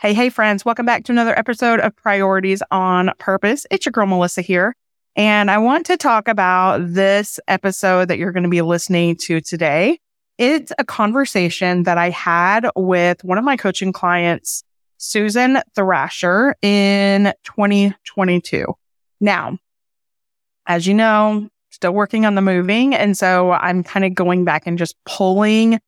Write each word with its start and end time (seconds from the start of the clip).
Hey, 0.00 0.14
hey, 0.14 0.30
friends. 0.30 0.64
Welcome 0.64 0.86
back 0.86 1.04
to 1.04 1.12
another 1.12 1.38
episode 1.38 1.78
of 1.78 1.94
Priorities 1.94 2.62
on 2.70 3.10
Purpose. 3.18 3.66
It's 3.70 3.84
your 3.84 3.90
girl, 3.90 4.06
Melissa 4.06 4.40
here. 4.40 4.74
And 5.14 5.50
I 5.50 5.58
want 5.58 5.84
to 5.86 5.98
talk 5.98 6.26
about 6.26 6.80
this 6.94 7.38
episode 7.48 8.08
that 8.08 8.16
you're 8.16 8.32
going 8.32 8.44
to 8.44 8.48
be 8.48 8.62
listening 8.62 9.16
to 9.24 9.42
today. 9.42 10.00
It's 10.38 10.72
a 10.78 10.86
conversation 10.86 11.82
that 11.82 11.98
I 11.98 12.08
had 12.08 12.66
with 12.74 13.22
one 13.24 13.36
of 13.36 13.44
my 13.44 13.58
coaching 13.58 13.92
clients, 13.92 14.64
Susan 14.96 15.58
Thrasher, 15.74 16.54
in 16.62 17.34
2022. 17.44 18.74
Now, 19.20 19.58
as 20.64 20.86
you 20.86 20.94
know, 20.94 21.46
still 21.68 21.92
working 21.92 22.24
on 22.24 22.36
the 22.36 22.40
moving. 22.40 22.94
And 22.94 23.18
so 23.18 23.52
I'm 23.52 23.84
kind 23.84 24.06
of 24.06 24.14
going 24.14 24.46
back 24.46 24.66
and 24.66 24.78
just 24.78 24.96
pulling 25.04 25.78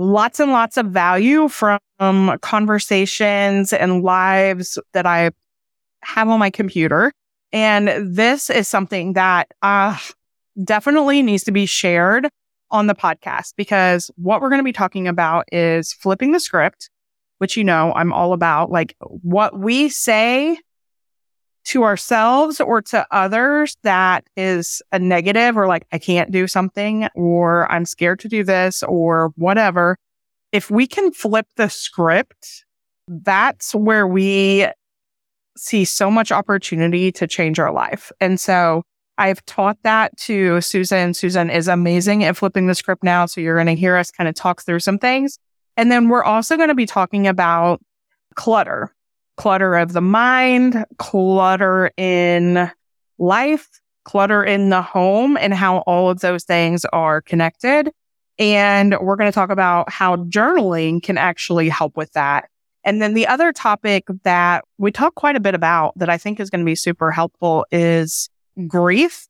lots 0.00 0.40
and 0.40 0.50
lots 0.50 0.78
of 0.78 0.86
value 0.86 1.46
from 1.48 2.38
conversations 2.40 3.72
and 3.72 4.02
lives 4.02 4.78
that 4.94 5.04
I 5.04 5.30
have 6.02 6.28
on 6.28 6.38
my 6.40 6.48
computer. 6.48 7.12
And 7.52 8.16
this 8.16 8.48
is 8.48 8.66
something 8.66 9.12
that 9.12 9.48
uh, 9.60 9.98
definitely 10.64 11.22
needs 11.22 11.44
to 11.44 11.52
be 11.52 11.66
shared 11.66 12.28
on 12.70 12.86
the 12.86 12.94
podcast 12.94 13.54
because 13.56 14.10
what 14.16 14.40
we're 14.40 14.48
going 14.48 14.60
to 14.60 14.64
be 14.64 14.72
talking 14.72 15.06
about 15.06 15.44
is 15.52 15.92
flipping 15.92 16.32
the 16.32 16.40
script, 16.40 16.88
which 17.36 17.56
you 17.58 17.64
know 17.64 17.92
I'm 17.92 18.12
all 18.12 18.32
about. 18.32 18.70
Like 18.70 18.96
what 19.00 19.58
we 19.58 19.90
say 19.90 20.58
to 21.70 21.84
ourselves 21.84 22.60
or 22.60 22.82
to 22.82 23.06
others 23.12 23.76
that 23.84 24.24
is 24.36 24.82
a 24.90 24.98
negative 24.98 25.56
or 25.56 25.68
like, 25.68 25.86
I 25.92 25.98
can't 25.98 26.32
do 26.32 26.48
something 26.48 27.08
or 27.14 27.70
I'm 27.70 27.84
scared 27.84 28.18
to 28.20 28.28
do 28.28 28.42
this 28.42 28.82
or 28.82 29.32
whatever. 29.36 29.96
If 30.50 30.68
we 30.68 30.88
can 30.88 31.12
flip 31.12 31.46
the 31.56 31.68
script, 31.68 32.64
that's 33.06 33.72
where 33.72 34.04
we 34.04 34.66
see 35.56 35.84
so 35.84 36.10
much 36.10 36.32
opportunity 36.32 37.12
to 37.12 37.28
change 37.28 37.60
our 37.60 37.72
life. 37.72 38.10
And 38.20 38.40
so 38.40 38.82
I've 39.16 39.44
taught 39.46 39.78
that 39.84 40.16
to 40.22 40.60
Susan. 40.60 41.14
Susan 41.14 41.50
is 41.50 41.68
amazing 41.68 42.24
at 42.24 42.36
flipping 42.36 42.66
the 42.66 42.74
script 42.74 43.04
now. 43.04 43.26
So 43.26 43.40
you're 43.40 43.56
going 43.56 43.66
to 43.66 43.76
hear 43.76 43.96
us 43.96 44.10
kind 44.10 44.28
of 44.28 44.34
talk 44.34 44.62
through 44.62 44.80
some 44.80 44.98
things. 44.98 45.38
And 45.76 45.92
then 45.92 46.08
we're 46.08 46.24
also 46.24 46.56
going 46.56 46.68
to 46.68 46.74
be 46.74 46.86
talking 46.86 47.28
about 47.28 47.80
clutter 48.34 48.92
clutter 49.40 49.74
of 49.74 49.94
the 49.94 50.02
mind, 50.02 50.84
clutter 50.98 51.90
in 51.96 52.70
life, 53.18 53.80
clutter 54.04 54.44
in 54.44 54.68
the 54.68 54.82
home, 54.82 55.38
and 55.38 55.54
how 55.54 55.78
all 55.78 56.10
of 56.10 56.20
those 56.20 56.44
things 56.44 56.84
are 56.92 57.22
connected. 57.22 57.90
And 58.38 58.98
we're 59.00 59.16
going 59.16 59.30
to 59.30 59.34
talk 59.34 59.48
about 59.48 59.90
how 59.90 60.16
journaling 60.16 61.02
can 61.02 61.16
actually 61.16 61.70
help 61.70 61.96
with 61.96 62.12
that. 62.12 62.50
And 62.84 63.00
then 63.00 63.14
the 63.14 63.26
other 63.26 63.50
topic 63.50 64.04
that 64.24 64.62
we 64.76 64.92
talk 64.92 65.14
quite 65.14 65.36
a 65.36 65.40
bit 65.40 65.54
about 65.54 65.98
that 65.98 66.10
I 66.10 66.18
think 66.18 66.38
is 66.38 66.50
going 66.50 66.60
to 66.60 66.66
be 66.66 66.74
super 66.74 67.10
helpful 67.10 67.64
is 67.70 68.28
grief. 68.66 69.26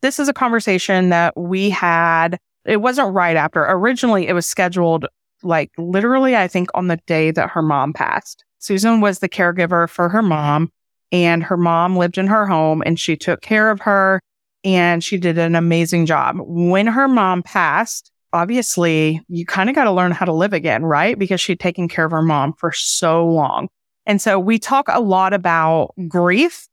This 0.00 0.18
is 0.18 0.28
a 0.28 0.34
conversation 0.34 1.10
that 1.10 1.36
we 1.36 1.68
had. 1.68 2.38
It 2.64 2.78
wasn't 2.78 3.12
right 3.12 3.36
after. 3.36 3.66
Originally, 3.68 4.28
it 4.28 4.32
was 4.32 4.46
scheduled 4.46 5.04
like 5.42 5.72
literally, 5.76 6.36
I 6.36 6.48
think 6.48 6.70
on 6.72 6.86
the 6.86 6.96
day 7.06 7.32
that 7.32 7.50
her 7.50 7.60
mom 7.60 7.92
passed. 7.92 8.46
Susan 8.62 9.00
was 9.00 9.18
the 9.18 9.28
caregiver 9.28 9.90
for 9.90 10.08
her 10.08 10.22
mom 10.22 10.70
and 11.10 11.42
her 11.42 11.56
mom 11.56 11.96
lived 11.96 12.16
in 12.16 12.28
her 12.28 12.46
home 12.46 12.80
and 12.86 12.98
she 12.98 13.16
took 13.16 13.42
care 13.42 13.70
of 13.70 13.80
her 13.80 14.20
and 14.62 15.02
she 15.02 15.18
did 15.18 15.36
an 15.36 15.56
amazing 15.56 16.06
job. 16.06 16.36
When 16.38 16.86
her 16.86 17.08
mom 17.08 17.42
passed, 17.42 18.12
obviously 18.32 19.20
you 19.28 19.44
kind 19.44 19.68
of 19.68 19.74
got 19.74 19.84
to 19.84 19.90
learn 19.90 20.12
how 20.12 20.26
to 20.26 20.32
live 20.32 20.52
again, 20.52 20.84
right? 20.84 21.18
Because 21.18 21.40
she'd 21.40 21.58
taken 21.58 21.88
care 21.88 22.04
of 22.04 22.12
her 22.12 22.22
mom 22.22 22.52
for 22.52 22.70
so 22.70 23.26
long. 23.26 23.68
And 24.06 24.22
so 24.22 24.38
we 24.38 24.60
talk 24.60 24.86
a 24.88 25.00
lot 25.00 25.32
about 25.32 25.90
grief 26.06 26.68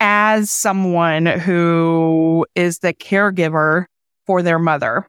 as 0.00 0.50
someone 0.50 1.26
who 1.26 2.46
is 2.54 2.78
the 2.78 2.94
caregiver 2.94 3.84
for 4.26 4.42
their 4.42 4.58
mother. 4.58 5.06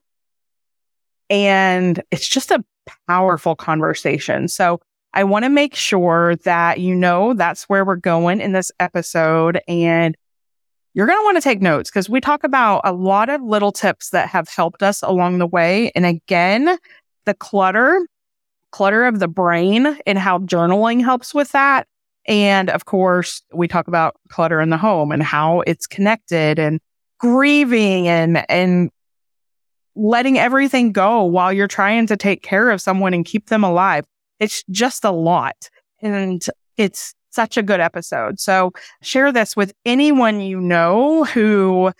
And 1.29 2.03
it's 2.11 2.27
just 2.27 2.51
a 2.51 2.65
powerful 3.07 3.55
conversation. 3.55 4.49
So 4.49 4.81
I 5.13 5.23
want 5.25 5.43
to 5.43 5.49
make 5.49 5.75
sure 5.75 6.35
that 6.37 6.79
you 6.79 6.95
know 6.95 7.33
that's 7.33 7.63
where 7.63 7.83
we're 7.83 7.97
going 7.97 8.39
in 8.39 8.53
this 8.53 8.71
episode. 8.79 9.59
And 9.67 10.15
you're 10.93 11.07
going 11.07 11.19
to 11.19 11.23
want 11.23 11.37
to 11.37 11.41
take 11.41 11.61
notes 11.61 11.89
because 11.89 12.09
we 12.09 12.21
talk 12.21 12.43
about 12.43 12.81
a 12.83 12.93
lot 12.93 13.29
of 13.29 13.41
little 13.41 13.71
tips 13.71 14.09
that 14.11 14.29
have 14.29 14.49
helped 14.49 14.83
us 14.83 15.01
along 15.01 15.37
the 15.37 15.47
way. 15.47 15.91
And 15.95 16.05
again, 16.05 16.77
the 17.25 17.33
clutter, 17.33 18.05
clutter 18.71 19.05
of 19.05 19.19
the 19.19 19.27
brain 19.27 19.97
and 20.05 20.17
how 20.17 20.39
journaling 20.39 21.03
helps 21.03 21.33
with 21.33 21.51
that. 21.51 21.87
And 22.25 22.69
of 22.69 22.85
course, 22.85 23.41
we 23.53 23.67
talk 23.67 23.87
about 23.87 24.15
clutter 24.29 24.61
in 24.61 24.69
the 24.69 24.77
home 24.77 25.11
and 25.11 25.23
how 25.23 25.61
it's 25.61 25.87
connected 25.87 26.59
and 26.59 26.79
grieving 27.19 28.07
and, 28.07 28.45
and 28.49 28.91
letting 29.95 30.37
everything 30.37 30.91
go 30.91 31.23
while 31.23 31.51
you're 31.51 31.67
trying 31.67 32.07
to 32.07 32.17
take 32.17 32.43
care 32.43 32.69
of 32.69 32.81
someone 32.81 33.13
and 33.13 33.25
keep 33.25 33.47
them 33.47 33.63
alive. 33.63 34.05
It's 34.41 34.63
just 34.69 35.05
a 35.05 35.11
lot. 35.11 35.69
And 36.01 36.43
it's 36.75 37.13
such 37.29 37.57
a 37.57 37.63
good 37.63 37.79
episode. 37.79 38.39
So 38.39 38.73
share 39.01 39.31
this 39.31 39.55
with 39.55 39.71
anyone 39.85 40.41
you 40.41 40.59
know 40.59 41.23
who 41.25 41.93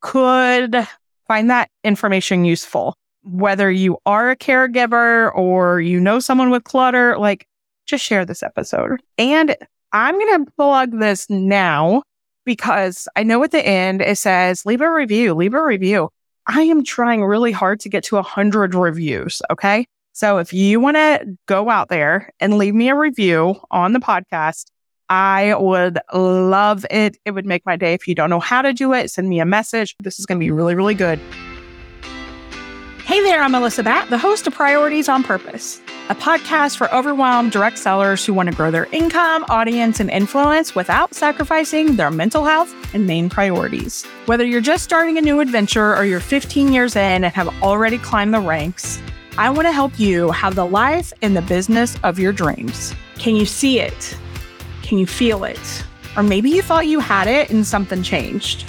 could 0.00 0.88
find 1.28 1.50
that 1.50 1.70
information 1.84 2.44
useful. 2.44 2.96
Whether 3.22 3.70
you 3.70 3.98
are 4.04 4.30
a 4.30 4.36
caregiver 4.36 5.32
or 5.36 5.80
you 5.80 6.00
know 6.00 6.18
someone 6.18 6.50
with 6.50 6.64
clutter, 6.64 7.16
like 7.18 7.46
just 7.86 8.04
share 8.04 8.24
this 8.24 8.42
episode. 8.42 9.00
And 9.18 9.54
I'm 9.92 10.18
going 10.18 10.44
to 10.44 10.50
plug 10.52 10.98
this 10.98 11.28
now 11.30 12.02
because 12.44 13.06
I 13.14 13.22
know 13.22 13.44
at 13.44 13.52
the 13.52 13.64
end 13.64 14.00
it 14.02 14.18
says 14.18 14.66
leave 14.66 14.80
a 14.80 14.90
review, 14.90 15.34
leave 15.34 15.54
a 15.54 15.62
review. 15.62 16.08
I 16.46 16.62
am 16.62 16.82
trying 16.82 17.22
really 17.22 17.52
hard 17.52 17.78
to 17.80 17.88
get 17.88 18.02
to 18.04 18.16
a 18.16 18.22
hundred 18.22 18.74
reviews. 18.74 19.42
Okay. 19.50 19.86
So 20.12 20.38
if 20.38 20.52
you 20.52 20.78
want 20.78 20.96
to 20.96 21.36
go 21.46 21.70
out 21.70 21.88
there 21.88 22.30
and 22.38 22.58
leave 22.58 22.74
me 22.74 22.90
a 22.90 22.94
review 22.94 23.56
on 23.70 23.94
the 23.94 23.98
podcast, 23.98 24.66
I 25.08 25.54
would 25.54 25.98
love 26.12 26.84
it. 26.90 27.16
It 27.24 27.30
would 27.30 27.46
make 27.46 27.64
my 27.64 27.76
day. 27.76 27.94
If 27.94 28.06
you 28.06 28.14
don't 28.14 28.30
know 28.30 28.40
how 28.40 28.62
to 28.62 28.72
do 28.74 28.92
it, 28.92 29.10
send 29.10 29.28
me 29.28 29.40
a 29.40 29.46
message. 29.46 29.96
This 30.02 30.18
is 30.18 30.26
going 30.26 30.38
to 30.38 30.44
be 30.44 30.50
really, 30.50 30.74
really 30.74 30.94
good. 30.94 31.18
Hey 33.04 33.20
there, 33.22 33.42
I'm 33.42 33.52
Melissa 33.52 33.82
Batt, 33.82 34.10
the 34.10 34.18
host 34.18 34.46
of 34.46 34.54
Priorities 34.54 35.08
on 35.08 35.22
Purpose, 35.22 35.80
a 36.08 36.14
podcast 36.14 36.76
for 36.76 36.92
overwhelmed 36.94 37.50
direct 37.50 37.76
sellers 37.76 38.24
who 38.24 38.32
want 38.32 38.48
to 38.48 38.54
grow 38.54 38.70
their 38.70 38.86
income, 38.86 39.44
audience, 39.48 39.98
and 39.98 40.08
influence 40.08 40.74
without 40.74 41.12
sacrificing 41.12 41.96
their 41.96 42.10
mental 42.10 42.44
health 42.44 42.72
and 42.94 43.06
main 43.06 43.28
priorities. 43.28 44.04
Whether 44.26 44.44
you're 44.46 44.60
just 44.60 44.84
starting 44.84 45.18
a 45.18 45.20
new 45.20 45.40
adventure 45.40 45.96
or 45.96 46.04
you're 46.04 46.20
15 46.20 46.72
years 46.72 46.96
in 46.96 47.24
and 47.24 47.34
have 47.34 47.48
already 47.62 47.98
climbed 47.98 48.32
the 48.32 48.40
ranks, 48.40 49.02
I 49.38 49.48
want 49.48 49.66
to 49.66 49.72
help 49.72 49.98
you 49.98 50.30
have 50.32 50.54
the 50.56 50.66
life 50.66 51.10
and 51.22 51.34
the 51.34 51.40
business 51.40 51.96
of 52.02 52.18
your 52.18 52.32
dreams. 52.32 52.94
Can 53.18 53.34
you 53.34 53.46
see 53.46 53.80
it? 53.80 54.16
Can 54.82 54.98
you 54.98 55.06
feel 55.06 55.44
it? 55.44 55.84
Or 56.18 56.22
maybe 56.22 56.50
you 56.50 56.60
thought 56.60 56.86
you 56.86 57.00
had 57.00 57.26
it 57.26 57.48
and 57.48 57.66
something 57.66 58.02
changed. 58.02 58.66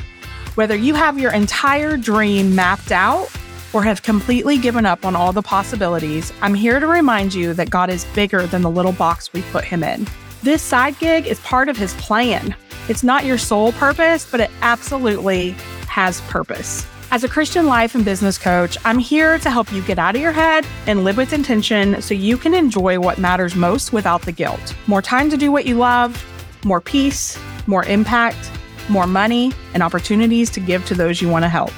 Whether 0.55 0.77
you 0.77 0.93
have 0.93 1.19
your 1.19 1.33
entire 1.33 1.97
dream 1.97 2.55
mapped 2.55 2.93
out 2.93 3.29
or 3.73 3.83
have 3.83 4.03
completely 4.03 4.57
given 4.57 4.85
up 4.85 5.05
on 5.05 5.17
all 5.17 5.33
the 5.33 5.41
possibilities, 5.41 6.31
I'm 6.41 6.53
here 6.53 6.79
to 6.79 6.87
remind 6.87 7.33
you 7.33 7.53
that 7.55 7.69
God 7.69 7.89
is 7.89 8.05
bigger 8.15 8.47
than 8.47 8.61
the 8.61 8.71
little 8.71 8.93
box 8.93 9.33
we 9.33 9.41
put 9.51 9.65
him 9.65 9.83
in. 9.83 10.07
This 10.43 10.61
side 10.61 10.97
gig 10.97 11.27
is 11.27 11.41
part 11.41 11.67
of 11.67 11.75
his 11.75 11.93
plan. 11.95 12.55
It's 12.87 13.03
not 13.03 13.25
your 13.25 13.37
sole 13.37 13.73
purpose, 13.73 14.25
but 14.29 14.39
it 14.39 14.51
absolutely 14.61 15.51
has 15.89 16.21
purpose. 16.21 16.87
As 17.13 17.23
a 17.23 17.29
Christian 17.29 17.67
life 17.67 17.93
and 17.93 18.03
business 18.03 18.39
coach, 18.39 18.75
I'm 18.83 18.97
here 18.97 19.37
to 19.37 19.51
help 19.51 19.71
you 19.71 19.83
get 19.83 19.99
out 19.99 20.15
of 20.15 20.21
your 20.23 20.31
head 20.31 20.65
and 20.87 21.03
live 21.03 21.15
with 21.15 21.31
intention 21.31 22.01
so 22.01 22.15
you 22.15 22.39
can 22.39 22.55
enjoy 22.55 22.99
what 22.99 23.19
matters 23.19 23.55
most 23.55 23.93
without 23.93 24.23
the 24.23 24.31
guilt. 24.31 24.75
More 24.87 25.03
time 25.03 25.29
to 25.29 25.37
do 25.37 25.51
what 25.51 25.67
you 25.67 25.75
love, 25.75 26.25
more 26.65 26.81
peace, 26.81 27.37
more 27.67 27.85
impact, 27.85 28.51
more 28.89 29.05
money, 29.05 29.51
and 29.75 29.83
opportunities 29.83 30.49
to 30.49 30.59
give 30.59 30.83
to 30.87 30.95
those 30.95 31.21
you 31.21 31.29
want 31.29 31.43
to 31.43 31.49
help. 31.49 31.69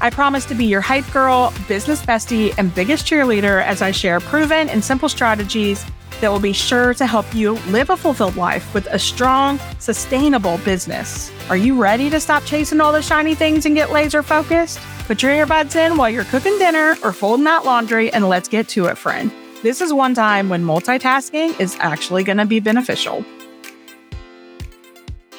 I 0.00 0.10
promise 0.10 0.44
to 0.46 0.54
be 0.54 0.66
your 0.66 0.80
hype 0.80 1.10
girl, 1.12 1.52
business 1.68 2.02
bestie, 2.02 2.54
and 2.58 2.74
biggest 2.74 3.06
cheerleader 3.06 3.62
as 3.64 3.80
I 3.80 3.90
share 3.90 4.20
proven 4.20 4.68
and 4.68 4.84
simple 4.84 5.08
strategies 5.08 5.84
that 6.20 6.30
will 6.30 6.40
be 6.40 6.52
sure 6.52 6.94
to 6.94 7.06
help 7.06 7.34
you 7.34 7.52
live 7.68 7.90
a 7.90 7.96
fulfilled 7.96 8.36
life 8.36 8.72
with 8.74 8.86
a 8.86 8.98
strong, 8.98 9.58
sustainable 9.78 10.58
business. 10.58 11.30
Are 11.48 11.56
you 11.56 11.80
ready 11.80 12.10
to 12.10 12.20
stop 12.20 12.44
chasing 12.44 12.80
all 12.80 12.92
the 12.92 13.02
shiny 13.02 13.34
things 13.34 13.66
and 13.66 13.74
get 13.74 13.90
laser 13.90 14.22
focused? 14.22 14.78
Put 15.06 15.22
your 15.22 15.32
earbuds 15.32 15.76
in 15.76 15.96
while 15.96 16.10
you're 16.10 16.24
cooking 16.24 16.58
dinner 16.58 16.96
or 17.02 17.12
folding 17.12 17.44
that 17.44 17.64
laundry 17.64 18.12
and 18.12 18.28
let's 18.28 18.48
get 18.48 18.68
to 18.70 18.86
it, 18.86 18.98
friend. 18.98 19.30
This 19.62 19.80
is 19.80 19.92
one 19.92 20.14
time 20.14 20.48
when 20.48 20.64
multitasking 20.64 21.58
is 21.60 21.76
actually 21.80 22.24
going 22.24 22.38
to 22.38 22.46
be 22.46 22.60
beneficial. 22.60 23.24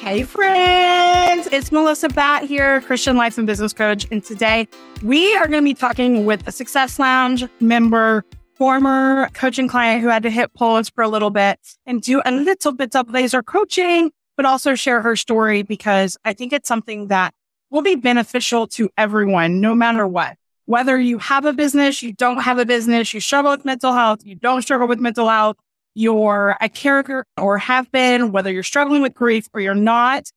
Hey, 0.08 0.22
friends, 0.22 1.48
it's 1.52 1.70
Melissa 1.70 2.08
Batt 2.08 2.44
here, 2.44 2.80
Christian 2.80 3.18
life 3.18 3.36
and 3.36 3.46
business 3.46 3.74
coach. 3.74 4.06
And 4.10 4.24
today 4.24 4.66
we 5.02 5.36
are 5.36 5.46
going 5.46 5.62
to 5.62 5.68
be 5.68 5.74
talking 5.74 6.24
with 6.24 6.48
a 6.48 6.50
Success 6.50 6.98
Lounge 6.98 7.44
member 7.60 8.24
former 8.54 9.28
coaching 9.34 9.68
client 9.68 10.00
who 10.00 10.08
had 10.08 10.22
to 10.22 10.30
hit 10.30 10.54
pause 10.54 10.88
for 10.88 11.04
a 11.04 11.08
little 11.08 11.28
bit 11.28 11.60
and 11.84 12.00
do 12.00 12.22
a 12.24 12.32
little 12.32 12.72
bit 12.72 12.96
of 12.96 13.10
laser 13.10 13.42
coaching, 13.42 14.10
but 14.38 14.46
also 14.46 14.74
share 14.74 15.02
her 15.02 15.14
story 15.14 15.60
because 15.60 16.16
I 16.24 16.32
think 16.32 16.54
it's 16.54 16.68
something 16.68 17.08
that 17.08 17.34
will 17.68 17.82
be 17.82 17.94
beneficial 17.94 18.66
to 18.68 18.88
everyone, 18.96 19.60
no 19.60 19.74
matter 19.74 20.06
what. 20.06 20.38
Whether 20.64 20.98
you 20.98 21.18
have 21.18 21.44
a 21.44 21.52
business, 21.52 22.02
you 22.02 22.14
don't 22.14 22.40
have 22.40 22.58
a 22.58 22.64
business, 22.64 23.12
you 23.12 23.20
struggle 23.20 23.50
with 23.50 23.66
mental 23.66 23.92
health, 23.92 24.24
you 24.24 24.36
don't 24.36 24.62
struggle 24.62 24.88
with 24.88 25.00
mental 25.00 25.28
health, 25.28 25.58
you're 25.98 26.56
a 26.60 26.68
character 26.68 27.26
or 27.36 27.58
have 27.58 27.90
been, 27.90 28.30
whether 28.30 28.52
you're 28.52 28.62
struggling 28.62 29.02
with 29.02 29.14
grief 29.14 29.48
or 29.52 29.60
you're 29.60 29.74
not, 29.74 30.30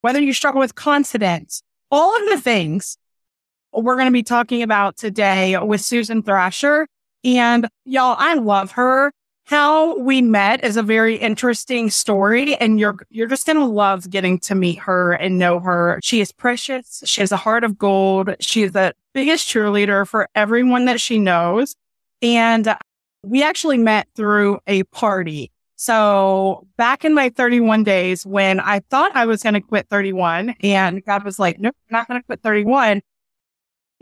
whether 0.00 0.18
you 0.18 0.32
struggle 0.32 0.60
with 0.60 0.74
confidence, 0.74 1.62
all 1.90 2.16
of 2.22 2.30
the 2.30 2.40
things 2.40 2.96
we're 3.74 3.96
going 3.96 4.06
to 4.06 4.12
be 4.12 4.22
talking 4.22 4.62
about 4.62 4.96
today 4.96 5.58
with 5.58 5.82
Susan 5.82 6.22
Thrasher. 6.22 6.86
And 7.22 7.68
y'all, 7.84 8.16
I 8.18 8.34
love 8.34 8.72
her. 8.72 9.12
How 9.44 9.98
we 9.98 10.22
met 10.22 10.64
is 10.64 10.78
a 10.78 10.82
very 10.82 11.16
interesting 11.16 11.90
story 11.90 12.54
and 12.56 12.80
you're, 12.80 12.96
you're 13.10 13.28
just 13.28 13.44
going 13.44 13.58
to 13.58 13.66
love 13.66 14.08
getting 14.08 14.38
to 14.40 14.54
meet 14.54 14.78
her 14.78 15.12
and 15.12 15.38
know 15.38 15.60
her. 15.60 16.00
She 16.02 16.22
is 16.22 16.32
precious. 16.32 17.02
She 17.04 17.20
has 17.20 17.30
a 17.30 17.36
heart 17.36 17.62
of 17.62 17.76
gold. 17.76 18.36
She 18.40 18.62
is 18.62 18.72
the 18.72 18.94
biggest 19.12 19.46
cheerleader 19.46 20.08
for 20.08 20.30
everyone 20.34 20.86
that 20.86 20.98
she 20.98 21.18
knows. 21.18 21.76
And 22.22 22.74
we 23.22 23.42
actually 23.42 23.78
met 23.78 24.08
through 24.14 24.58
a 24.66 24.82
party. 24.84 25.50
So 25.76 26.66
back 26.76 27.04
in 27.04 27.14
my 27.14 27.28
31 27.30 27.84
days 27.84 28.24
when 28.24 28.60
I 28.60 28.80
thought 28.90 29.16
I 29.16 29.26
was 29.26 29.42
going 29.42 29.54
to 29.54 29.60
quit 29.60 29.88
31 29.88 30.56
and 30.62 31.04
God 31.04 31.24
was 31.24 31.38
like, 31.38 31.58
nope, 31.58 31.74
I'm 31.90 31.92
not 31.92 32.08
going 32.08 32.20
to 32.20 32.24
quit 32.24 32.40
31 32.42 33.02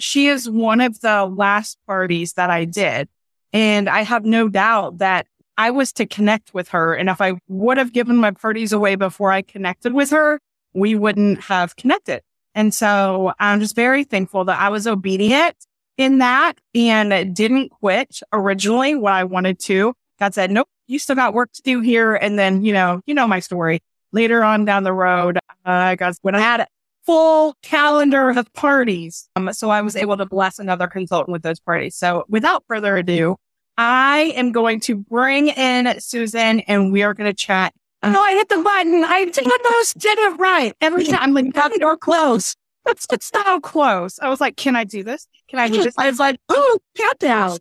she 0.01 0.27
is 0.27 0.49
one 0.49 0.81
of 0.81 1.01
the 1.01 1.27
last 1.27 1.79
parties 1.87 2.33
that 2.35 2.51
I 2.51 2.65
did. 2.65 3.09
And 3.53 3.89
I 3.89 4.03
have 4.03 4.25
no 4.25 4.49
doubt 4.49 4.99
that 4.99 5.27
I 5.59 5.71
was 5.71 5.93
to 5.95 6.07
connect 6.07 6.55
with 6.55 6.69
her. 6.71 6.95
And 6.95 7.09
if 7.09 7.21
I 7.21 7.35
would 7.49 7.77
have 7.77 7.93
given 7.93 8.17
my 8.17 8.31
parties 8.31 8.73
away 8.73 8.95
before 8.95 9.31
I 9.31 9.43
connected 9.43 9.93
with 9.93 10.11
her, 10.11 10.41
we 10.73 10.95
wouldn't 10.95 11.43
have 11.43 11.77
connected. 11.77 12.23
And 12.55 12.73
so 12.73 13.33
I'm 13.39 13.61
just 13.61 13.77
very 13.77 14.05
thankful 14.05 14.45
that 14.47 14.59
I 14.59 14.71
was 14.71 14.87
obedient 14.87 15.57
in 16.01 16.19
that 16.19 16.55
and 16.75 17.35
didn't 17.35 17.71
quit 17.71 18.21
originally 18.33 18.95
what 18.95 19.13
I 19.13 19.25
wanted 19.25 19.59
to. 19.61 19.95
God 20.19 20.35
said, 20.35 20.51
nope, 20.51 20.69
you 20.87 20.99
still 20.99 21.17
got 21.17 21.35
work 21.35 21.53
to 21.53 21.63
do 21.63 21.81
here. 21.81 22.15
And 22.15 22.39
then, 22.39 22.65
you 22.65 22.73
know, 22.73 23.01
you 23.07 23.15
know 23.15 23.27
my 23.27 23.41
story 23.41 23.81
later 24.13 24.43
on 24.43 24.65
down 24.65 24.83
the 24.83 24.93
road. 24.93 25.39
Uh, 25.65 25.95
God, 25.95 26.15
when 26.23 26.35
I 26.35 26.41
had 26.41 26.61
a 26.61 26.67
full 27.07 27.57
calendar 27.63 28.31
of 28.31 28.53
parties. 28.53 29.29
Um, 29.37 29.53
so 29.53 29.71
I 29.71 29.83
was 29.83 29.97
able 29.97 30.17
to 30.19 30.27
bless 30.27 30.59
another 30.59 30.87
consultant 30.87 31.33
with 31.33 31.43
those 31.43 31.61
parties. 31.61 31.97
So 31.97 32.25
without 32.29 32.65
further 32.69 32.97
ado, 32.97 33.37
I 33.77 34.33
am 34.37 34.53
going 34.53 34.81
to 34.81 34.97
bring 34.97 35.49
in 35.49 35.99
Susan 36.01 36.61
and 36.61 36.93
we 36.93 37.03
are 37.03 37.15
going 37.15 37.31
to 37.31 37.35
chat. 37.35 37.73
Oh, 38.03 38.09
I 38.09 38.33
hit 38.33 38.49
the 38.49 38.59
button. 38.59 39.05
I 39.05 39.31
almost 39.45 39.99
did 39.99 40.19
it 40.19 40.39
right. 40.39 40.75
Every 40.81 41.05
time 41.05 41.19
I'm 41.21 41.35
like, 41.35 41.53
that 41.55 41.73
door 41.81 41.97
close. 41.97 42.57
It's, 42.87 43.07
it's 43.13 43.29
so 43.29 43.61
close. 43.61 44.19
I 44.21 44.29
was 44.29 44.41
like, 44.41 44.57
can 44.57 44.77
I 44.77 44.85
do 44.85 45.03
this? 45.03 45.27
Can 45.49 45.59
I 45.59 45.69
do 45.69 45.83
this? 45.83 45.95
I 45.99 46.09
was 46.09 46.19
like, 46.19 46.41
oh, 46.49 46.79
countdown. 46.97 47.59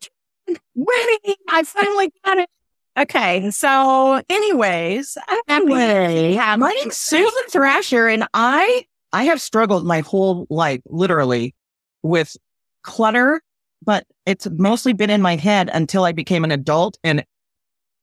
Wait, 0.76 1.38
I 1.50 1.64
finally 1.64 2.12
got 2.26 2.38
it. 2.38 2.50
Okay. 2.98 3.50
So 3.52 4.22
anyways, 4.30 5.18
anyway, 5.48 6.36
my 6.36 6.74
name's 6.74 6.98
Susan 6.98 7.44
Thrasher 7.50 8.08
and 8.08 8.28
I 8.34 8.86
I 9.12 9.24
have 9.26 9.42
struggled 9.42 9.86
my 9.86 10.02
whole 10.02 10.46
life, 10.50 10.82
literally, 10.86 11.56
with 12.04 12.36
clutter, 12.84 13.42
but 13.84 14.06
it's 14.26 14.48
mostly 14.52 14.94
been 14.94 15.10
in 15.10 15.22
my 15.22 15.36
head 15.36 15.70
until 15.74 16.04
I 16.04 16.12
became 16.12 16.44
an 16.44 16.52
adult. 16.52 16.98
And, 17.04 17.26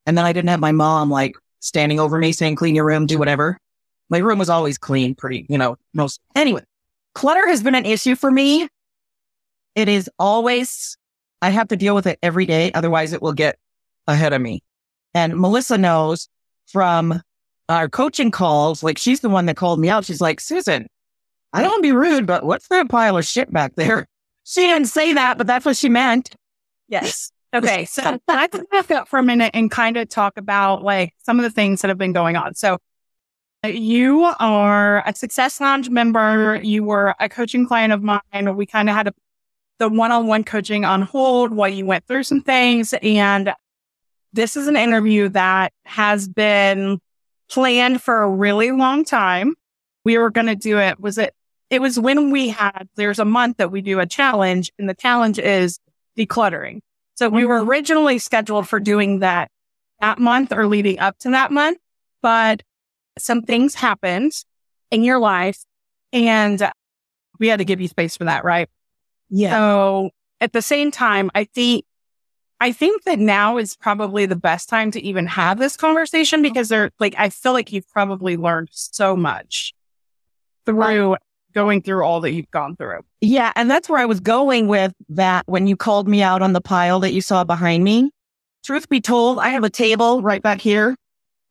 and 0.05 0.19
then 0.19 0.25
I 0.25 0.33
didn't 0.33 0.49
have 0.49 0.61
my 0.61 0.73
mom 0.73 1.11
like 1.11 1.37
standing 1.61 2.01
over 2.01 2.19
me 2.19 2.33
saying, 2.33 2.57
clean 2.57 2.75
your 2.75 2.85
room, 2.85 3.07
do 3.07 3.19
whatever. 3.19 3.59
My 4.09 4.19
room 4.19 4.39
was 4.39 4.49
always 4.49 4.79
clean, 4.79 5.15
pretty, 5.15 5.47
you 5.49 5.59
know, 5.59 5.77
most. 5.95 6.21
Anyway, 6.35 6.63
clutter 7.17 7.49
has 7.49 7.63
been 7.63 7.75
an 7.75 7.87
issue 7.87 8.15
for 8.15 8.31
me. 8.31 8.69
It 9.75 9.89
is 9.89 10.09
always, 10.19 10.99
I 11.41 11.49
have 11.49 11.69
to 11.69 11.77
deal 11.77 11.95
with 11.95 12.07
it 12.07 12.19
every 12.23 12.45
day. 12.45 12.71
Otherwise 12.73 13.15
it 13.15 13.23
will 13.23 13.33
get 13.33 13.59
ahead 14.07 14.35
of 14.35 14.43
me. 14.43 14.63
And 15.15 15.39
Melissa 15.39 15.79
knows 15.79 16.29
from 16.67 17.23
our 17.71 17.89
coaching 17.89 18.31
calls, 18.31 18.83
like 18.83 18.99
she's 18.99 19.21
the 19.21 19.31
one 19.31 19.47
that 19.47 19.57
called 19.57 19.81
me 19.81 19.89
out. 19.89 20.05
She's 20.05 20.21
like, 20.21 20.41
Susan, 20.41 20.89
I 21.55 21.63
don't 21.63 21.71
want 21.71 21.85
to 21.85 21.89
be 21.89 21.93
rude, 21.93 22.27
but 22.27 22.45
what's 22.45 22.69
that 22.69 22.91
pile 22.91 23.17
of 23.17 23.25
shit 23.25 23.51
back 23.53 23.75
there? 23.75 24.07
She 24.49 24.61
didn't 24.61 24.87
say 24.87 25.13
that, 25.15 25.39
but 25.39 25.49
that's 25.49 25.67
what 25.67 25.77
she 25.77 25.89
meant. 25.89 26.33
Yes. 26.89 27.33
Okay. 27.53 27.85
So 27.91 28.21
I 28.29 28.47
can 28.47 28.65
back 28.71 28.93
up 28.93 29.09
for 29.09 29.19
a 29.19 29.23
minute 29.25 29.51
and 29.55 29.73
kind 29.73 29.97
of 29.97 30.09
talk 30.09 30.37
about 30.37 30.85
like 30.85 31.15
some 31.25 31.41
of 31.41 31.43
the 31.43 31.51
things 31.51 31.83
that 31.83 31.89
have 31.89 31.99
been 31.99 32.13
going 32.13 32.37
on. 32.37 32.55
So 32.55 32.79
you 33.65 34.25
are 34.39 35.03
a 35.07 35.15
Success 35.15 35.61
Lounge 35.61 35.91
member. 35.91 36.61
You 36.63 36.85
were 36.85 37.15
a 37.19 37.29
coaching 37.29 37.67
client 37.67 37.93
of 37.93 38.03
mine. 38.03 38.57
We 38.57 38.67
kind 38.67 38.89
of 38.89 38.95
had 38.95 39.09
a, 39.09 39.15
the 39.79 39.89
one-on-one 39.89 40.45
coaching 40.45 40.85
on 40.85 41.03
hold 41.03 41.53
while 41.53 41.69
you 41.69 41.87
went 41.87 42.07
through 42.07 42.25
some 42.25 42.41
things. 42.41 42.95
And 43.03 43.53
this 44.33 44.57
is 44.57 44.69
an 44.69 44.77
interview 44.77 45.29
that 45.31 45.73
has 45.85 46.29
been 46.29 47.01
planned 47.49 48.03
for 48.03 48.23
a 48.23 48.31
really 48.31 48.71
long 48.73 49.05
time 49.05 49.55
we 50.07 50.17
were 50.19 50.31
going 50.31 50.47
to 50.47 50.55
do 50.55 50.79
it. 50.79 51.01
Was 51.01 51.19
it? 51.19 51.35
It 51.69 51.81
was 51.81 51.99
when 51.99 52.31
we 52.31 52.49
had, 52.49 52.89
there's 52.95 53.19
a 53.19 53.25
month 53.25 53.57
that 53.57 53.73
we 53.73 53.81
do 53.81 53.99
a 53.99 54.07
challenge 54.07 54.71
and 54.79 54.89
the 54.89 54.95
challenge 54.95 55.41
is 55.41 55.81
decluttering. 56.17 56.79
So 57.17 57.29
we 57.29 57.45
were 57.45 57.59
mm-hmm. 57.59 57.69
originally 57.69 58.19
scheduled 58.19 58.69
for 58.69 58.79
doing 58.79 59.19
that 59.19 59.51
that 60.01 60.21
month 60.21 60.53
or 60.53 60.69
leading 60.69 61.01
up 61.01 61.19
to 61.21 61.31
that 61.31 61.51
month, 61.51 61.79
but 62.23 62.63
some 63.19 63.43
things 63.43 63.75
happened 63.75 64.33
in 64.91 65.03
your 65.03 65.19
life 65.19 65.65
and 66.13 66.71
we 67.39 67.49
had 67.49 67.59
to 67.59 67.65
give 67.65 67.81
you 67.81 67.89
space 67.89 68.17
for 68.17 68.25
that, 68.25 68.45
right? 68.45 68.69
Yeah. 69.29 69.51
So 69.51 70.11
at 70.41 70.53
the 70.53 70.63
same 70.63 70.91
time, 70.91 71.31
I 71.35 71.45
think 71.45 71.85
I 72.59 72.73
think 72.73 73.05
that 73.05 73.19
now 73.19 73.59
is 73.59 73.77
probably 73.77 74.25
the 74.25 74.37
best 74.37 74.69
time 74.69 74.91
to 74.93 75.01
even 75.03 75.27
have 75.27 75.59
this 75.59 75.77
conversation 75.77 76.41
because 76.41 76.69
they're 76.69 76.91
like 76.99 77.15
I 77.19 77.29
feel 77.29 77.53
like 77.53 77.73
you've 77.73 77.89
probably 77.91 78.37
learned 78.37 78.69
so 78.73 79.17
much 79.17 79.75
through 80.65 81.17
going 81.55 81.81
through 81.81 82.05
all 82.05 82.21
that 82.21 82.33
you've 82.33 82.51
gone 82.51 82.77
through. 82.77 83.01
Yeah. 83.23 83.51
And 83.57 83.71
that's 83.71 83.89
where 83.89 83.99
I 83.99 84.05
was 84.05 84.21
going 84.21 84.69
with 84.69 84.93
that 85.09 85.45
when 85.47 85.67
you 85.67 85.75
called 85.75 86.07
me 86.07 86.23
out 86.23 86.43
on 86.43 86.53
the 86.53 86.61
pile 86.61 87.01
that 87.01 87.15
you 87.15 87.23
saw 87.23 87.45
behind 87.45 87.83
me. 87.83 88.11
Truth 88.63 88.91
be 88.91 89.01
told, 89.01 89.39
I 89.39 89.49
have 89.51 89.65
a 89.65 89.71
table 89.71 90.21
right 90.21 90.43
back 90.43 90.61
here. 90.61 90.95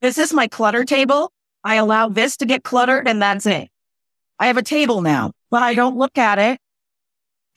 This 0.01 0.19
is 0.19 0.31
my 0.31 0.47
clutter 0.47 0.83
table. 0.83 1.31
I 1.65 1.75
allow 1.75 2.09
this 2.09 2.37
to 2.37 2.45
get 2.45 2.63
cluttered 2.63 3.07
and 3.07 3.19
that's 3.21 3.47
it. 3.47 3.69
I 4.39 4.47
have 4.47 4.57
a 4.57 4.61
table 4.61 5.01
now, 5.01 5.31
but 5.49 5.63
I 5.63 5.73
don't 5.73 5.97
look 5.97 6.17
at 6.17 6.37
it. 6.37 6.59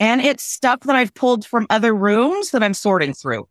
And 0.00 0.22
it's 0.22 0.42
stuff 0.42 0.80
that 0.80 0.96
I've 0.96 1.12
pulled 1.12 1.44
from 1.44 1.66
other 1.68 1.94
rooms 1.94 2.52
that 2.52 2.62
I'm 2.62 2.74
sorting 2.74 3.12
through. 3.12 3.48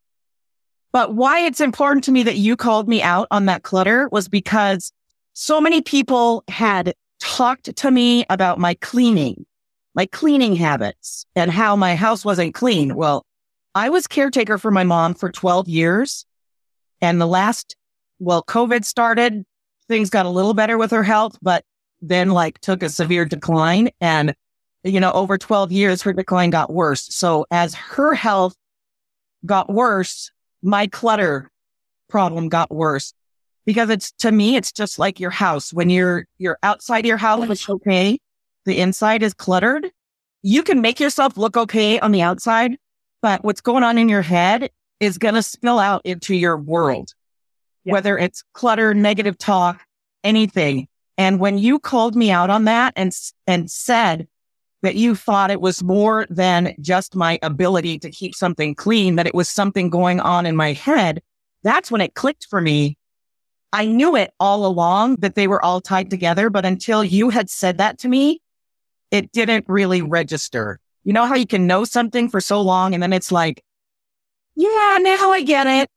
But 0.92 1.14
why 1.14 1.42
it's 1.42 1.62
important 1.62 2.06
to 2.06 2.12
me 2.12 2.24
that 2.24 2.38
you 2.38 2.56
called 2.56 2.90
me 2.90 3.04
out 3.04 3.28
on 3.30 3.46
that 3.46 3.62
clutter 3.62 4.10
was 4.12 4.28
because 4.28 4.92
so 5.34 5.62
many 5.62 5.82
people 5.82 6.44
had 6.48 6.96
talked 7.20 7.76
to 7.76 7.92
me 7.92 8.26
about 8.30 8.58
my 8.58 8.74
cleaning, 8.76 9.46
my 9.94 10.08
cleaning 10.08 10.56
habits 10.56 11.26
and 11.36 11.52
how 11.52 11.76
my 11.76 11.96
house 11.96 12.26
wasn't 12.26 12.56
clean. 12.56 12.96
Well, 12.96 13.26
I 13.76 13.90
was 13.90 14.08
caretaker 14.08 14.58
for 14.58 14.72
my 14.72 14.84
mom 14.84 15.14
for 15.14 15.32
12 15.32 15.68
years. 15.68 16.26
And 17.00 17.22
the 17.22 17.28
last, 17.28 17.76
well, 18.18 18.42
COVID 18.42 18.86
started, 18.86 19.46
things 19.88 20.10
got 20.10 20.26
a 20.26 20.30
little 20.30 20.54
better 20.54 20.78
with 20.78 20.92
her 20.92 21.04
health, 21.04 21.38
but 21.42 21.64
then 22.02 22.30
like 22.30 22.60
took 22.60 22.84
a 22.84 22.90
severe 22.90 23.26
decline. 23.26 23.90
And, 24.02 24.36
you 24.84 25.00
know, 25.00 25.12
over 25.12 25.38
12 25.38 25.72
years, 25.72 26.02
her 26.04 26.14
decline 26.14 26.50
got 26.50 26.72
worse. 26.72 27.08
So 27.14 27.46
as 27.52 27.74
her 27.74 28.14
health 28.14 28.56
got 29.46 29.70
worse, 29.70 30.32
my 30.62 30.88
clutter 30.88 31.50
problem 32.10 32.50
got 32.50 32.72
worse 32.72 33.14
because 33.66 33.90
it's 33.90 34.12
to 34.14 34.32
me, 34.32 34.56
it's 34.56 34.72
just 34.72 34.98
like 34.98 35.20
your 35.20 35.30
house. 35.30 35.74
When 35.74 35.90
you're 35.90 36.26
you're 36.38 36.58
outside 36.64 37.06
your 37.06 37.18
house, 37.18 37.50
it's 37.50 37.70
okay. 37.70 38.18
The 38.66 38.80
inside 38.80 39.24
is 39.24 39.34
cluttered. 39.34 39.92
You 40.42 40.64
can 40.64 40.82
make 40.82 41.00
yourself 41.00 41.38
look 41.38 41.58
okay 41.58 42.00
on 42.00 42.12
the 42.12 42.22
outside, 42.22 42.78
but 43.22 43.44
what's 43.44 43.62
going 43.62 43.84
on 43.84 43.98
in 43.98 44.10
your 44.10 44.22
head 44.22 44.70
is 45.00 45.18
going 45.18 45.36
to 45.36 45.44
spill 45.44 45.80
out 45.80 46.02
into 46.06 46.36
your 46.36 46.58
world, 46.58 47.14
yeah. 47.88 47.94
whether 47.94 48.18
it's 48.18 48.44
clutter, 48.54 48.94
negative 48.94 49.38
talk, 49.38 49.82
anything. 50.24 50.88
And 51.18 51.40
when 51.40 51.58
you 51.58 51.80
called 51.80 52.16
me 52.16 52.30
out 52.30 52.50
on 52.50 52.66
that 52.66 52.94
and, 52.96 53.12
and 53.48 53.72
said 53.72 54.28
that 54.84 54.96
you 54.96 55.16
thought 55.16 55.50
it 55.50 55.62
was 55.62 55.84
more 55.84 56.28
than 56.30 56.76
just 56.80 57.16
my 57.16 57.40
ability 57.42 57.98
to 58.00 58.12
keep 58.12 58.36
something 58.36 58.76
clean, 58.76 59.16
that 59.16 59.26
it 59.26 59.34
was 59.34 59.50
something 59.50 59.90
going 59.90 60.20
on 60.20 60.46
in 60.46 60.56
my 60.56 60.74
head, 60.74 61.24
that's 61.64 61.90
when 61.90 62.02
it 62.02 62.14
clicked 62.14 62.46
for 62.50 62.62
me 62.62 62.98
I 63.74 63.86
knew 63.86 64.16
it 64.16 64.32
all 64.40 64.66
along 64.66 65.18
that 65.18 65.36
they 65.36 65.48
were 65.48 65.64
all 65.64 65.82
tied 65.82 66.10
together, 66.10 66.50
but 66.50 66.66
until 66.66 67.04
you 67.04 67.30
had 67.30 67.50
said 67.50 67.78
that 67.80 68.00
to 68.00 68.08
me, 68.08 68.42
it 69.12 69.32
didn't 69.32 69.66
really 69.68 70.02
register. 70.02 70.80
You 71.04 71.14
know 71.14 71.26
how 71.26 71.36
you 71.36 71.48
can 71.48 71.68
know 71.68 71.84
something 71.84 72.30
for 72.30 72.42
so 72.42 72.62
long 72.62 72.94
and 72.94 73.04
then 73.04 73.14
it's 73.14 73.32
like, 73.32 73.62
Yeah, 74.56 74.98
now 75.02 75.32
I 75.32 75.44
get 75.44 75.68
it. 75.68 75.90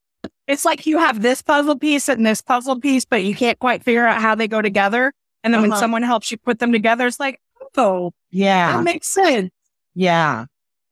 It's 0.51 0.65
like 0.65 0.85
you 0.85 0.99
have 0.99 1.23
this 1.23 1.43
puzzle 1.43 1.79
piece 1.79 2.09
and 2.09 2.27
this 2.27 2.43
puzzle 2.43 2.81
piece, 2.81 3.05
but 3.05 3.23
you 3.23 3.37
can't 3.37 3.57
quite 3.61 3.85
figure 3.85 4.05
out 4.05 4.21
how 4.21 4.35
they 4.35 4.49
go 4.49 4.61
together. 4.61 5.13
And 5.45 5.55
then 5.55 5.61
when 5.63 5.71
Uh-huh. 5.71 5.81
someone 5.81 6.03
helps 6.03 6.33
you 6.33 6.39
put 6.39 6.59
them 6.59 6.73
together, 6.73 7.07
it's 7.07 7.21
like, 7.21 7.41
oh, 7.77 8.13
Yeah. 8.31 8.73
that 8.77 8.83
makes 8.83 9.07
sense. 9.07 9.51
Yeah. 9.95 10.47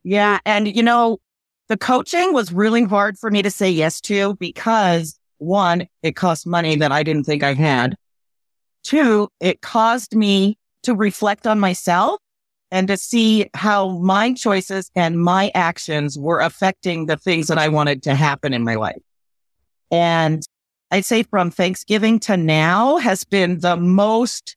Yeah. 0.04 0.38
And, 0.46 0.74
you 0.74 0.82
know, 0.84 1.18
the 1.68 1.76
coaching 1.76 2.32
was 2.32 2.52
really 2.52 2.84
hard 2.84 3.18
for 3.18 3.32
me 3.32 3.42
to 3.42 3.50
say 3.50 3.68
yes 3.68 4.00
to 4.02 4.36
because 4.36 5.18
one, 5.38 5.88
it 6.04 6.14
cost 6.14 6.46
money 6.46 6.76
that 6.76 6.92
I 6.92 7.02
didn't 7.02 7.24
think 7.24 7.42
I 7.42 7.54
had. 7.54 7.96
Two, 8.84 9.28
it 9.40 9.60
caused 9.60 10.14
me 10.14 10.56
to 10.84 10.94
reflect 10.94 11.48
on 11.48 11.58
myself 11.58 12.20
and 12.70 12.86
to 12.86 12.96
see 12.96 13.50
how 13.54 13.98
my 13.98 14.32
choices 14.34 14.88
and 14.94 15.20
my 15.20 15.50
actions 15.54 16.16
were 16.16 16.38
affecting 16.40 17.06
the 17.06 17.16
things 17.16 17.48
that 17.48 17.58
I 17.58 17.68
wanted 17.68 18.04
to 18.04 18.14
happen 18.14 18.54
in 18.54 18.62
my 18.62 18.76
life. 18.76 19.02
And 19.90 20.42
I'd 20.90 21.04
say 21.04 21.22
from 21.22 21.50
Thanksgiving 21.50 22.18
to 22.20 22.36
now 22.36 22.96
has 22.98 23.24
been 23.24 23.60
the 23.60 23.76
most 23.76 24.56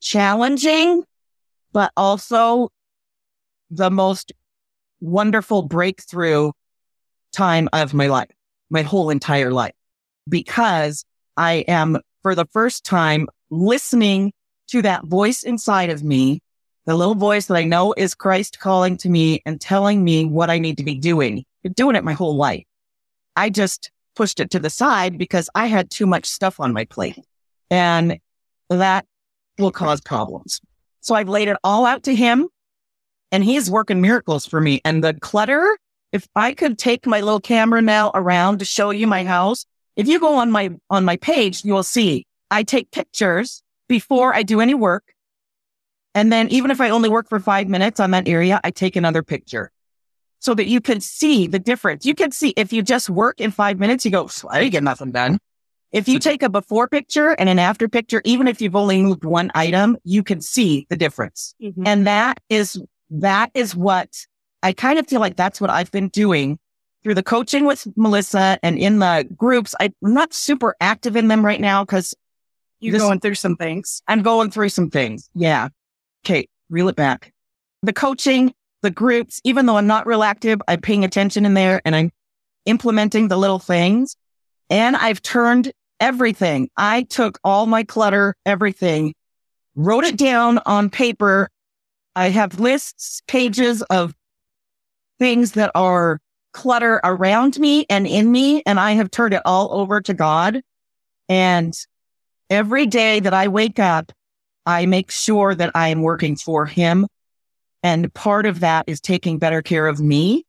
challenging, 0.00 1.04
but 1.72 1.92
also 1.96 2.70
the 3.70 3.90
most 3.90 4.32
wonderful 5.00 5.62
breakthrough 5.62 6.52
time 7.32 7.68
of 7.72 7.94
my 7.94 8.06
life, 8.06 8.30
my 8.70 8.82
whole 8.82 9.10
entire 9.10 9.52
life, 9.52 9.74
because 10.28 11.04
I 11.36 11.64
am 11.68 11.98
for 12.22 12.34
the 12.34 12.46
first 12.46 12.84
time 12.84 13.28
listening 13.50 14.32
to 14.68 14.82
that 14.82 15.04
voice 15.04 15.42
inside 15.42 15.90
of 15.90 16.02
me, 16.02 16.40
the 16.86 16.94
little 16.94 17.14
voice 17.14 17.46
that 17.46 17.56
I 17.56 17.64
know 17.64 17.94
is 17.96 18.14
Christ 18.14 18.58
calling 18.58 18.96
to 18.98 19.08
me 19.08 19.42
and 19.44 19.60
telling 19.60 20.02
me 20.04 20.24
what 20.24 20.50
I 20.50 20.58
need 20.58 20.78
to 20.78 20.84
be 20.84 20.94
doing. 20.94 21.38
I've 21.38 21.62
Been 21.62 21.72
doing 21.72 21.96
it 21.96 22.04
my 22.04 22.12
whole 22.12 22.36
life. 22.36 22.64
I 23.36 23.50
just 23.50 23.90
pushed 24.14 24.40
it 24.40 24.50
to 24.50 24.58
the 24.58 24.70
side 24.70 25.18
because 25.18 25.50
I 25.54 25.66
had 25.66 25.90
too 25.90 26.06
much 26.06 26.26
stuff 26.26 26.60
on 26.60 26.72
my 26.72 26.84
plate 26.84 27.18
and 27.70 28.18
that 28.70 29.06
will 29.58 29.70
cause 29.70 30.00
problems. 30.00 30.60
So 31.00 31.14
I've 31.14 31.28
laid 31.28 31.48
it 31.48 31.56
all 31.62 31.86
out 31.86 32.04
to 32.04 32.14
him 32.14 32.48
and 33.30 33.44
he's 33.44 33.70
working 33.70 34.00
miracles 34.00 34.46
for 34.46 34.60
me. 34.60 34.80
And 34.84 35.02
the 35.02 35.14
clutter, 35.14 35.76
if 36.12 36.26
I 36.34 36.54
could 36.54 36.78
take 36.78 37.06
my 37.06 37.20
little 37.20 37.40
camera 37.40 37.82
now 37.82 38.10
around 38.14 38.58
to 38.60 38.64
show 38.64 38.90
you 38.90 39.06
my 39.06 39.24
house, 39.24 39.66
if 39.96 40.08
you 40.08 40.18
go 40.18 40.36
on 40.36 40.50
my, 40.50 40.70
on 40.90 41.04
my 41.04 41.16
page, 41.16 41.64
you 41.64 41.72
will 41.72 41.82
see 41.82 42.26
I 42.50 42.62
take 42.62 42.90
pictures 42.90 43.62
before 43.88 44.34
I 44.34 44.42
do 44.42 44.60
any 44.60 44.74
work. 44.74 45.04
And 46.14 46.32
then 46.32 46.48
even 46.48 46.70
if 46.70 46.80
I 46.80 46.90
only 46.90 47.08
work 47.08 47.28
for 47.28 47.40
five 47.40 47.68
minutes 47.68 47.98
on 47.98 48.12
that 48.12 48.28
area, 48.28 48.60
I 48.62 48.70
take 48.70 48.96
another 48.96 49.22
picture 49.22 49.72
so 50.44 50.52
that 50.54 50.66
you 50.66 50.78
can 50.78 51.00
see 51.00 51.46
the 51.46 51.58
difference. 51.58 52.04
You 52.04 52.14
can 52.14 52.30
see 52.30 52.50
if 52.54 52.70
you 52.70 52.82
just 52.82 53.08
work 53.08 53.40
in 53.40 53.50
five 53.50 53.78
minutes, 53.78 54.04
you 54.04 54.10
go, 54.10 54.28
I 54.50 54.60
didn't 54.60 54.72
get 54.72 54.82
nothing 54.82 55.10
done. 55.10 55.38
If 55.90 56.06
you 56.06 56.18
take 56.18 56.42
a 56.42 56.50
before 56.50 56.86
picture 56.86 57.30
and 57.30 57.48
an 57.48 57.58
after 57.58 57.88
picture, 57.88 58.20
even 58.26 58.46
if 58.46 58.60
you've 58.60 58.76
only 58.76 59.00
moved 59.02 59.24
one 59.24 59.50
item, 59.54 59.96
you 60.04 60.22
can 60.22 60.42
see 60.42 60.86
the 60.90 60.96
difference. 60.96 61.54
Mm-hmm. 61.62 61.86
And 61.86 62.06
that 62.06 62.40
is, 62.50 62.78
that 63.10 63.52
is 63.54 63.74
what 63.74 64.10
I 64.62 64.74
kind 64.74 64.98
of 64.98 65.06
feel 65.06 65.20
like 65.20 65.36
that's 65.36 65.62
what 65.62 65.70
I've 65.70 65.90
been 65.90 66.08
doing 66.08 66.58
through 67.04 67.14
the 67.14 67.22
coaching 67.22 67.64
with 67.64 67.86
Melissa 67.96 68.58
and 68.62 68.78
in 68.78 68.98
the 68.98 69.26
groups. 69.34 69.74
I'm 69.80 69.94
not 70.02 70.34
super 70.34 70.76
active 70.78 71.16
in 71.16 71.28
them 71.28 71.42
right 71.42 71.60
now 71.60 71.84
because 71.84 72.14
You're 72.80 72.92
This- 72.92 73.00
going 73.02 73.20
through 73.20 73.36
some 73.36 73.56
things. 73.56 74.02
I'm 74.06 74.20
going 74.20 74.50
through 74.50 74.68
some 74.70 74.90
things. 74.90 75.30
Yeah. 75.34 75.68
Okay. 76.26 76.48
Reel 76.68 76.88
it 76.88 76.96
back. 76.96 77.32
The 77.82 77.94
coaching, 77.94 78.52
the 78.84 78.90
groups, 78.90 79.40
even 79.42 79.66
though 79.66 79.78
I'm 79.78 79.86
not 79.88 80.06
real 80.06 80.22
active, 80.22 80.60
I'm 80.68 80.80
paying 80.80 81.04
attention 81.04 81.44
in 81.44 81.54
there 81.54 81.80
and 81.84 81.96
I'm 81.96 82.12
implementing 82.66 83.28
the 83.28 83.36
little 83.36 83.58
things. 83.58 84.14
And 84.70 84.94
I've 84.94 85.22
turned 85.22 85.72
everything. 85.98 86.68
I 86.76 87.02
took 87.04 87.40
all 87.42 87.66
my 87.66 87.82
clutter, 87.82 88.36
everything, 88.46 89.14
wrote 89.74 90.04
it 90.04 90.16
down 90.16 90.60
on 90.66 90.90
paper. 90.90 91.48
I 92.14 92.28
have 92.28 92.60
lists, 92.60 93.22
pages 93.26 93.82
of 93.82 94.14
things 95.18 95.52
that 95.52 95.70
are 95.74 96.20
clutter 96.52 97.00
around 97.02 97.58
me 97.58 97.86
and 97.88 98.06
in 98.06 98.30
me. 98.30 98.62
And 98.66 98.78
I 98.78 98.92
have 98.92 99.10
turned 99.10 99.34
it 99.34 99.42
all 99.46 99.72
over 99.72 100.00
to 100.02 100.14
God. 100.14 100.60
And 101.28 101.74
every 102.50 102.86
day 102.86 103.20
that 103.20 103.32
I 103.34 103.48
wake 103.48 103.78
up, 103.78 104.12
I 104.66 104.86
make 104.86 105.10
sure 105.10 105.54
that 105.54 105.72
I 105.74 105.88
am 105.88 106.02
working 106.02 106.36
for 106.36 106.66
him. 106.66 107.06
And 107.84 108.12
part 108.14 108.46
of 108.46 108.60
that 108.60 108.86
is 108.88 109.00
taking 109.00 109.38
better 109.38 109.62
care 109.62 109.86
of 109.86 110.00
me. 110.00 110.46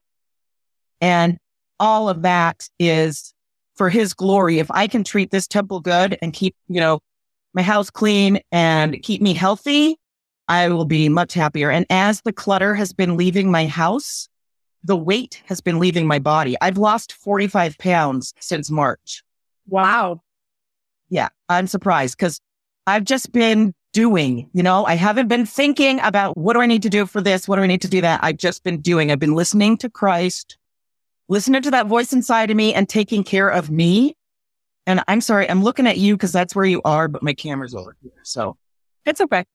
And 1.01 1.38
all 1.80 2.08
of 2.10 2.22
that 2.22 2.68
is 2.80 3.34
for 3.75 3.89
his 3.89 4.13
glory. 4.13 4.60
If 4.60 4.72
I 4.72 4.88
can 4.88 5.04
treat 5.04 5.32
this 5.32 5.46
temple 5.46 5.82
good 5.82 6.18
and 6.22 6.32
keep, 6.32 6.56
you 6.70 6.80
know, 6.80 7.01
my 7.54 7.62
house 7.62 7.89
clean 7.89 8.39
and 8.54 9.01
keep 9.04 9.22
me 9.22 9.34
healthy, 9.34 9.98
I 10.48 10.70
will 10.70 10.86
be 10.86 11.10
much 11.10 11.34
happier. 11.34 11.70
And 11.70 11.86
as 11.89 12.22
the 12.22 12.32
clutter 12.32 12.74
has 12.74 12.94
been 12.94 13.18
leaving 13.18 13.51
my 13.51 13.68
house, 13.68 14.30
the 14.86 14.96
weight 14.96 15.42
has 15.46 15.60
been 15.60 15.77
leaving 15.77 16.08
my 16.08 16.20
body. 16.20 16.56
I've 16.62 16.77
lost 16.77 17.12
45 17.12 17.77
pounds 17.80 18.34
since 18.39 18.72
March. 18.72 19.24
Wow. 19.68 20.22
Yeah, 21.10 21.30
I'm 21.50 21.68
surprised 21.68 22.18
because 22.18 22.39
I've 22.88 23.04
just 23.04 23.32
been 23.34 23.74
doing, 23.96 24.50
you 24.54 24.62
know, 24.62 24.86
I 24.86 24.96
haven't 24.96 25.30
been 25.30 25.46
thinking 25.46 26.02
about 26.02 26.36
what 26.36 26.54
do 26.54 26.60
I 26.60 26.66
need 26.66 26.84
to 26.84 26.90
do 26.90 27.06
for 27.06 27.22
this? 27.22 27.48
What 27.48 27.56
do 27.56 27.62
I 27.62 27.68
need 27.68 27.82
to 27.84 27.88
do 27.88 28.02
that? 28.02 28.20
I've 28.22 28.36
just 28.36 28.62
been 28.62 28.82
doing. 28.82 29.10
I've 29.10 29.20
been 29.20 29.36
listening 29.36 29.78
to 29.78 29.90
Christ, 29.90 30.58
listening 31.30 31.62
to 31.62 31.72
that 31.72 31.88
voice 31.88 32.12
inside 32.12 32.52
of 32.52 32.58
me 32.58 32.74
and 32.74 32.90
taking 32.90 33.24
care 33.24 33.48
of 33.48 33.72
me. 33.72 34.18
And 34.86 35.02
I'm 35.08 35.22
sorry, 35.22 35.50
I'm 35.50 35.64
looking 35.64 35.88
at 35.88 35.98
you 35.98 36.16
because 36.16 36.34
that's 36.34 36.54
where 36.54 36.66
you 36.66 36.82
are, 36.84 37.08
but 37.08 37.24
my 37.24 37.34
camera's 37.34 37.74
over 37.74 37.96
here. 38.02 38.12
So, 38.24 38.58
It's 39.06 39.22
okay. 39.22 39.46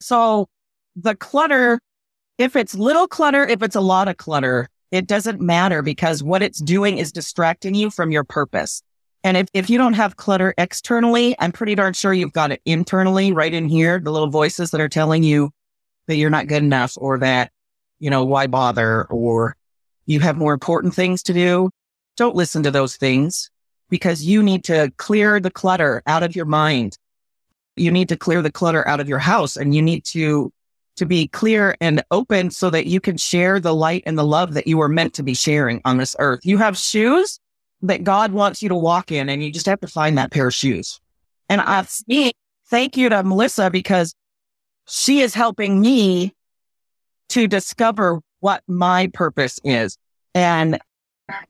so 0.00 0.46
the 0.94 1.16
clutter, 1.16 1.80
if 2.38 2.54
it's 2.54 2.76
little 2.76 3.08
clutter, 3.08 3.44
if 3.44 3.64
it's 3.64 3.76
a 3.76 3.80
lot 3.80 4.06
of 4.06 4.16
clutter, 4.16 4.68
it 4.92 5.08
doesn't 5.08 5.40
matter 5.40 5.82
because 5.82 6.22
what 6.22 6.40
it's 6.40 6.60
doing 6.60 6.98
is 6.98 7.10
distracting 7.10 7.74
you 7.74 7.90
from 7.90 8.12
your 8.12 8.24
purpose. 8.24 8.80
And 9.24 9.36
if, 9.36 9.48
if 9.52 9.68
you 9.68 9.78
don't 9.78 9.94
have 9.94 10.16
clutter 10.16 10.54
externally, 10.56 11.34
I'm 11.38 11.52
pretty 11.52 11.74
darn 11.74 11.92
sure 11.92 12.12
you've 12.12 12.32
got 12.32 12.52
it 12.52 12.62
internally 12.64 13.32
right 13.32 13.52
in 13.52 13.68
here, 13.68 13.98
the 13.98 14.12
little 14.12 14.30
voices 14.30 14.70
that 14.70 14.80
are 14.80 14.88
telling 14.88 15.22
you 15.22 15.50
that 16.06 16.16
you're 16.16 16.30
not 16.30 16.46
good 16.46 16.62
enough 16.62 16.94
or 16.96 17.18
that, 17.18 17.50
you 17.98 18.10
know, 18.10 18.24
why 18.24 18.46
bother 18.46 19.04
or 19.04 19.56
you 20.06 20.20
have 20.20 20.36
more 20.36 20.54
important 20.54 20.94
things 20.94 21.22
to 21.24 21.32
do. 21.32 21.70
Don't 22.16 22.36
listen 22.36 22.62
to 22.62 22.70
those 22.70 22.96
things 22.96 23.50
because 23.90 24.22
you 24.22 24.42
need 24.42 24.64
to 24.64 24.92
clear 24.96 25.40
the 25.40 25.50
clutter 25.50 26.02
out 26.06 26.22
of 26.22 26.36
your 26.36 26.46
mind. 26.46 26.96
You 27.76 27.90
need 27.90 28.08
to 28.08 28.16
clear 28.16 28.40
the 28.40 28.52
clutter 28.52 28.86
out 28.86 29.00
of 29.00 29.08
your 29.08 29.18
house 29.18 29.56
and 29.56 29.74
you 29.74 29.82
need 29.82 30.04
to 30.06 30.52
to 30.96 31.06
be 31.06 31.28
clear 31.28 31.76
and 31.80 32.02
open 32.10 32.50
so 32.50 32.70
that 32.70 32.86
you 32.86 33.00
can 33.00 33.16
share 33.16 33.60
the 33.60 33.74
light 33.74 34.02
and 34.04 34.18
the 34.18 34.24
love 34.24 34.54
that 34.54 34.66
you 34.66 34.76
were 34.76 34.88
meant 34.88 35.14
to 35.14 35.22
be 35.22 35.34
sharing 35.34 35.80
on 35.84 35.96
this 35.96 36.16
earth. 36.18 36.40
You 36.42 36.58
have 36.58 36.76
shoes 36.76 37.38
that 37.82 38.04
God 38.04 38.32
wants 38.32 38.62
you 38.62 38.68
to 38.68 38.74
walk 38.74 39.12
in 39.12 39.28
and 39.28 39.42
you 39.42 39.52
just 39.52 39.66
have 39.66 39.80
to 39.80 39.86
find 39.86 40.18
that 40.18 40.30
pair 40.30 40.48
of 40.48 40.54
shoes. 40.54 41.00
And 41.48 41.60
I 41.60 41.86
thank 42.68 42.96
you 42.96 43.08
to 43.08 43.22
Melissa 43.22 43.70
because 43.70 44.14
she 44.86 45.20
is 45.20 45.34
helping 45.34 45.80
me 45.80 46.34
to 47.30 47.46
discover 47.46 48.20
what 48.40 48.62
my 48.66 49.10
purpose 49.12 49.60
is. 49.64 49.96
And 50.34 50.78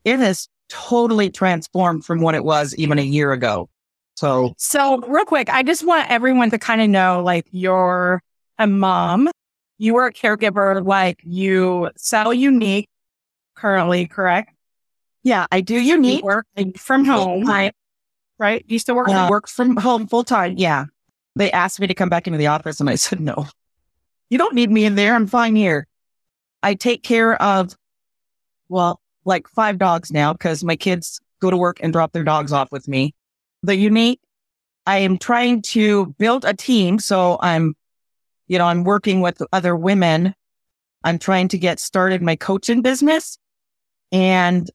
it 0.03 0.19
has 0.19 0.47
totally 0.67 1.29
transformed 1.29 2.05
from 2.05 2.21
what 2.21 2.35
it 2.35 2.43
was 2.43 2.75
even 2.75 2.99
a 2.99 3.03
year 3.03 3.31
ago. 3.31 3.69
So 4.15 4.53
So, 4.57 4.99
real 5.07 5.25
quick, 5.25 5.49
I 5.49 5.63
just 5.63 5.85
want 5.85 6.11
everyone 6.11 6.51
to 6.51 6.59
kind 6.59 6.81
of 6.81 6.89
know 6.89 7.23
like 7.23 7.47
you're 7.51 8.21
a 8.57 8.67
mom, 8.67 9.29
you 9.77 9.93
were 9.93 10.07
a 10.07 10.13
caregiver, 10.13 10.85
like 10.85 11.21
you 11.23 11.89
sell 11.95 12.27
Younique 12.27 12.87
currently, 13.55 14.07
correct? 14.07 14.53
Yeah, 15.29 15.45
I 15.51 15.61
do 15.61 15.79
Younique. 15.79 16.23
work 16.23 16.47
from 16.75 17.05
home, 17.05 17.47
I 17.47 17.71
right? 18.39 18.65
You 18.67 18.79
still 18.79 18.95
work 18.95 19.09
uh, 19.09 19.27
work 19.29 19.47
from 19.47 19.77
home 19.77 20.07
full 20.07 20.23
time. 20.23 20.55
Yeah. 20.57 20.85
They 21.35 21.51
asked 21.51 21.79
me 21.79 21.85
to 21.85 21.93
come 21.93 22.09
back 22.09 22.25
into 22.25 22.39
the 22.39 22.47
office 22.47 22.79
and 22.79 22.89
I 22.89 22.95
said, 22.95 23.19
no, 23.19 23.45
you 24.31 24.39
don't 24.39 24.55
need 24.55 24.71
me 24.71 24.85
in 24.85 24.95
there. 24.95 25.13
I'm 25.13 25.27
fine 25.27 25.55
here. 25.55 25.85
I 26.63 26.73
take 26.73 27.03
care 27.03 27.39
of, 27.39 27.75
well, 28.69 28.99
like 29.23 29.47
five 29.47 29.77
dogs 29.77 30.11
now 30.11 30.33
because 30.33 30.63
my 30.63 30.75
kids 30.75 31.21
go 31.39 31.51
to 31.51 31.57
work 31.57 31.77
and 31.83 31.93
drop 31.93 32.11
their 32.11 32.23
dogs 32.23 32.51
off 32.51 32.71
with 32.71 32.87
me. 32.87 33.13
The 33.61 33.73
Younique, 33.73 34.21
I 34.87 34.97
am 34.97 35.19
trying 35.19 35.61
to 35.73 36.07
build 36.17 36.43
a 36.43 36.55
team. 36.55 36.97
So 36.97 37.37
I'm, 37.39 37.75
you 38.47 38.57
know, 38.57 38.65
I'm 38.65 38.83
working 38.83 39.21
with 39.21 39.43
other 39.53 39.75
women. 39.75 40.33
I'm 41.03 41.19
trying 41.19 41.49
to 41.49 41.59
get 41.59 41.79
started 41.79 42.23
my 42.23 42.35
coaching 42.35 42.81
business 42.81 43.37
and, 44.11 44.67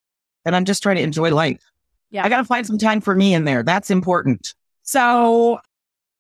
and 0.45 0.55
I'm 0.55 0.65
just 0.65 0.83
trying 0.83 0.97
to 0.97 1.03
enjoy 1.03 1.31
life. 1.35 1.63
Yeah. 2.11 2.25
I 2.25 2.29
got 2.29 2.39
to 2.39 2.45
find 2.45 2.67
some 2.67 2.79
time 2.79 3.01
for 3.01 3.15
me 3.15 3.35
in 3.35 3.45
there. 3.45 3.63
That's 3.63 3.91
important. 3.91 4.55
So 4.83 5.59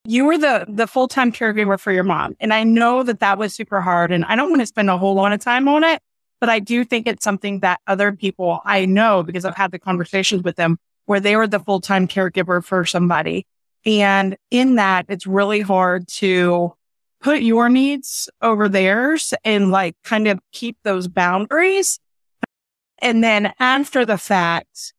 you 0.04 0.24
were 0.24 0.36
the 0.36 0.66
the 0.68 0.86
full 0.86 1.08
time 1.08 1.32
caregiver 1.32 1.78
for 1.78 1.92
your 1.92 2.04
mom, 2.04 2.36
and 2.40 2.52
I 2.52 2.64
know 2.64 3.02
that 3.02 3.20
that 3.20 3.38
was 3.38 3.54
super 3.54 3.80
hard. 3.80 4.12
And 4.12 4.24
I 4.24 4.36
don't 4.36 4.50
want 4.50 4.60
to 4.60 4.66
spend 4.66 4.90
a 4.90 4.98
whole 4.98 5.14
lot 5.14 5.32
of 5.32 5.40
time 5.40 5.68
on 5.68 5.84
it, 5.84 6.02
But 6.40 6.50
I 6.50 6.58
do 6.58 6.84
think 6.84 7.06
it's 7.06 7.24
something 7.24 7.60
that 7.60 7.80
other 7.86 8.12
people 8.12 8.60
I 8.66 8.84
know 8.84 9.22
because 9.22 9.46
I've 9.46 9.56
had 9.56 9.70
the 9.70 9.78
conversations 9.78 10.42
with 10.42 10.56
them 10.56 10.78
where 11.06 11.18
they 11.20 11.36
were 11.36 11.46
the 11.46 11.58
full 11.58 11.80
time 11.80 12.06
caregiver 12.06 12.62
for 12.62 12.84
somebody. 12.84 13.46
And 13.86 14.36
in 14.50 14.74
that, 14.76 15.06
it's 15.08 15.26
really 15.26 15.62
hard 15.62 16.06
to 16.08 16.74
put 17.20 17.40
your 17.40 17.70
needs 17.70 18.28
over 18.42 18.68
theirs 18.68 19.32
and 19.42 19.70
like 19.70 19.96
kind 20.04 20.28
of 20.28 20.38
keep 20.52 20.76
those 20.82 21.08
boundaries. 21.08 21.98
And 22.98 23.22
then 23.22 23.52
after 23.58 24.04
the 24.04 24.18
fact, 24.18 24.94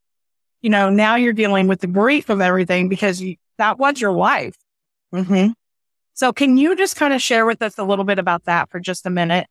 you 0.61 0.69
know, 0.69 0.89
now 0.89 1.15
you're 1.15 1.33
dealing 1.33 1.67
with 1.67 1.81
the 1.81 1.87
grief 1.87 2.29
of 2.29 2.41
everything 2.41 2.89
because 2.89 3.21
you, 3.21 3.35
that 3.57 3.77
was 3.77 3.99
your 3.99 4.11
life. 4.11 4.55
Mm-hmm. 5.13 5.51
So 6.13 6.33
can 6.33 6.57
you 6.57 6.75
just 6.75 6.95
kind 6.95 7.13
of 7.13 7.21
share 7.21 7.45
with 7.45 7.61
us 7.61 7.77
a 7.77 7.83
little 7.83 8.05
bit 8.05 8.19
about 8.19 8.45
that 8.45 8.69
for 8.69 8.79
just 8.79 9.05
a 9.05 9.09
minute? 9.09 9.47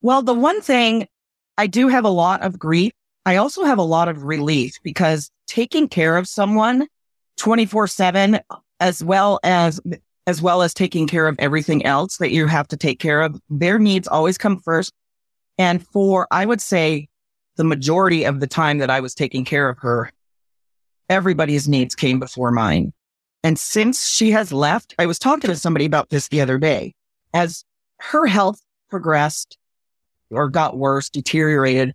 Well, 0.00 0.22
the 0.22 0.34
one 0.34 0.60
thing 0.60 1.08
I 1.56 1.66
do 1.66 1.88
have 1.88 2.04
a 2.04 2.10
lot 2.10 2.42
of 2.42 2.58
grief. 2.58 2.92
I 3.26 3.36
also 3.36 3.64
have 3.64 3.78
a 3.78 3.82
lot 3.82 4.08
of 4.08 4.24
relief 4.24 4.74
because 4.82 5.30
taking 5.46 5.88
care 5.88 6.16
of 6.16 6.28
someone 6.28 6.86
24 7.36 7.86
seven, 7.88 8.40
as 8.80 9.02
well 9.02 9.40
as, 9.42 9.80
as 10.26 10.42
well 10.42 10.62
as 10.62 10.74
taking 10.74 11.06
care 11.06 11.26
of 11.26 11.36
everything 11.38 11.84
else 11.84 12.18
that 12.18 12.30
you 12.30 12.46
have 12.46 12.68
to 12.68 12.76
take 12.76 12.98
care 12.98 13.22
of, 13.22 13.40
their 13.48 13.78
needs 13.78 14.08
always 14.08 14.38
come 14.38 14.58
first. 14.58 14.92
And 15.58 15.84
for, 15.86 16.26
I 16.30 16.44
would 16.44 16.60
say 16.60 17.08
the 17.56 17.64
majority 17.64 18.24
of 18.24 18.40
the 18.40 18.46
time 18.46 18.78
that 18.78 18.90
I 18.90 19.00
was 19.00 19.14
taking 19.14 19.44
care 19.44 19.68
of 19.68 19.78
her, 19.78 20.10
everybody's 21.08 21.68
needs 21.68 21.94
came 21.94 22.18
before 22.18 22.50
mine. 22.50 22.92
And 23.42 23.58
since 23.58 24.08
she 24.08 24.30
has 24.30 24.52
left, 24.52 24.94
I 24.98 25.06
was 25.06 25.18
talking 25.18 25.50
to 25.50 25.56
somebody 25.56 25.84
about 25.84 26.10
this 26.10 26.28
the 26.28 26.40
other 26.40 26.58
day. 26.58 26.94
As 27.32 27.64
her 28.00 28.26
health 28.26 28.60
progressed 28.88 29.58
or 30.30 30.48
got 30.48 30.76
worse, 30.76 31.10
deteriorated, 31.10 31.94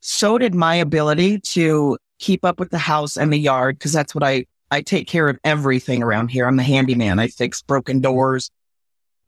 so 0.00 0.38
did 0.38 0.54
my 0.54 0.74
ability 0.74 1.40
to 1.40 1.98
keep 2.18 2.44
up 2.44 2.58
with 2.58 2.70
the 2.70 2.78
house 2.78 3.16
and 3.16 3.32
the 3.32 3.38
yard 3.38 3.78
because 3.78 3.92
that's 3.92 4.14
what 4.14 4.24
I 4.24 4.46
I 4.70 4.82
take 4.82 5.08
care 5.08 5.28
of 5.28 5.38
everything 5.42 6.02
around 6.02 6.28
here. 6.28 6.46
I'm 6.46 6.56
the 6.56 6.62
handyman. 6.62 7.18
I 7.18 7.26
fix 7.26 7.60
broken 7.60 8.00
doors, 8.00 8.50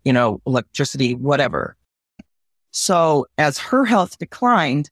you 0.05 0.13
know, 0.13 0.41
electricity, 0.47 1.15
whatever. 1.15 1.77
So 2.71 3.27
as 3.39 3.59
her 3.59 3.85
health 3.85 4.19
declined, 4.19 4.89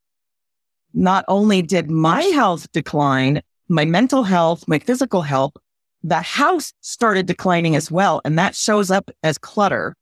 not 0.94 1.24
only 1.28 1.62
did 1.62 1.90
my 1.90 2.22
health 2.22 2.70
decline, 2.72 3.42
my 3.68 3.84
mental 3.84 4.24
health, 4.24 4.66
my 4.66 4.78
physical 4.78 5.22
health, 5.22 5.52
the 6.02 6.20
house 6.20 6.72
started 6.80 7.26
declining 7.26 7.76
as 7.76 7.90
well. 7.90 8.20
And 8.24 8.38
that 8.38 8.54
shows 8.54 8.90
up 8.90 9.10
as 9.22 9.38
clutter 9.38 9.94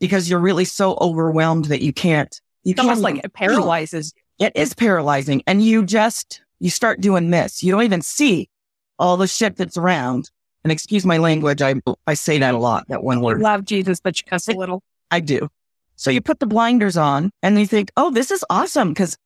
because 0.00 0.28
you're 0.28 0.40
really 0.40 0.64
so 0.64 0.96
overwhelmed 1.00 1.66
that 1.66 1.82
you 1.82 1.92
can't, 1.92 2.40
you 2.64 2.72
it's 2.72 2.80
almost 2.80 3.02
like 3.02 3.24
it 3.24 3.32
paralyzes. 3.32 4.12
It 4.38 4.52
is 4.54 4.74
paralyzing. 4.74 5.42
And 5.46 5.62
you 5.62 5.84
just, 5.84 6.42
you 6.58 6.70
start 6.70 7.00
doing 7.00 7.30
this. 7.30 7.62
You 7.62 7.72
don't 7.72 7.84
even 7.84 8.02
see 8.02 8.50
all 8.98 9.16
the 9.16 9.26
shit 9.26 9.56
that's 9.56 9.76
around. 9.76 10.30
And 10.64 10.72
excuse 10.72 11.06
my 11.06 11.18
language. 11.18 11.62
I, 11.62 11.76
I 12.06 12.14
say 12.14 12.38
that 12.38 12.54
a 12.54 12.58
lot, 12.58 12.88
that 12.88 13.04
one 13.04 13.20
word. 13.20 13.40
Love 13.40 13.64
Jesus, 13.64 14.00
but 14.00 14.18
you 14.18 14.24
cuss 14.28 14.48
a 14.48 14.52
little. 14.52 14.82
I 15.10 15.20
do. 15.20 15.48
So 15.94 16.10
you 16.10 16.20
put 16.20 16.40
the 16.40 16.46
blinders 16.46 16.96
on 16.96 17.30
and 17.42 17.58
you 17.58 17.66
think, 17.66 17.90
oh, 17.96 18.10
this 18.10 18.30
is 18.30 18.44
awesome. 18.50 18.92
Cause 18.94 19.16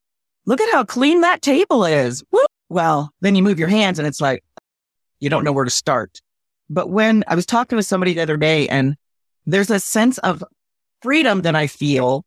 look 0.47 0.61
at 0.61 0.73
how 0.73 0.85
clean 0.85 1.21
that 1.21 1.43
table 1.43 1.85
is. 1.85 2.25
Woo! 2.31 2.45
Well, 2.69 3.13
then 3.21 3.35
you 3.35 3.43
move 3.43 3.59
your 3.59 3.69
hands 3.69 3.99
and 3.99 4.07
it's 4.07 4.21
like, 4.21 4.45
you 5.19 5.29
don't 5.29 5.45
know 5.45 5.53
where 5.53 5.65
to 5.65 5.71
start. 5.71 6.21
But 6.69 6.89
when 6.89 7.25
I 7.27 7.35
was 7.35 7.47
talking 7.47 7.77
to 7.79 7.83
somebody 7.83 8.15
the 8.15 8.23
other 8.23 8.37
day 8.37 8.69
and 8.69 8.97
there's 9.47 9.71
a 9.71 9.81
sense 9.81 10.19
of 10.19 10.45
freedom 11.03 11.43
that 11.43 11.57
I 11.57 11.67
feel 11.67 12.25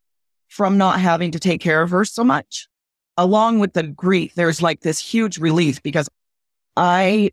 from 0.49 0.77
not 0.77 0.99
having 0.99 1.31
to 1.31 1.39
take 1.39 1.61
care 1.61 1.81
of 1.81 1.91
her 1.91 2.05
so 2.05 2.23
much, 2.23 2.67
along 3.17 3.59
with 3.59 3.73
the 3.73 3.83
grief, 3.83 4.35
there's 4.35 4.61
like 4.61 4.81
this 4.81 4.99
huge 4.99 5.37
relief 5.37 5.81
because 5.81 6.09
I 6.75 7.31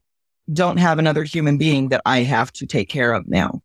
don't 0.53 0.79
have 0.79 0.99
another 0.99 1.25
human 1.25 1.59
being 1.59 1.89
that 1.89 2.03
I 2.07 2.21
have 2.21 2.53
to 2.55 2.67
take 2.67 2.89
care 2.89 3.13
of 3.13 3.29
now. 3.29 3.61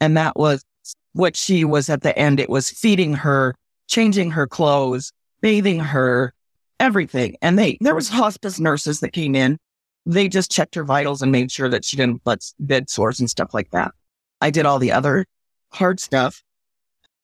And 0.00 0.16
that 0.16 0.36
was 0.36 0.64
what 1.12 1.36
she 1.36 1.64
was 1.64 1.88
at 1.88 2.02
the 2.02 2.16
end. 2.18 2.40
It 2.40 2.50
was 2.50 2.70
feeding 2.70 3.14
her, 3.14 3.54
changing 3.88 4.30
her 4.32 4.46
clothes, 4.46 5.12
bathing 5.40 5.80
her, 5.80 6.32
everything. 6.80 7.36
And 7.40 7.58
they, 7.58 7.78
there 7.80 7.94
was 7.94 8.08
hospice 8.08 8.58
nurses 8.58 9.00
that 9.00 9.12
came 9.12 9.36
in. 9.36 9.58
They 10.06 10.28
just 10.28 10.50
checked 10.50 10.74
her 10.74 10.84
vitals 10.84 11.22
and 11.22 11.30
made 11.30 11.52
sure 11.52 11.68
that 11.68 11.84
she 11.84 11.96
didn't 11.96 12.22
let 12.24 12.40
bed 12.58 12.90
sores 12.90 13.20
and 13.20 13.30
stuff 13.30 13.54
like 13.54 13.70
that. 13.70 13.92
I 14.40 14.50
did 14.50 14.66
all 14.66 14.78
the 14.78 14.92
other 14.92 15.26
hard 15.68 16.00
stuff 16.00 16.42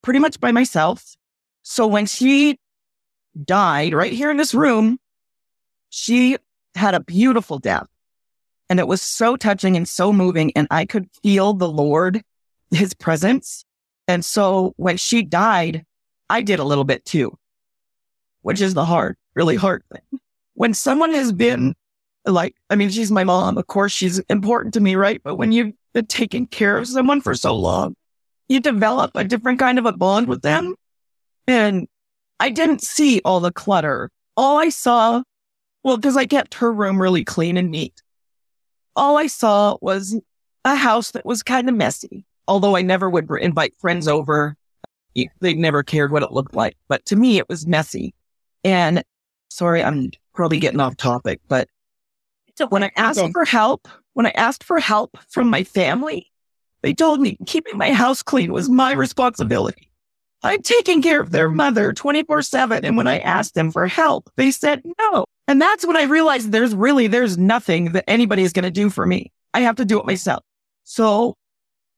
pretty 0.02 0.20
much 0.20 0.38
by 0.38 0.52
myself. 0.52 1.16
So 1.62 1.86
when 1.86 2.06
she 2.06 2.60
died 3.44 3.92
right 3.92 4.12
here 4.12 4.30
in 4.30 4.36
this 4.36 4.54
room, 4.54 4.98
she 5.90 6.36
had 6.74 6.94
a 6.94 7.00
beautiful 7.00 7.58
death. 7.58 7.88
And 8.68 8.78
it 8.78 8.86
was 8.86 9.00
so 9.00 9.36
touching 9.36 9.76
and 9.76 9.88
so 9.88 10.12
moving. 10.12 10.52
And 10.54 10.68
I 10.70 10.84
could 10.84 11.08
feel 11.22 11.54
the 11.54 11.68
Lord, 11.68 12.22
his 12.70 12.94
presence. 12.94 13.64
And 14.06 14.24
so 14.24 14.74
when 14.76 14.96
she 14.96 15.22
died, 15.22 15.84
I 16.28 16.42
did 16.42 16.58
a 16.58 16.64
little 16.64 16.84
bit 16.84 17.04
too, 17.04 17.36
which 18.42 18.60
is 18.60 18.74
the 18.74 18.84
hard, 18.84 19.16
really 19.36 19.54
hard 19.54 19.84
thing. 19.92 20.20
When 20.54 20.74
someone 20.74 21.12
has 21.12 21.30
been 21.30 21.74
like, 22.24 22.56
I 22.70 22.74
mean, 22.74 22.90
she's 22.90 23.12
my 23.12 23.22
mom. 23.22 23.58
Of 23.58 23.68
course, 23.68 23.92
she's 23.92 24.18
important 24.30 24.74
to 24.74 24.80
me, 24.80 24.96
right? 24.96 25.20
But 25.22 25.36
when 25.36 25.52
you've 25.52 25.74
been 25.92 26.06
taking 26.06 26.46
care 26.46 26.76
of 26.76 26.88
someone 26.88 27.20
for 27.20 27.34
so 27.34 27.54
long, 27.54 27.94
you 28.48 28.58
develop 28.58 29.12
a 29.14 29.22
different 29.22 29.58
kind 29.58 29.78
of 29.78 29.86
a 29.86 29.92
bond 29.92 30.26
with 30.26 30.42
them. 30.42 30.74
And 31.46 31.86
I 32.40 32.50
didn't 32.50 32.82
see 32.82 33.20
all 33.24 33.38
the 33.40 33.52
clutter. 33.52 34.10
All 34.36 34.58
I 34.58 34.70
saw, 34.70 35.22
well, 35.84 35.96
because 35.96 36.16
I 36.16 36.26
kept 36.26 36.54
her 36.54 36.72
room 36.72 37.00
really 37.00 37.24
clean 37.24 37.56
and 37.56 37.70
neat. 37.70 38.02
All 38.96 39.18
I 39.18 39.26
saw 39.26 39.76
was 39.80 40.18
a 40.64 40.74
house 40.74 41.12
that 41.12 41.26
was 41.26 41.42
kind 41.42 41.68
of 41.68 41.74
messy. 41.74 42.24
Although 42.48 42.76
I 42.76 42.82
never 42.82 43.10
would 43.10 43.28
invite 43.40 43.76
friends 43.78 44.08
over. 44.08 44.56
They 45.40 45.54
never 45.54 45.82
cared 45.82 46.12
what 46.12 46.22
it 46.22 46.32
looked 46.32 46.54
like. 46.54 46.76
But 46.88 47.04
to 47.06 47.16
me, 47.16 47.38
it 47.38 47.48
was 47.48 47.66
messy. 47.66 48.14
And 48.64 49.02
sorry, 49.56 49.82
I'm 49.82 50.10
probably 50.34 50.58
getting 50.58 50.80
off 50.80 50.96
topic, 50.96 51.40
but 51.48 51.68
so 52.56 52.66
when 52.68 52.84
I 52.84 52.90
asked 52.96 53.32
for 53.32 53.44
help, 53.44 53.88
when 54.14 54.26
I 54.26 54.30
asked 54.30 54.64
for 54.64 54.78
help 54.80 55.18
from 55.28 55.50
my 55.50 55.62
family, 55.62 56.30
they 56.82 56.94
told 56.94 57.20
me 57.20 57.36
keeping 57.46 57.76
my 57.76 57.92
house 57.92 58.22
clean 58.22 58.52
was 58.52 58.68
my 58.68 58.92
responsibility. 58.92 59.90
I'm 60.42 60.62
taking 60.62 61.02
care 61.02 61.20
of 61.20 61.30
their 61.30 61.50
mother 61.50 61.92
24 61.92 62.42
seven. 62.42 62.84
And 62.84 62.96
when 62.96 63.06
I 63.06 63.18
asked 63.18 63.54
them 63.54 63.72
for 63.72 63.86
help, 63.86 64.30
they 64.36 64.50
said 64.50 64.82
no. 64.98 65.24
And 65.48 65.60
that's 65.60 65.86
when 65.86 65.96
I 65.96 66.04
realized 66.04 66.52
there's 66.52 66.74
really, 66.74 67.06
there's 67.06 67.36
nothing 67.36 67.92
that 67.92 68.04
anybody 68.08 68.42
is 68.42 68.52
going 68.52 68.64
to 68.64 68.70
do 68.70 68.90
for 68.90 69.06
me. 69.06 69.32
I 69.54 69.60
have 69.60 69.76
to 69.76 69.84
do 69.84 69.98
it 69.98 70.06
myself. 70.06 70.42
So 70.84 71.34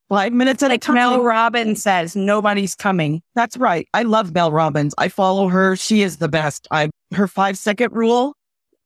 five 0.09 0.33
minutes 0.33 0.63
at 0.63 0.71
like 0.71 0.83
a 0.83 0.87
time. 0.87 0.95
Mel 0.95 1.23
Robbins 1.23 1.83
says 1.83 2.17
nobody's 2.17 2.75
coming. 2.75 3.23
That's 3.35 3.57
right. 3.57 3.87
I 3.93 4.03
love 4.03 4.33
Mel 4.33 4.51
Robbins. 4.51 4.95
I 4.99 5.09
follow 5.09 5.49
her. 5.49 5.77
She 5.77 6.03
is 6.03 6.17
the 6.17 6.29
best. 6.29 6.67
I, 6.71 6.91
her 7.13 7.27
five 7.27 7.59
second 7.59 7.93
rule. 7.93 8.35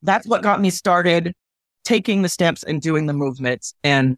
That's 0.03 0.27
what 0.27 0.43
got 0.43 0.61
me 0.61 0.71
started 0.71 1.35
taking 1.85 2.23
the 2.23 2.29
steps 2.29 2.63
and 2.63 2.81
doing 2.81 3.07
the 3.07 3.13
movements. 3.13 3.75
And 3.83 4.17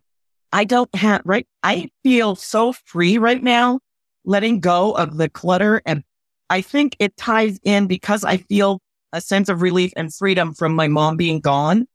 I 0.53 0.65
don't 0.65 0.95
have, 0.95 1.23
right? 1.25 1.47
I 1.63 1.91
feel 2.03 2.37
so 2.37 2.73
free 2.73 3.19
right 3.19 3.43
now 3.43 3.81
letting 4.25 4.61
go 4.61 4.93
of 4.93 5.17
the 5.17 5.29
clutter. 5.29 5.83
And 5.85 6.03
I 6.51 6.61
think 6.61 6.97
it 6.99 7.17
ties 7.17 7.59
in 7.65 7.87
because 7.87 8.25
I 8.25 8.39
feel 8.39 8.81
a 9.13 9.21
sense 9.21 9.49
of 9.49 9.63
relief 9.63 9.93
and 9.97 10.13
freedom 10.13 10.55
from 10.55 10.75
my 10.75 10.89
mom 10.89 11.17
being 11.17 11.41
gone. 11.41 11.87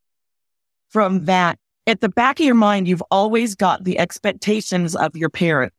From 0.90 1.26
that, 1.26 1.60
at 1.86 2.02
the 2.02 2.10
back 2.10 2.40
of 2.40 2.46
your 2.46 2.56
mind, 2.56 2.88
you've 2.88 3.04
always 3.12 3.56
got 3.56 3.84
the 3.84 4.00
expectations 4.00 4.96
of 4.96 5.16
your 5.16 5.30
parent. 5.30 5.74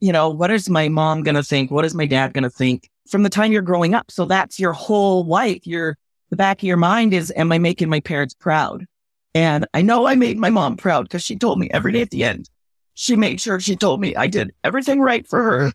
You 0.00 0.12
know, 0.12 0.30
what 0.30 0.50
is 0.50 0.68
my 0.68 0.88
mom 0.88 1.22
going 1.22 1.34
to 1.34 1.42
think? 1.42 1.70
What 1.70 1.84
is 1.84 1.94
my 1.94 2.06
dad 2.06 2.32
going 2.32 2.44
to 2.44 2.50
think 2.50 2.90
from 3.10 3.22
the 3.22 3.30
time 3.30 3.52
you're 3.52 3.62
growing 3.62 3.94
up? 3.94 4.10
So 4.10 4.24
that's 4.24 4.58
your 4.58 4.72
whole 4.72 5.24
life. 5.24 5.66
Your, 5.66 5.96
the 6.30 6.36
back 6.36 6.58
of 6.58 6.64
your 6.64 6.76
mind 6.76 7.12
is, 7.12 7.32
am 7.36 7.52
I 7.52 7.58
making 7.58 7.88
my 7.88 8.00
parents 8.00 8.34
proud? 8.34 8.86
And 9.34 9.66
I 9.74 9.82
know 9.82 10.06
I 10.06 10.14
made 10.14 10.38
my 10.38 10.50
mom 10.50 10.76
proud 10.76 11.02
because 11.04 11.22
she 11.22 11.36
told 11.36 11.58
me 11.58 11.70
every 11.70 11.92
day 11.92 12.02
at 12.02 12.10
the 12.10 12.24
end, 12.24 12.48
she 12.94 13.16
made 13.16 13.40
sure 13.40 13.60
she 13.60 13.76
told 13.76 14.00
me 14.00 14.16
I 14.16 14.26
did 14.26 14.52
everything 14.64 15.00
right 15.00 15.26
for 15.26 15.42
her 15.42 15.72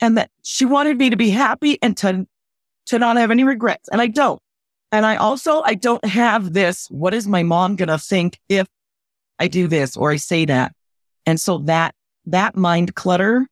and 0.00 0.16
that 0.18 0.30
she 0.42 0.64
wanted 0.64 0.98
me 0.98 1.10
to 1.10 1.16
be 1.16 1.30
happy 1.30 1.78
and 1.82 1.96
to, 1.98 2.26
to 2.86 2.98
not 2.98 3.16
have 3.16 3.30
any 3.30 3.44
regrets. 3.44 3.88
And 3.88 4.00
I 4.00 4.06
don't. 4.06 4.40
And 4.92 5.04
I 5.04 5.16
also, 5.16 5.60
I 5.62 5.74
don't 5.74 6.04
have 6.04 6.52
this. 6.52 6.86
What 6.88 7.14
is 7.14 7.26
my 7.26 7.42
mom 7.42 7.76
going 7.76 7.88
to 7.88 7.98
think 7.98 8.38
if 8.48 8.66
I 9.38 9.48
do 9.48 9.68
this 9.68 9.96
or 9.96 10.10
I 10.10 10.16
say 10.16 10.44
that? 10.46 10.72
And 11.26 11.40
so 11.40 11.58
that, 11.58 11.94
that 12.26 12.56
mind 12.56 12.94
clutter 12.94 13.46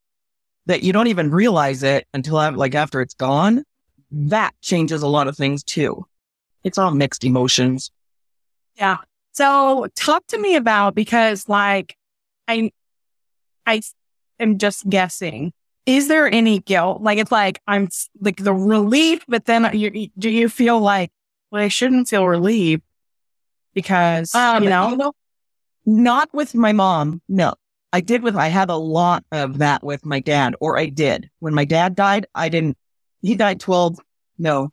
that 0.67 0.83
you 0.83 0.93
don't 0.93 1.07
even 1.07 1.31
realize 1.31 1.83
it 1.83 2.07
until 2.13 2.35
like 2.35 2.75
after 2.75 3.01
it's 3.01 3.15
gone, 3.15 3.65
that 4.11 4.53
changes 4.61 5.03
a 5.03 5.07
lot 5.07 5.29
of 5.29 5.37
things 5.37 5.63
too. 5.63 6.07
It's 6.65 6.79
all 6.79 6.91
mixed 6.91 7.25
emotions. 7.25 7.91
Yeah. 8.77 8.99
So 9.33 9.87
talk 9.95 10.27
to 10.29 10.39
me 10.39 10.57
about 10.57 10.95
because 10.95 11.49
like 11.49 11.97
I, 12.49 12.71
I 13.67 13.83
am 14.41 14.59
just 14.59 14.89
guessing 14.89 15.53
is 15.87 16.09
there 16.09 16.31
any 16.31 16.59
guilt? 16.59 17.01
Like 17.01 17.19
it's 17.19 17.31
like 17.31 17.61
I'm 17.67 17.89
like 18.21 18.39
the 18.39 18.53
relief, 18.53 19.25
but 19.29 19.45
then 19.45 19.71
you, 19.73 20.09
do 20.19 20.29
you 20.29 20.49
feel 20.49 20.81
like, 20.81 21.11
well, 21.51 21.63
I 21.63 21.69
shouldn't 21.69 22.09
feel 22.09 22.27
relief 22.27 22.81
because 23.73 24.35
um, 24.35 24.65
you 24.65 24.69
know, 24.69 24.91
you 24.91 24.97
know, 24.97 25.13
not 25.87 26.29
with 26.33 26.55
my 26.57 26.73
mom. 26.73 27.23
No, 27.29 27.55
I 27.97 28.01
did 28.01 28.23
with 28.23 28.37
I 28.37 28.49
had 28.49 28.69
a 28.69 28.77
lot 28.77 29.25
of 29.33 29.57
that 29.57 29.83
with 29.83 30.05
my 30.05 30.21
dad, 30.21 30.55
or 30.61 30.79
I 30.79 30.91
did 30.91 31.31
when 31.39 31.55
my 31.55 31.65
dad 31.65 31.95
died. 31.95 32.27
I 32.35 32.51
didn't. 32.51 32.77
He 33.23 33.37
died 33.37 33.59
twelve. 33.59 33.99
No, 34.37 34.69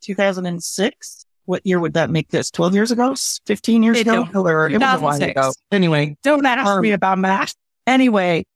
two 0.00 0.14
thousand 0.14 0.46
and 0.46 0.62
six. 0.62 1.26
What 1.44 1.66
year 1.66 1.80
would 1.80 1.94
that 1.94 2.08
make 2.08 2.28
this? 2.28 2.52
Twelve 2.52 2.74
years 2.74 2.92
ago? 2.92 3.16
Fifteen 3.46 3.82
years 3.82 3.98
it 3.98 4.02
ago? 4.02 4.28
Or 4.32 4.68
it 4.68 4.80
was 4.80 5.00
a 5.00 5.04
while 5.04 5.20
ago. 5.20 5.52
Anyway, 5.72 6.16
don't 6.22 6.46
ask 6.46 6.68
um, 6.68 6.80
me 6.80 6.92
about 6.92 7.18
math. 7.18 7.56
Anyway, 7.84 8.46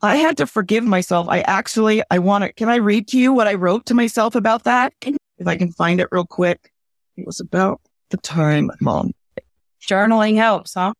I 0.00 0.14
had 0.14 0.36
to 0.36 0.46
forgive 0.46 0.84
myself. 0.84 1.26
I 1.28 1.40
actually, 1.40 2.04
I 2.08 2.20
want 2.20 2.44
to, 2.44 2.52
can 2.52 2.68
I 2.68 2.76
read 2.76 3.08
to 3.08 3.18
you 3.18 3.32
what 3.32 3.48
I 3.48 3.54
wrote 3.54 3.86
to 3.86 3.94
myself 3.94 4.36
about 4.36 4.62
that? 4.62 4.92
If 5.00 5.48
I 5.48 5.56
can 5.56 5.72
find 5.72 6.00
it 6.00 6.06
real 6.12 6.24
quick. 6.24 6.70
It 7.16 7.26
was 7.26 7.40
about 7.40 7.80
the 8.10 8.16
time, 8.18 8.70
mom. 8.80 9.10
Journaling 9.84 10.36
helps, 10.36 10.74
huh? 10.74 10.92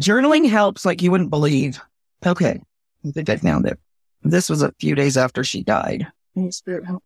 Journaling 0.00 0.48
helps 0.48 0.84
like 0.84 1.02
you 1.02 1.10
wouldn't 1.10 1.30
believe. 1.30 1.80
Okay. 2.24 2.60
I 3.06 3.10
think 3.10 3.28
I 3.28 3.36
found 3.36 3.66
it. 3.66 3.78
This 4.22 4.48
was 4.48 4.62
a 4.62 4.72
few 4.80 4.94
days 4.94 5.16
after 5.16 5.44
she 5.44 5.62
died. 5.62 6.06
Spirit 6.50 6.86
help. 6.86 7.04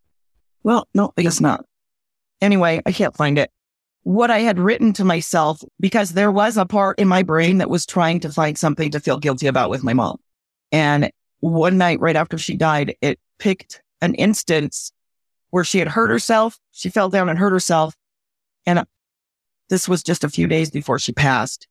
Well, 0.63 0.89
no, 0.95 1.13
I 1.19 1.23
guess 1.23 1.41
not. 1.41 1.65
Anyway, 2.41 2.81
I 2.87 2.93
can't 2.93 3.17
find 3.17 3.39
it. 3.39 3.51
What 4.05 4.31
I 4.31 4.39
had 4.39 4.59
written 4.59 4.93
to 4.95 5.05
myself, 5.05 5.63
because 5.81 6.11
there 6.11 6.31
was 6.31 6.57
a 6.57 6.65
part 6.65 6.99
in 6.99 7.09
my 7.09 7.23
brain 7.23 7.59
that 7.59 7.69
was 7.69 7.85
trying 7.85 8.21
to 8.21 8.31
find 8.31 8.57
something 8.57 8.91
to 8.93 9.01
feel 9.01 9.19
guilty 9.19 9.49
about 9.49 9.71
with 9.71 9.83
my 9.83 9.93
mom. 9.93 10.19
And 10.73 11.11
one 11.41 11.79
night 11.79 12.01
right 12.01 12.17
after 12.17 12.39
she 12.39 12.57
died, 12.57 12.95
it 13.01 13.19
picked 13.39 13.83
an 14.01 14.15
instance 14.15 14.93
where 15.51 15.65
she 15.65 15.79
had 15.79 15.89
hurt 15.89 16.11
herself. 16.11 16.59
She 16.71 16.89
fell 16.89 17.11
down 17.11 17.29
and 17.29 17.39
hurt 17.39 17.53
herself. 17.53 17.95
And 18.65 18.85
this 19.69 19.89
was 19.89 20.03
just 20.03 20.25
a 20.25 20.29
few 20.31 20.47
days 20.47 20.71
before 20.71 20.99
she 20.99 21.13
passed. 21.13 21.67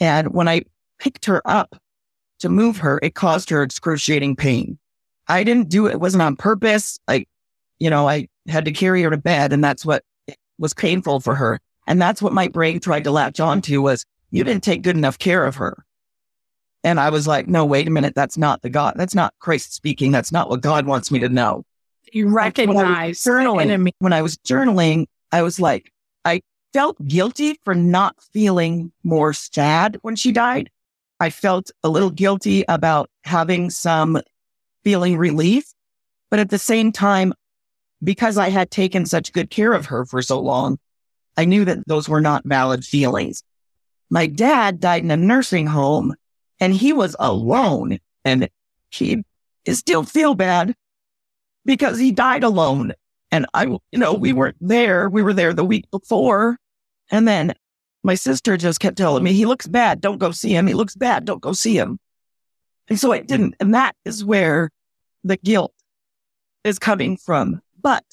And 0.00 0.28
when 0.34 0.48
I 0.48 0.62
picked 0.98 1.26
her 1.26 1.42
up 1.44 1.76
to 2.40 2.48
move 2.48 2.78
her, 2.78 2.98
it 3.02 3.14
caused 3.14 3.50
her 3.50 3.62
excruciating 3.62 4.36
pain. 4.36 4.78
I 5.28 5.44
didn't 5.44 5.68
do 5.68 5.86
it. 5.86 5.92
It 5.92 6.00
wasn't 6.00 6.22
on 6.22 6.36
purpose. 6.36 6.98
Like, 7.08 7.28
you 7.78 7.90
know, 7.90 8.08
I 8.08 8.28
had 8.48 8.64
to 8.66 8.72
carry 8.72 9.02
her 9.02 9.10
to 9.10 9.16
bed 9.16 9.52
and 9.52 9.62
that's 9.62 9.84
what 9.84 10.02
was 10.58 10.74
painful 10.74 11.20
for 11.20 11.34
her. 11.34 11.60
And 11.86 12.00
that's 12.00 12.22
what 12.22 12.32
my 12.32 12.48
brain 12.48 12.80
tried 12.80 13.04
to 13.04 13.10
latch 13.10 13.40
onto 13.40 13.82
was 13.82 14.04
you 14.30 14.42
didn't 14.44 14.64
take 14.64 14.82
good 14.82 14.96
enough 14.96 15.18
care 15.18 15.44
of 15.44 15.56
her. 15.56 15.84
And 16.82 17.00
I 17.00 17.10
was 17.10 17.26
like, 17.26 17.48
no, 17.48 17.64
wait 17.64 17.86
a 17.88 17.90
minute. 17.90 18.14
That's 18.14 18.36
not 18.36 18.62
the 18.62 18.68
God. 18.70 18.94
That's 18.96 19.14
not 19.14 19.32
Christ 19.38 19.72
speaking. 19.72 20.12
That's 20.12 20.32
not 20.32 20.50
what 20.50 20.60
God 20.60 20.86
wants 20.86 21.10
me 21.10 21.18
to 21.20 21.28
know. 21.28 21.64
You 22.12 22.28
recognize 22.28 23.22
journaling. 23.22 23.90
When 23.98 24.12
I 24.12 24.22
was 24.22 24.36
journaling, 24.38 25.06
I 25.32 25.42
was 25.42 25.58
like, 25.58 25.86
I 25.86 25.93
felt 26.74 27.02
guilty 27.06 27.58
for 27.64 27.74
not 27.74 28.16
feeling 28.32 28.90
more 29.04 29.32
sad 29.32 29.96
when 30.02 30.16
she 30.16 30.32
died. 30.32 30.68
I 31.20 31.30
felt 31.30 31.70
a 31.84 31.88
little 31.88 32.10
guilty 32.10 32.64
about 32.68 33.08
having 33.22 33.70
some 33.70 34.20
feeling 34.82 35.16
relief. 35.16 35.72
But 36.30 36.40
at 36.40 36.50
the 36.50 36.58
same 36.58 36.90
time, 36.90 37.32
because 38.02 38.36
I 38.36 38.50
had 38.50 38.72
taken 38.72 39.06
such 39.06 39.32
good 39.32 39.50
care 39.50 39.72
of 39.72 39.86
her 39.86 40.04
for 40.04 40.20
so 40.20 40.40
long, 40.40 40.78
I 41.36 41.44
knew 41.44 41.64
that 41.64 41.86
those 41.86 42.08
were 42.08 42.20
not 42.20 42.42
valid 42.44 42.84
feelings. 42.84 43.44
My 44.10 44.26
dad 44.26 44.80
died 44.80 45.04
in 45.04 45.12
a 45.12 45.16
nursing 45.16 45.68
home 45.68 46.14
and 46.58 46.74
he 46.74 46.92
was 46.92 47.14
alone 47.20 48.00
and 48.24 48.48
he 48.90 49.22
still 49.68 50.02
feel 50.02 50.34
bad 50.34 50.74
because 51.64 52.00
he 52.00 52.10
died 52.10 52.42
alone. 52.42 52.94
And 53.30 53.46
I, 53.54 53.66
you 53.66 53.80
know, 53.92 54.14
we 54.14 54.32
weren't 54.32 54.56
there. 54.60 55.08
We 55.08 55.22
were 55.22 55.32
there 55.32 55.52
the 55.52 55.64
week 55.64 55.88
before. 55.92 56.58
And 57.10 57.26
then 57.26 57.54
my 58.02 58.14
sister 58.14 58.56
just 58.56 58.80
kept 58.80 58.96
telling 58.96 59.22
me, 59.22 59.32
he 59.32 59.46
looks 59.46 59.66
bad. 59.66 60.00
Don't 60.00 60.18
go 60.18 60.30
see 60.30 60.54
him. 60.54 60.66
He 60.66 60.74
looks 60.74 60.94
bad. 60.94 61.24
Don't 61.24 61.40
go 61.40 61.52
see 61.52 61.76
him. 61.76 61.98
And 62.88 62.98
so 62.98 63.12
I 63.12 63.20
didn't. 63.20 63.54
And 63.60 63.74
that 63.74 63.96
is 64.04 64.24
where 64.24 64.70
the 65.22 65.36
guilt 65.38 65.72
is 66.64 66.78
coming 66.78 67.16
from. 67.16 67.60
But 67.80 68.04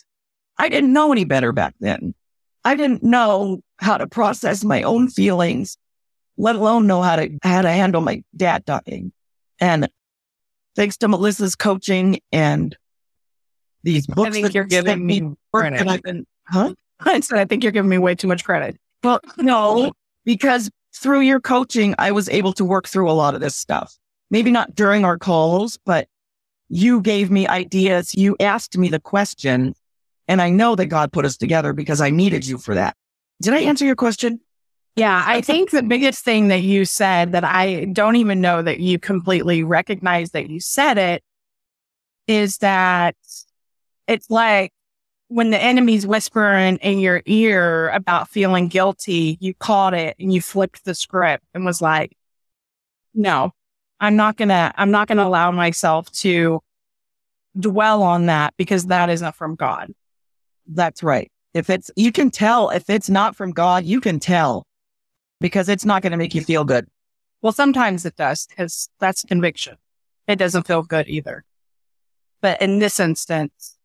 I 0.57 0.69
didn't 0.69 0.93
know 0.93 1.11
any 1.11 1.25
better 1.25 1.51
back 1.51 1.75
then. 1.79 2.13
I 2.63 2.75
didn't 2.75 3.03
know 3.03 3.61
how 3.79 3.97
to 3.97 4.07
process 4.07 4.63
my 4.63 4.83
own 4.83 5.09
feelings 5.09 5.77
let 6.41 6.55
alone 6.55 6.87
know 6.87 7.01
how 7.01 7.17
to 7.17 7.29
how 7.43 7.61
to 7.61 7.69
handle 7.69 8.01
my 8.01 8.23
dad 8.35 8.65
dying. 8.65 9.11
And 9.59 9.89
thanks 10.75 10.97
to 10.97 11.07
Melissa's 11.07 11.55
coaching 11.55 12.19
and 12.31 12.75
these 13.83 14.07
books 14.07 14.41
that 14.41 14.53
you're 14.53 14.63
giving 14.63 15.05
me 15.05 15.33
credit. 15.53 15.87
I've 15.87 16.01
been, 16.01 16.25
huh? 16.47 16.73
I 17.05 17.19
said 17.19 17.39
I 17.39 17.45
think 17.45 17.63
you're 17.63 17.71
giving 17.71 17.89
me 17.89 17.97
way 17.97 18.15
too 18.15 18.27
much 18.27 18.43
credit. 18.43 18.77
Well, 19.03 19.19
no, 19.37 19.91
because 20.25 20.69
through 20.95 21.21
your 21.21 21.39
coaching, 21.39 21.95
I 21.97 22.11
was 22.11 22.29
able 22.29 22.53
to 22.53 22.65
work 22.65 22.87
through 22.87 23.09
a 23.09 23.13
lot 23.13 23.35
of 23.35 23.41
this 23.41 23.55
stuff. 23.55 23.97
Maybe 24.29 24.51
not 24.51 24.75
during 24.75 25.03
our 25.03 25.17
calls, 25.17 25.77
but 25.85 26.07
you 26.69 27.01
gave 27.01 27.31
me 27.31 27.47
ideas. 27.47 28.15
You 28.15 28.35
asked 28.39 28.77
me 28.77 28.89
the 28.89 28.99
question. 28.99 29.73
And 30.27 30.41
I 30.41 30.49
know 30.49 30.75
that 30.75 30.85
God 30.85 31.11
put 31.11 31.25
us 31.25 31.35
together 31.35 31.73
because 31.73 31.99
I 31.99 32.09
needed 32.09 32.45
you 32.45 32.57
for 32.57 32.75
that. 32.75 32.95
Did 33.41 33.53
I 33.53 33.59
answer 33.59 33.85
your 33.85 33.95
question? 33.95 34.39
Yeah, 34.95 35.23
I 35.25 35.41
think 35.41 35.71
the 35.71 35.83
biggest 35.83 36.23
thing 36.23 36.49
that 36.49 36.61
you 36.61 36.85
said 36.85 37.31
that 37.31 37.43
I 37.43 37.85
don't 37.85 38.17
even 38.17 38.41
know 38.41 38.61
that 38.61 38.79
you 38.79 38.99
completely 38.99 39.63
recognize 39.63 40.31
that 40.31 40.49
you 40.49 40.59
said 40.59 40.97
it 40.97 41.23
is 42.27 42.57
that 42.57 43.15
it's 44.07 44.29
like 44.29 44.71
when 45.31 45.49
the 45.49 45.61
enemy's 45.61 46.05
whispering 46.05 46.75
in 46.77 46.99
your 46.99 47.21
ear 47.25 47.87
about 47.89 48.27
feeling 48.27 48.67
guilty, 48.67 49.37
you 49.39 49.53
caught 49.53 49.93
it 49.93 50.17
and 50.19 50.33
you 50.33 50.41
flipped 50.41 50.83
the 50.83 50.93
script 50.93 51.45
and 51.53 51.63
was 51.63 51.81
like, 51.81 52.17
no, 53.13 53.53
I'm 53.97 54.17
not 54.17 54.35
gonna, 54.35 54.73
I'm 54.75 54.91
not 54.91 55.07
gonna 55.07 55.25
allow 55.25 55.51
myself 55.51 56.11
to 56.23 56.61
dwell 57.57 58.03
on 58.03 58.25
that 58.25 58.53
because 58.57 58.87
that 58.87 59.09
isn't 59.09 59.35
from 59.35 59.55
God. 59.55 59.93
That's 60.67 61.01
right. 61.01 61.31
If 61.53 61.69
it's, 61.69 61.89
you 61.95 62.11
can 62.11 62.29
tell 62.29 62.69
if 62.69 62.89
it's 62.89 63.09
not 63.09 63.37
from 63.37 63.51
God, 63.51 63.85
you 63.85 64.01
can 64.01 64.19
tell 64.19 64.65
because 65.39 65.69
it's 65.69 65.85
not 65.85 66.01
going 66.01 66.11
to 66.11 66.17
make 66.17 66.35
you 66.35 66.41
feel 66.41 66.63
good. 66.63 66.87
Well, 67.41 67.51
sometimes 67.51 68.05
it 68.05 68.15
does 68.15 68.47
because 68.47 68.89
that's 68.99 69.23
conviction. 69.23 69.77
It 70.27 70.35
doesn't 70.37 70.67
feel 70.67 70.83
good 70.83 71.07
either. 71.07 71.43
But 72.41 72.61
in 72.61 72.79
this 72.79 72.99
instance, 72.99 73.77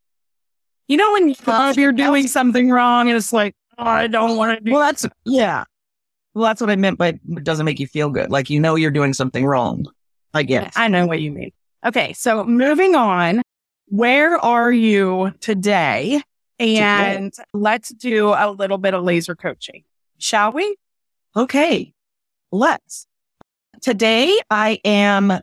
you 0.88 0.96
know, 0.96 1.12
when 1.12 1.34
you're 1.76 1.92
doing 1.92 2.26
something 2.26 2.70
wrong 2.70 3.08
and 3.08 3.16
it's 3.16 3.32
like, 3.32 3.54
oh, 3.78 3.84
I 3.84 4.06
don't 4.06 4.36
want 4.36 4.58
to 4.58 4.64
do 4.64 4.72
Well, 4.72 4.80
that's, 4.80 5.06
yeah. 5.24 5.64
Well, 6.34 6.44
that's 6.44 6.60
what 6.60 6.70
I 6.70 6.76
meant 6.76 6.98
by 6.98 7.08
it 7.08 7.44
doesn't 7.44 7.64
make 7.64 7.80
you 7.80 7.86
feel 7.86 8.10
good. 8.10 8.30
Like, 8.30 8.50
you 8.50 8.60
know, 8.60 8.74
you're 8.74 8.90
doing 8.90 9.12
something 9.12 9.44
wrong. 9.46 9.86
I 10.34 10.42
guess. 10.42 10.74
I 10.76 10.88
know 10.88 11.06
what 11.06 11.20
you 11.20 11.32
mean. 11.32 11.52
Okay. 11.84 12.12
So 12.12 12.44
moving 12.44 12.94
on, 12.94 13.40
where 13.86 14.36
are 14.36 14.70
you 14.72 15.32
today? 15.40 16.20
And 16.58 17.32
today. 17.32 17.44
let's 17.54 17.90
do 17.90 18.28
a 18.28 18.50
little 18.50 18.78
bit 18.78 18.94
of 18.94 19.02
laser 19.04 19.34
coaching, 19.34 19.84
shall 20.18 20.52
we? 20.52 20.76
Okay, 21.36 21.92
let's. 22.50 23.06
Today 23.82 24.38
I 24.50 24.80
am 24.84 25.40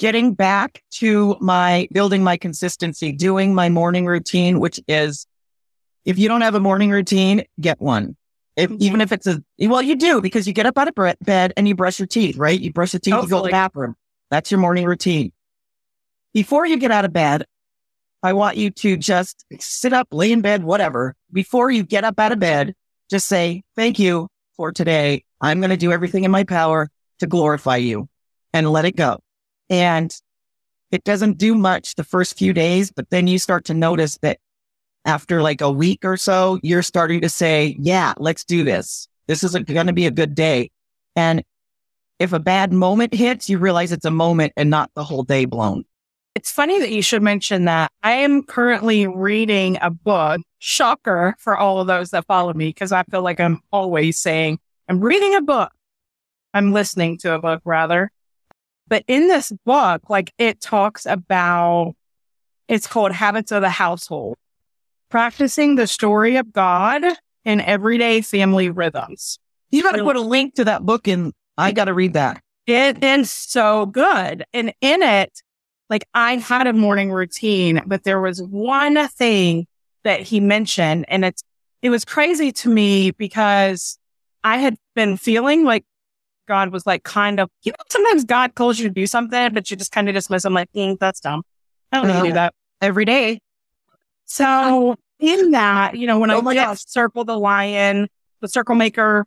getting 0.00 0.32
back 0.32 0.82
to 0.90 1.36
my 1.40 1.86
building 1.92 2.24
my 2.24 2.38
consistency, 2.38 3.12
doing 3.12 3.54
my 3.54 3.68
morning 3.68 4.06
routine, 4.06 4.58
which 4.58 4.80
is 4.88 5.26
if 6.06 6.18
you 6.18 6.26
don't 6.26 6.40
have 6.40 6.54
a 6.54 6.60
morning 6.60 6.90
routine, 6.90 7.44
get 7.60 7.80
one. 7.80 8.16
If, 8.56 8.70
mm-hmm. 8.70 8.82
even 8.82 9.00
if 9.02 9.12
it's 9.12 9.26
a, 9.26 9.42
well, 9.60 9.82
you 9.82 9.94
do 9.96 10.22
because 10.22 10.46
you 10.46 10.54
get 10.54 10.64
up 10.64 10.78
out 10.78 10.88
of 10.88 11.16
bed 11.20 11.52
and 11.56 11.68
you 11.68 11.74
brush 11.74 12.00
your 12.00 12.06
teeth, 12.06 12.38
right? 12.38 12.58
You 12.58 12.72
brush 12.72 12.94
your 12.94 13.00
teeth, 13.00 13.12
Hopefully. 13.12 13.28
you 13.28 13.36
go 13.36 13.42
to 13.42 13.48
the 13.48 13.52
bathroom. 13.52 13.94
That's 14.30 14.50
your 14.50 14.58
morning 14.58 14.86
routine. 14.86 15.32
Before 16.32 16.64
you 16.64 16.78
get 16.78 16.90
out 16.90 17.04
of 17.04 17.12
bed, 17.12 17.44
I 18.22 18.32
want 18.32 18.56
you 18.56 18.70
to 18.70 18.96
just 18.96 19.44
sit 19.58 19.92
up, 19.92 20.08
lay 20.12 20.32
in 20.32 20.40
bed, 20.40 20.64
whatever. 20.64 21.14
Before 21.30 21.70
you 21.70 21.82
get 21.82 22.04
up 22.04 22.18
out 22.18 22.32
of 22.32 22.38
bed, 22.38 22.74
just 23.10 23.28
say, 23.28 23.64
thank 23.76 23.98
you 23.98 24.28
for 24.56 24.72
today. 24.72 25.24
I'm 25.42 25.60
going 25.60 25.70
to 25.70 25.76
do 25.76 25.92
everything 25.92 26.24
in 26.24 26.30
my 26.30 26.44
power 26.44 26.88
to 27.18 27.26
glorify 27.26 27.76
you 27.76 28.08
and 28.54 28.70
let 28.70 28.86
it 28.86 28.96
go. 28.96 29.20
And 29.70 30.14
it 30.90 31.04
doesn't 31.04 31.38
do 31.38 31.54
much 31.54 31.94
the 31.94 32.04
first 32.04 32.36
few 32.36 32.52
days, 32.52 32.90
but 32.90 33.08
then 33.10 33.28
you 33.28 33.38
start 33.38 33.64
to 33.66 33.74
notice 33.74 34.18
that 34.22 34.38
after 35.04 35.40
like 35.40 35.60
a 35.60 35.70
week 35.70 36.04
or 36.04 36.16
so, 36.16 36.58
you're 36.62 36.82
starting 36.82 37.20
to 37.22 37.28
say, 37.28 37.76
yeah, 37.78 38.12
let's 38.18 38.44
do 38.44 38.64
this. 38.64 39.08
This 39.28 39.44
is 39.44 39.52
going 39.52 39.86
to 39.86 39.92
be 39.92 40.06
a 40.06 40.10
good 40.10 40.34
day. 40.34 40.70
And 41.14 41.42
if 42.18 42.32
a 42.32 42.40
bad 42.40 42.72
moment 42.72 43.14
hits, 43.14 43.48
you 43.48 43.58
realize 43.58 43.92
it's 43.92 44.04
a 44.04 44.10
moment 44.10 44.52
and 44.56 44.68
not 44.68 44.90
the 44.94 45.04
whole 45.04 45.22
day 45.22 45.44
blown. 45.44 45.84
It's 46.34 46.50
funny 46.50 46.78
that 46.80 46.90
you 46.90 47.02
should 47.02 47.22
mention 47.22 47.64
that. 47.64 47.92
I 48.02 48.12
am 48.12 48.42
currently 48.42 49.06
reading 49.06 49.78
a 49.80 49.90
book, 49.90 50.40
shocker 50.58 51.34
for 51.38 51.56
all 51.56 51.80
of 51.80 51.86
those 51.86 52.10
that 52.10 52.26
follow 52.26 52.52
me, 52.52 52.68
because 52.68 52.92
I 52.92 53.02
feel 53.04 53.22
like 53.22 53.40
I'm 53.40 53.60
always 53.72 54.18
saying, 54.18 54.58
I'm 54.88 55.00
reading 55.00 55.34
a 55.34 55.42
book. 55.42 55.72
I'm 56.52 56.72
listening 56.72 57.18
to 57.18 57.34
a 57.34 57.40
book 57.40 57.62
rather. 57.64 58.10
But 58.90 59.04
in 59.06 59.28
this 59.28 59.52
book, 59.64 60.10
like 60.10 60.34
it 60.36 60.60
talks 60.60 61.06
about 61.06 61.94
It's 62.68 62.86
called 62.86 63.12
Habits 63.12 63.52
of 63.52 63.62
the 63.62 63.70
Household. 63.70 64.36
Practicing 65.08 65.76
the 65.76 65.86
story 65.86 66.36
of 66.36 66.52
God 66.52 67.02
in 67.44 67.60
everyday 67.60 68.20
family 68.20 68.68
rhythms. 68.68 69.38
You 69.70 69.82
got 69.82 69.92
to 69.92 70.04
put 70.04 70.16
a 70.16 70.20
link 70.20 70.54
to 70.56 70.64
that 70.64 70.82
book 70.84 71.08
and 71.08 71.32
I 71.56 71.72
got 71.72 71.86
to 71.86 71.94
read 71.94 72.12
that. 72.12 72.42
It 72.66 73.02
is 73.02 73.30
so 73.30 73.86
good. 73.86 74.44
And 74.52 74.72
in 74.80 75.02
it, 75.02 75.40
like 75.88 76.04
I 76.14 76.36
had 76.36 76.66
a 76.66 76.72
morning 76.72 77.10
routine, 77.10 77.82
but 77.86 78.04
there 78.04 78.20
was 78.20 78.42
one 78.42 79.08
thing 79.08 79.66
that 80.04 80.20
he 80.20 80.40
mentioned 80.40 81.06
and 81.08 81.24
it's, 81.24 81.42
it 81.82 81.90
was 81.90 82.04
crazy 82.04 82.52
to 82.52 82.68
me 82.68 83.10
because 83.12 83.98
I 84.44 84.58
had 84.58 84.76
been 84.94 85.16
feeling 85.16 85.64
like 85.64 85.84
God 86.50 86.72
was 86.72 86.84
like 86.84 87.04
kind 87.04 87.38
of, 87.38 87.48
you 87.62 87.70
know, 87.70 87.84
sometimes 87.88 88.24
God 88.24 88.56
calls 88.56 88.80
you 88.80 88.88
to 88.88 88.92
do 88.92 89.06
something, 89.06 89.54
but 89.54 89.70
you 89.70 89.76
just 89.76 89.92
kind 89.92 90.08
of 90.08 90.16
dismiss 90.16 90.44
him 90.44 90.52
like, 90.52 90.68
mm, 90.72 90.98
that's 90.98 91.20
dumb. 91.20 91.44
I 91.92 91.98
don't 91.98 92.08
need 92.08 92.20
to 92.20 92.26
do 92.26 92.32
that 92.32 92.54
every 92.80 93.04
day. 93.04 93.38
So 94.24 94.96
in 95.20 95.52
that, 95.52 95.96
you 95.96 96.08
know, 96.08 96.18
when 96.18 96.32
Oh 96.32 96.44
I 96.44 96.54
did 96.54 96.78
circle 96.80 97.24
the 97.24 97.38
lion, 97.38 98.08
the 98.40 98.48
circle 98.48 98.74
maker, 98.74 99.26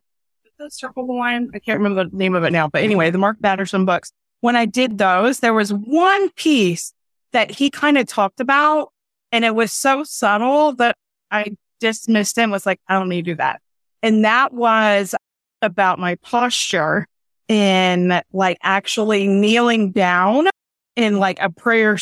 the 0.59 0.69
circle 0.69 1.07
the 1.07 1.13
lion, 1.13 1.49
I 1.53 1.59
can't 1.59 1.79
remember 1.79 2.09
the 2.09 2.15
name 2.15 2.35
of 2.35 2.43
it 2.43 2.51
now, 2.51 2.67
but 2.67 2.83
anyway, 2.83 3.09
the 3.09 3.17
Mark 3.17 3.37
Batterson 3.39 3.85
books. 3.85 4.11
When 4.41 4.57
I 4.57 4.65
did 4.65 4.97
those, 4.97 5.39
there 5.39 5.53
was 5.53 5.71
one 5.71 6.29
piece 6.31 6.93
that 7.31 7.51
he 7.51 7.69
kind 7.69 7.97
of 7.97 8.05
talked 8.05 8.41
about 8.41 8.91
and 9.31 9.45
it 9.45 9.55
was 9.55 9.71
so 9.71 10.03
subtle 10.03 10.73
that 10.73 10.97
I 11.31 11.55
dismissed 11.79 12.37
him 12.37 12.51
was 12.51 12.65
like, 12.65 12.81
I 12.89 12.99
don't 12.99 13.07
need 13.07 13.23
to 13.23 13.31
do 13.31 13.35
that. 13.35 13.61
And 14.01 14.25
that 14.25 14.53
was 14.53 15.15
about 15.61 15.99
my 15.99 16.15
posture 16.15 17.07
and 17.49 18.23
like 18.31 18.57
actually 18.61 19.27
kneeling 19.27 19.91
down 19.91 20.47
in 20.95 21.19
like 21.19 21.39
a 21.41 21.49
prayer, 21.49 21.97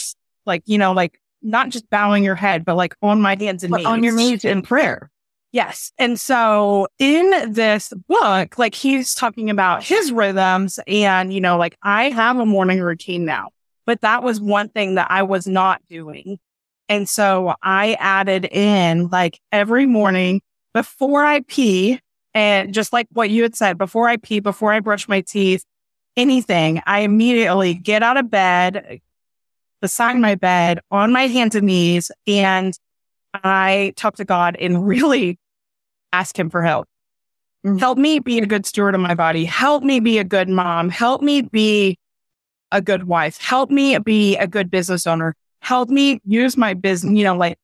like, 0.45 0.63
you 0.65 0.77
know, 0.77 0.91
like 0.93 1.19
not 1.41 1.69
just 1.69 1.89
bowing 1.89 2.23
your 2.23 2.35
head, 2.35 2.65
but 2.65 2.75
like 2.75 2.95
on 3.01 3.21
my 3.21 3.35
hands 3.39 3.63
and 3.63 3.71
But 3.71 3.77
knees. 3.77 3.87
on 3.87 4.03
your 4.03 4.15
knees 4.15 4.45
in 4.45 4.61
prayer. 4.61 5.09
Yes. 5.51 5.91
And 5.97 6.19
so 6.19 6.87
in 6.97 7.51
this 7.51 7.91
book, 8.07 8.57
like 8.57 8.73
he's 8.73 9.13
talking 9.13 9.49
about 9.49 9.83
his 9.83 10.11
rhythms 10.11 10.79
and, 10.87 11.33
you 11.33 11.41
know, 11.41 11.57
like 11.57 11.77
I 11.83 12.09
have 12.09 12.37
a 12.37 12.45
morning 12.45 12.79
routine 12.79 13.25
now, 13.25 13.49
but 13.85 13.99
that 14.01 14.23
was 14.23 14.39
one 14.39 14.69
thing 14.69 14.95
that 14.95 15.07
I 15.09 15.23
was 15.23 15.47
not 15.47 15.81
doing. 15.89 16.39
And 16.87 17.07
so 17.09 17.55
I 17.61 17.93
added 17.99 18.45
in 18.45 19.09
like 19.09 19.39
every 19.51 19.85
morning 19.85 20.41
before 20.73 21.23
I 21.25 21.41
pee 21.41 21.99
and 22.33 22.73
just 22.73 22.93
like 22.93 23.07
what 23.11 23.29
you 23.29 23.43
had 23.43 23.55
said, 23.55 23.77
before 23.77 24.07
I 24.07 24.17
pee, 24.17 24.39
before 24.39 24.71
I 24.71 24.79
brush 24.79 25.07
my 25.07 25.21
teeth, 25.21 25.63
anything, 26.15 26.81
I 26.85 27.01
immediately 27.01 27.73
get 27.73 28.03
out 28.03 28.17
of 28.17 28.29
bed, 28.29 29.01
beside 29.81 30.17
my 30.17 30.35
bed 30.35 30.79
on 30.91 31.11
my 31.11 31.27
hands 31.27 31.55
and 31.55 31.65
knees 31.67 32.11
and 32.27 32.77
I 33.33 33.93
talk 33.95 34.17
to 34.17 34.25
God 34.25 34.55
and 34.59 34.85
really 34.87 35.39
ask 36.13 36.37
him 36.37 36.49
for 36.49 36.61
help. 36.61 36.87
Mhm. 37.65 37.79
Help 37.79 37.97
me 37.97 38.19
be 38.19 38.39
a 38.39 38.45
good 38.45 38.65
steward 38.65 38.95
of 38.95 39.01
my 39.01 39.15
body. 39.15 39.45
Help 39.45 39.83
me 39.83 39.99
be 39.99 40.17
a 40.17 40.23
good 40.23 40.49
mom. 40.49 40.89
Help 40.89 41.21
me 41.21 41.41
be 41.41 41.97
a 42.71 42.81
good 42.81 43.03
wife. 43.03 43.39
Help 43.39 43.69
me 43.69 43.97
be 43.99 44.37
a 44.37 44.47
good 44.47 44.71
business 44.71 45.05
owner. 45.05 45.35
Help 45.61 45.89
me 45.89 46.19
use 46.25 46.57
my 46.57 46.73
business, 46.73 47.13
you 47.15 47.23
know, 47.23 47.35
like 47.35 47.57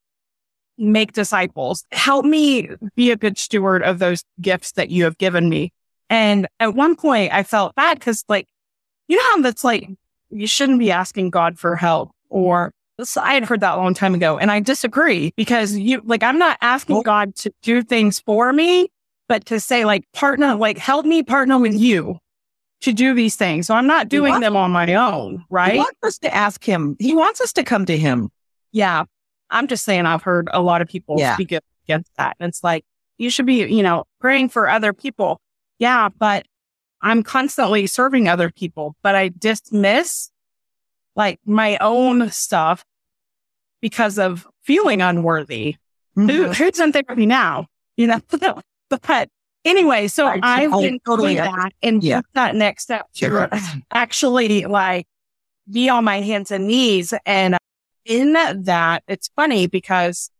make 0.78 1.12
disciples. 1.12 1.84
Help 1.92 2.24
me 2.24 2.70
be 2.94 3.10
a 3.10 3.16
good 3.16 3.36
steward 3.36 3.82
of 3.82 3.98
those 3.98 4.24
gifts 4.40 4.72
that 4.72 4.90
you 4.90 5.04
have 5.04 5.18
given 5.18 5.48
me. 5.48 5.72
And 6.08 6.46
at 6.60 6.74
one 6.74 6.96
point 6.96 7.32
I 7.32 7.42
felt 7.42 7.74
bad 7.74 7.98
because 7.98 8.24
like, 8.28 8.46
you 9.08 9.16
know 9.16 9.22
how 9.24 9.42
that's 9.42 9.64
like, 9.64 9.88
you 10.30 10.46
shouldn't 10.46 10.78
be 10.78 10.90
asking 10.90 11.30
God 11.30 11.58
for 11.58 11.76
help 11.76 12.10
or 12.28 12.72
I 13.16 13.34
had 13.34 13.44
heard 13.44 13.60
that 13.60 13.74
a 13.74 13.76
long 13.76 13.94
time 13.94 14.14
ago 14.14 14.38
and 14.38 14.50
I 14.50 14.60
disagree 14.60 15.32
because 15.36 15.76
you 15.76 16.02
like, 16.04 16.22
I'm 16.22 16.38
not 16.38 16.58
asking 16.60 17.02
God 17.02 17.34
to 17.36 17.52
do 17.62 17.82
things 17.82 18.20
for 18.20 18.52
me, 18.52 18.88
but 19.28 19.46
to 19.46 19.60
say 19.60 19.84
like 19.84 20.04
partner, 20.12 20.54
like 20.56 20.78
help 20.78 21.06
me 21.06 21.22
partner 21.22 21.58
with 21.58 21.74
you 21.74 22.18
to 22.80 22.92
do 22.92 23.14
these 23.14 23.36
things. 23.36 23.66
So 23.66 23.74
I'm 23.74 23.86
not 23.86 24.08
doing 24.08 24.40
them 24.40 24.56
on 24.56 24.70
my 24.72 24.92
own. 24.94 25.44
Right. 25.50 25.72
He 25.72 25.78
wants 25.78 25.98
us 26.02 26.18
to 26.18 26.34
ask 26.34 26.64
him. 26.64 26.96
He 26.98 27.14
wants 27.14 27.40
us 27.40 27.52
to 27.54 27.64
come 27.64 27.86
to 27.86 27.96
him. 27.96 28.30
Yeah. 28.72 29.04
I'm 29.50 29.66
just 29.66 29.84
saying 29.84 30.06
I've 30.06 30.22
heard 30.22 30.48
a 30.52 30.60
lot 30.62 30.82
of 30.82 30.88
people 30.88 31.16
Yeah. 31.18 31.34
speak 31.34 31.52
against 31.86 32.10
that. 32.16 32.36
And 32.40 32.48
it's 32.48 32.62
like, 32.62 32.84
you 33.16 33.30
should 33.30 33.46
be, 33.46 33.64
you 33.66 33.82
know, 33.82 34.04
praying 34.20 34.48
for 34.50 34.68
other 34.68 34.92
people. 34.92 35.40
Yeah. 35.78 36.08
But 36.18 36.46
I'm 37.00 37.22
constantly 37.22 37.86
serving 37.86 38.28
other 38.28 38.50
people, 38.50 38.96
but 39.02 39.14
I 39.14 39.28
dismiss 39.38 40.30
like 41.16 41.38
my 41.46 41.76
own 41.80 42.30
stuff 42.30 42.84
because 43.80 44.18
of 44.18 44.46
feeling 44.62 45.00
unworthy. 45.00 45.76
Who, 46.14 46.26
Mhm. 46.26 46.54
who's 46.56 46.80
in 46.80 46.92
therapy 46.92 47.26
now? 47.26 47.66
You 47.96 48.08
know, 48.08 48.20
but 48.90 49.28
anyway, 49.64 50.08
so 50.08 50.26
Right. 50.26 50.40
I 50.42 50.64
I 50.64 50.66
went 50.66 51.02
totally 51.04 51.36
that 51.36 51.72
and 51.82 52.02
Yeah. 52.02 52.16
took 52.18 52.26
that 52.34 52.54
next 52.56 52.82
step 52.84 53.06
to 53.14 53.48
actually 53.92 54.64
like 54.66 55.06
be 55.70 55.88
on 55.88 56.04
my 56.04 56.20
hands 56.20 56.50
and 56.50 56.66
knees. 56.66 57.14
And 57.26 57.56
in 58.08 58.32
that, 58.32 59.04
it's 59.06 59.30
funny 59.36 59.68
because 59.68 60.30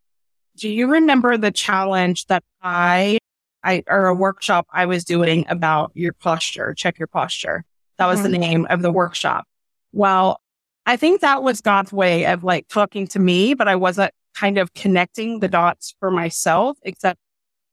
do 0.57 0.67
you 0.67 0.87
remember 0.87 1.37
the 1.37 1.51
challenge 1.51 2.25
that 2.25 2.43
I, 2.61 3.19
I, 3.63 3.83
or 3.87 4.07
a 4.07 4.15
workshop 4.15 4.67
I 4.73 4.87
was 4.87 5.05
doing 5.05 5.45
about 5.47 5.91
your 5.93 6.11
posture, 6.11 6.73
check 6.73 6.99
your 6.99 7.07
posture? 7.07 7.63
That 7.97 8.07
was 8.07 8.21
the 8.21 8.29
mm-hmm. 8.29 8.41
name 8.41 8.67
of 8.69 8.81
the 8.81 8.91
workshop. 8.91 9.45
Well, 9.93 10.41
I 10.85 10.97
think 10.97 11.21
that 11.21 11.43
was 11.43 11.61
God's 11.61 11.93
way 11.93 12.25
of 12.25 12.43
like 12.43 12.67
talking 12.67 13.07
to 13.07 13.19
me, 13.19 13.53
but 13.53 13.67
I 13.67 13.75
wasn't 13.75 14.11
kind 14.33 14.57
of 14.57 14.73
connecting 14.73 15.39
the 15.39 15.47
dots 15.47 15.95
for 15.99 16.09
myself, 16.09 16.77
except 16.83 17.19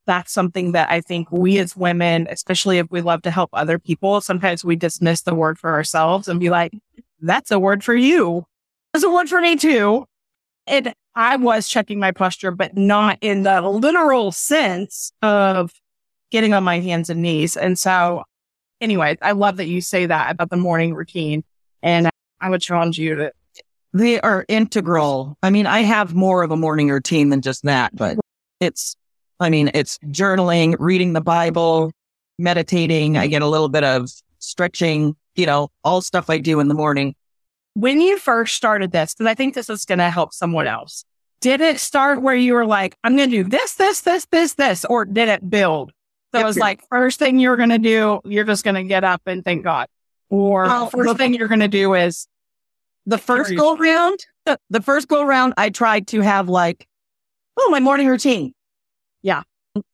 that's 0.06 0.32
something 0.32 0.72
that 0.72 0.90
I 0.90 1.00
think 1.00 1.30
we 1.32 1.58
as 1.58 1.76
women, 1.76 2.26
especially 2.30 2.78
if 2.78 2.86
we 2.90 3.00
love 3.00 3.22
to 3.22 3.30
help 3.30 3.50
other 3.52 3.78
people, 3.78 4.20
sometimes 4.20 4.64
we 4.64 4.76
dismiss 4.76 5.22
the 5.22 5.34
word 5.34 5.58
for 5.58 5.72
ourselves 5.72 6.28
and 6.28 6.38
be 6.38 6.50
like, 6.50 6.72
that's 7.20 7.50
a 7.50 7.58
word 7.58 7.82
for 7.82 7.94
you. 7.94 8.46
Word 9.04 9.28
for 9.28 9.40
me 9.40 9.56
too. 9.56 10.06
And 10.66 10.94
I 11.14 11.36
was 11.36 11.68
checking 11.68 11.98
my 11.98 12.12
posture, 12.12 12.50
but 12.50 12.76
not 12.76 13.18
in 13.20 13.42
the 13.42 13.60
literal 13.62 14.32
sense 14.32 15.12
of 15.22 15.72
getting 16.30 16.52
on 16.54 16.64
my 16.64 16.80
hands 16.80 17.08
and 17.08 17.22
knees. 17.22 17.56
And 17.56 17.78
so 17.78 18.24
anyway, 18.80 19.16
I 19.22 19.32
love 19.32 19.56
that 19.56 19.66
you 19.66 19.80
say 19.80 20.06
that 20.06 20.30
about 20.30 20.50
the 20.50 20.56
morning 20.56 20.94
routine. 20.94 21.44
And 21.82 22.10
I 22.40 22.50
would 22.50 22.60
challenge 22.60 22.98
you 22.98 23.14
to 23.14 23.32
They 23.92 24.20
are 24.20 24.44
integral. 24.48 25.38
I 25.42 25.50
mean, 25.50 25.66
I 25.66 25.80
have 25.80 26.14
more 26.14 26.42
of 26.42 26.50
a 26.50 26.56
morning 26.56 26.90
routine 26.90 27.30
than 27.30 27.40
just 27.40 27.62
that, 27.62 27.94
but 27.96 28.18
it's, 28.60 28.96
I 29.40 29.48
mean, 29.48 29.70
it's 29.72 29.98
journaling, 30.06 30.76
reading 30.78 31.12
the 31.12 31.20
Bible, 31.20 31.92
meditating. 32.38 33.16
I 33.16 33.26
get 33.26 33.40
a 33.40 33.46
little 33.46 33.68
bit 33.68 33.84
of 33.84 34.10
stretching, 34.38 35.16
you 35.34 35.46
know, 35.46 35.68
all 35.84 36.02
stuff 36.02 36.28
I 36.28 36.38
do 36.38 36.60
in 36.60 36.68
the 36.68 36.74
morning. 36.74 37.14
When 37.76 38.00
you 38.00 38.16
first 38.18 38.54
started 38.56 38.90
this, 38.90 39.12
because 39.14 39.26
I 39.30 39.34
think 39.34 39.54
this 39.54 39.68
is 39.68 39.84
going 39.84 39.98
to 39.98 40.08
help 40.10 40.32
someone 40.32 40.66
else, 40.66 41.04
did 41.42 41.60
it 41.60 41.78
start 41.78 42.22
where 42.22 42.34
you 42.34 42.54
were 42.54 42.64
like, 42.64 42.96
I'm 43.04 43.16
going 43.16 43.28
to 43.30 43.42
do 43.42 43.48
this, 43.48 43.74
this, 43.74 44.00
this, 44.00 44.24
this, 44.30 44.54
this, 44.54 44.84
or 44.86 45.04
did 45.04 45.28
it 45.28 45.48
build? 45.48 45.92
So 46.32 46.38
it 46.38 46.40
Yep. 46.40 46.46
was 46.46 46.56
like, 46.58 46.80
first 46.88 47.18
thing 47.18 47.38
you're 47.38 47.56
going 47.58 47.68
to 47.68 47.78
do, 47.78 48.20
you're 48.24 48.44
just 48.44 48.64
going 48.64 48.76
to 48.76 48.84
get 48.84 49.04
up 49.04 49.20
and 49.26 49.44
thank 49.44 49.62
God. 49.62 49.88
Or 50.30 50.64
oh, 50.64 50.68
Well, 50.68 50.90
first 50.90 51.08
the- 51.08 51.14
thing 51.16 51.34
you're 51.34 51.48
going 51.48 51.60
to 51.60 51.68
do 51.68 51.92
is, 51.94 52.26
The 53.04 53.18
first 53.18 53.54
go 53.54 53.76
round, 53.76 54.18
the 54.70 54.80
first 54.80 55.06
go 55.08 55.22
round, 55.24 55.52
I 55.58 55.68
tried 55.70 56.06
to 56.08 56.22
have 56.22 56.48
like, 56.48 56.88
oh, 57.58 57.68
my 57.70 57.78
morning 57.80 58.08
routine. 58.08 58.54
Yeah. 59.22 59.42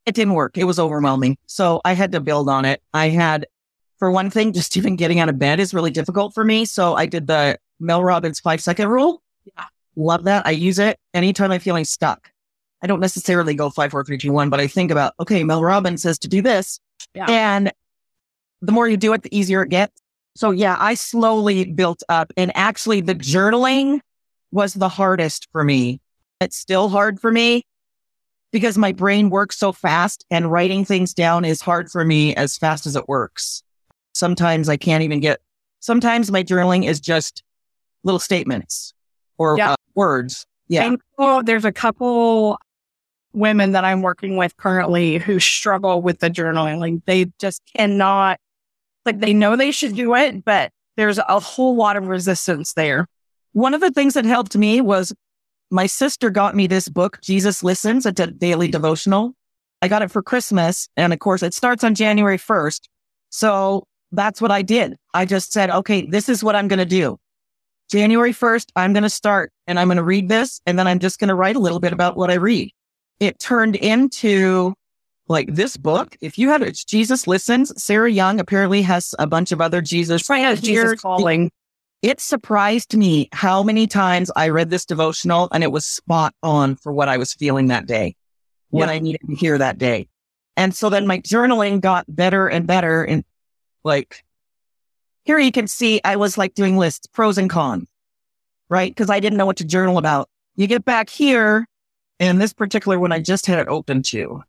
It 0.06 0.14
didn't 0.14 0.34
work. 0.34 0.56
It 0.56 0.64
was 0.64 0.78
overwhelming. 0.78 1.36
So 1.46 1.80
I 1.84 1.94
had 1.94 2.12
to 2.12 2.20
build 2.20 2.48
on 2.48 2.64
it. 2.64 2.80
I 2.94 3.08
had, 3.08 3.46
for 3.98 4.10
one 4.10 4.30
thing, 4.30 4.52
just 4.52 4.76
even 4.76 4.94
getting 4.96 5.18
out 5.18 5.28
of 5.28 5.38
bed 5.38 5.58
is 5.58 5.74
really 5.74 5.90
difficult 5.90 6.32
for 6.34 6.44
me. 6.44 6.64
So 6.64 6.94
I 6.94 7.06
did 7.06 7.26
the 7.26 7.58
Mel 7.82 8.02
Robbins 8.02 8.40
five 8.40 8.62
second 8.62 8.88
rule. 8.88 9.22
Yeah. 9.44 9.64
Love 9.96 10.24
that. 10.24 10.46
I 10.46 10.52
use 10.52 10.78
it 10.78 10.98
anytime 11.12 11.50
I'm 11.50 11.60
feeling 11.60 11.84
stuck. 11.84 12.30
I 12.82 12.86
don't 12.86 13.00
necessarily 13.00 13.54
go 13.54 13.70
five, 13.70 13.90
four, 13.90 14.04
three, 14.04 14.18
two, 14.18 14.32
one, 14.32 14.48
but 14.48 14.58
I 14.58 14.66
think 14.66 14.90
about, 14.90 15.14
okay, 15.20 15.44
Mel 15.44 15.62
Robbins 15.62 16.02
says 16.02 16.18
to 16.20 16.28
do 16.28 16.40
this. 16.40 16.80
Yeah. 17.14 17.26
And 17.28 17.72
the 18.60 18.72
more 18.72 18.88
you 18.88 18.96
do 18.96 19.12
it, 19.12 19.22
the 19.22 19.36
easier 19.36 19.62
it 19.62 19.68
gets. 19.68 20.00
So 20.34 20.50
yeah, 20.50 20.76
I 20.80 20.94
slowly 20.94 21.64
built 21.64 22.02
up 22.08 22.32
and 22.36 22.50
actually 22.54 23.02
the 23.02 23.14
journaling 23.14 24.00
was 24.50 24.74
the 24.74 24.88
hardest 24.88 25.48
for 25.52 25.62
me. 25.62 26.00
It's 26.40 26.56
still 26.56 26.88
hard 26.88 27.20
for 27.20 27.30
me 27.30 27.64
because 28.50 28.78
my 28.78 28.92
brain 28.92 29.30
works 29.30 29.58
so 29.58 29.72
fast 29.72 30.24
and 30.30 30.50
writing 30.50 30.84
things 30.84 31.12
down 31.12 31.44
is 31.44 31.60
hard 31.60 31.90
for 31.90 32.04
me 32.04 32.34
as 32.34 32.56
fast 32.56 32.86
as 32.86 32.96
it 32.96 33.08
works. 33.08 33.62
Sometimes 34.14 34.68
I 34.68 34.76
can't 34.76 35.02
even 35.02 35.20
get, 35.20 35.40
sometimes 35.80 36.30
my 36.30 36.42
journaling 36.42 36.86
is 36.86 36.98
just 36.98 37.42
little 38.04 38.18
statements 38.18 38.94
or 39.38 39.56
Yeah. 39.58 39.72
uh, 39.72 39.76
words. 39.94 40.46
Yeah. 40.68 40.84
And 40.84 41.00
well, 41.18 41.42
there's 41.42 41.64
a 41.64 41.72
couple 41.72 42.58
women 43.32 43.72
that 43.72 43.84
I'm 43.84 44.02
working 44.02 44.36
with 44.36 44.56
currently 44.56 45.18
who 45.18 45.38
struggle 45.40 46.02
with 46.02 46.20
the 46.20 46.30
journaling. 46.30 46.78
Like 46.78 47.04
they 47.06 47.26
just 47.38 47.62
cannot, 47.76 48.38
like 49.06 49.20
they 49.20 49.32
know 49.32 49.56
they 49.56 49.70
should 49.70 49.96
do 49.96 50.14
it, 50.14 50.44
but 50.44 50.70
there's 50.96 51.18
a 51.18 51.40
whole 51.40 51.74
lot 51.76 51.96
of 51.96 52.06
resistance 52.08 52.74
there. 52.74 53.06
One 53.52 53.74
of 53.74 53.80
the 53.80 53.90
things 53.90 54.14
that 54.14 54.24
helped 54.24 54.56
me 54.56 54.80
was 54.80 55.12
my 55.70 55.86
sister 55.86 56.30
got 56.30 56.54
me 56.54 56.66
this 56.66 56.88
book, 56.88 57.18
Jesus 57.22 57.62
Listens, 57.62 58.04
a 58.06 58.12
daily 58.12 58.68
devotional. 58.68 59.34
I 59.80 59.88
got 59.88 60.02
it 60.02 60.10
for 60.10 60.22
Christmas. 60.22 60.88
And 60.96 61.12
of 61.12 61.18
course, 61.18 61.42
it 61.42 61.54
starts 61.54 61.82
on 61.82 61.94
January 61.94 62.38
1st. 62.38 62.82
So 63.30 63.84
that's 64.12 64.40
what 64.40 64.50
I 64.50 64.60
did. 64.62 64.96
I 65.14 65.24
just 65.24 65.52
said, 65.52 65.70
okay, 65.70 66.06
this 66.06 66.28
is 66.28 66.44
what 66.44 66.54
I'm 66.54 66.68
going 66.68 66.78
to 66.78 66.84
do. 66.84 67.18
January 67.92 68.32
1st, 68.32 68.68
I'm 68.74 68.94
going 68.94 69.02
to 69.02 69.10
start 69.10 69.52
and 69.66 69.78
I'm 69.78 69.88
going 69.88 69.98
to 69.98 70.02
read 70.02 70.30
this. 70.30 70.62
And 70.64 70.78
then 70.78 70.86
I'm 70.86 70.98
just 70.98 71.18
going 71.18 71.28
to 71.28 71.34
write 71.34 71.56
a 71.56 71.58
little 71.58 71.78
bit 71.78 71.92
about 71.92 72.16
what 72.16 72.30
I 72.30 72.34
read. 72.34 72.70
It 73.20 73.38
turned 73.38 73.76
into 73.76 74.72
like 75.28 75.54
this 75.54 75.76
book. 75.76 76.16
If 76.22 76.38
you 76.38 76.48
had 76.48 76.62
it's 76.62 76.84
Jesus 76.84 77.26
Listens, 77.26 77.70
Sarah 77.80 78.10
Young 78.10 78.40
apparently 78.40 78.80
has 78.80 79.14
a 79.18 79.26
bunch 79.26 79.52
of 79.52 79.60
other 79.60 79.82
Jesus. 79.82 80.30
Right, 80.30 80.58
Jesus 80.58 81.02
calling. 81.02 81.50
It 82.00 82.18
surprised 82.18 82.96
me 82.96 83.28
how 83.32 83.62
many 83.62 83.86
times 83.86 84.30
I 84.34 84.48
read 84.48 84.70
this 84.70 84.86
devotional 84.86 85.48
and 85.52 85.62
it 85.62 85.70
was 85.70 85.84
spot 85.84 86.34
on 86.42 86.76
for 86.76 86.94
what 86.94 87.10
I 87.10 87.18
was 87.18 87.34
feeling 87.34 87.66
that 87.66 87.86
day, 87.86 88.16
what 88.70 88.88
I 88.88 89.00
needed 89.00 89.20
to 89.28 89.34
hear 89.34 89.58
that 89.58 89.76
day. 89.76 90.08
And 90.56 90.74
so 90.74 90.88
then 90.88 91.06
my 91.06 91.18
journaling 91.18 91.82
got 91.82 92.06
better 92.08 92.48
and 92.48 92.66
better. 92.66 93.04
And 93.04 93.22
like 93.84 94.24
here 95.24 95.38
you 95.38 95.52
can 95.52 95.66
see 95.66 96.00
I 96.04 96.16
was 96.16 96.36
like 96.36 96.54
doing 96.54 96.76
lists, 96.78 97.06
pros 97.06 97.38
and 97.38 97.48
cons, 97.48 97.88
right? 98.68 98.90
Because 98.90 99.10
I 99.10 99.20
didn't 99.20 99.38
know 99.38 99.46
what 99.46 99.56
to 99.58 99.64
journal 99.64 99.98
about. 99.98 100.28
You 100.56 100.66
get 100.66 100.84
back 100.84 101.08
here 101.08 101.66
and 102.20 102.40
this 102.40 102.52
particular 102.52 102.98
one 102.98 103.12
I 103.12 103.20
just 103.20 103.46
had 103.46 103.58
it 103.58 103.68
open 103.68 104.02
to. 104.04 104.42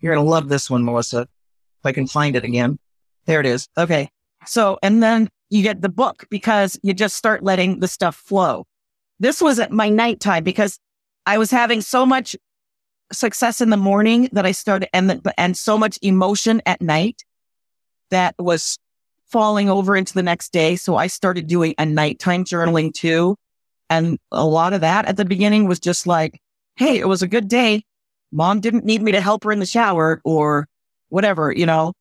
You're 0.00 0.14
going 0.14 0.24
to 0.24 0.30
love 0.30 0.48
this 0.48 0.70
one, 0.70 0.84
Melissa. 0.84 1.22
If 1.22 1.86
I 1.86 1.92
can 1.92 2.06
find 2.06 2.36
it 2.36 2.44
again. 2.44 2.78
There 3.26 3.40
it 3.40 3.46
is. 3.46 3.68
Okay. 3.76 4.10
So, 4.46 4.78
and 4.82 5.02
then 5.02 5.28
you 5.50 5.62
get 5.62 5.82
the 5.82 5.88
book 5.88 6.26
because 6.30 6.78
you 6.82 6.94
just 6.94 7.16
start 7.16 7.42
letting 7.42 7.80
the 7.80 7.88
stuff 7.88 8.16
flow. 8.16 8.66
This 9.18 9.42
was 9.42 9.58
at 9.58 9.70
my 9.70 9.88
nighttime 9.88 10.44
because 10.44 10.78
I 11.26 11.38
was 11.38 11.50
having 11.50 11.82
so 11.82 12.06
much 12.06 12.34
success 13.12 13.60
in 13.60 13.70
the 13.70 13.76
morning 13.76 14.28
that 14.32 14.46
I 14.46 14.52
started 14.52 14.88
and, 14.94 15.10
the, 15.10 15.34
and 15.38 15.56
so 15.56 15.76
much 15.76 15.98
emotion 16.02 16.62
at 16.64 16.80
night 16.80 17.24
that 18.10 18.34
was 18.38 18.78
falling 19.30 19.68
over 19.68 19.96
into 19.96 20.14
the 20.14 20.22
next 20.22 20.52
day. 20.52 20.76
So 20.76 20.96
I 20.96 21.06
started 21.06 21.46
doing 21.46 21.74
a 21.78 21.86
nighttime 21.86 22.44
journaling 22.44 22.92
too. 22.92 23.36
And 23.88 24.18
a 24.30 24.44
lot 24.44 24.72
of 24.72 24.82
that 24.82 25.06
at 25.06 25.16
the 25.16 25.24
beginning 25.24 25.66
was 25.66 25.80
just 25.80 26.06
like, 26.06 26.40
Hey, 26.76 26.98
it 26.98 27.08
was 27.08 27.22
a 27.22 27.28
good 27.28 27.48
day. 27.48 27.84
Mom 28.32 28.60
didn't 28.60 28.84
need 28.84 29.02
me 29.02 29.12
to 29.12 29.20
help 29.20 29.44
her 29.44 29.52
in 29.52 29.58
the 29.58 29.66
shower 29.66 30.20
or 30.24 30.68
whatever, 31.08 31.52
you 31.52 31.66
know? 31.66 31.92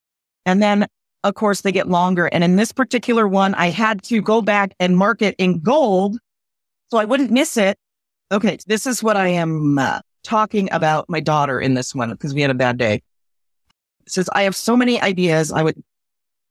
And 0.45 0.61
then 0.61 0.87
of 1.23 1.35
course 1.35 1.61
they 1.61 1.71
get 1.71 1.89
longer. 1.89 2.27
And 2.27 2.43
in 2.43 2.55
this 2.55 2.71
particular 2.71 3.27
one, 3.27 3.53
I 3.55 3.69
had 3.69 4.03
to 4.03 4.21
go 4.21 4.41
back 4.41 4.73
and 4.79 4.97
mark 4.97 5.21
it 5.21 5.35
in 5.37 5.59
gold 5.59 6.17
so 6.89 6.97
I 6.97 7.05
wouldn't 7.05 7.31
miss 7.31 7.57
it. 7.57 7.77
Okay. 8.31 8.57
This 8.67 8.85
is 8.85 9.03
what 9.03 9.17
I 9.17 9.27
am 9.29 9.77
uh, 9.77 9.99
talking 10.23 10.69
about 10.71 11.09
my 11.09 11.19
daughter 11.19 11.59
in 11.59 11.73
this 11.73 11.93
one 11.93 12.11
because 12.11 12.33
we 12.33 12.41
had 12.41 12.51
a 12.51 12.55
bad 12.55 12.77
day. 12.77 13.01
Says, 14.07 14.29
I 14.33 14.43
have 14.43 14.55
so 14.55 14.75
many 14.75 14.99
ideas. 14.99 15.51
I 15.51 15.61
would, 15.61 15.81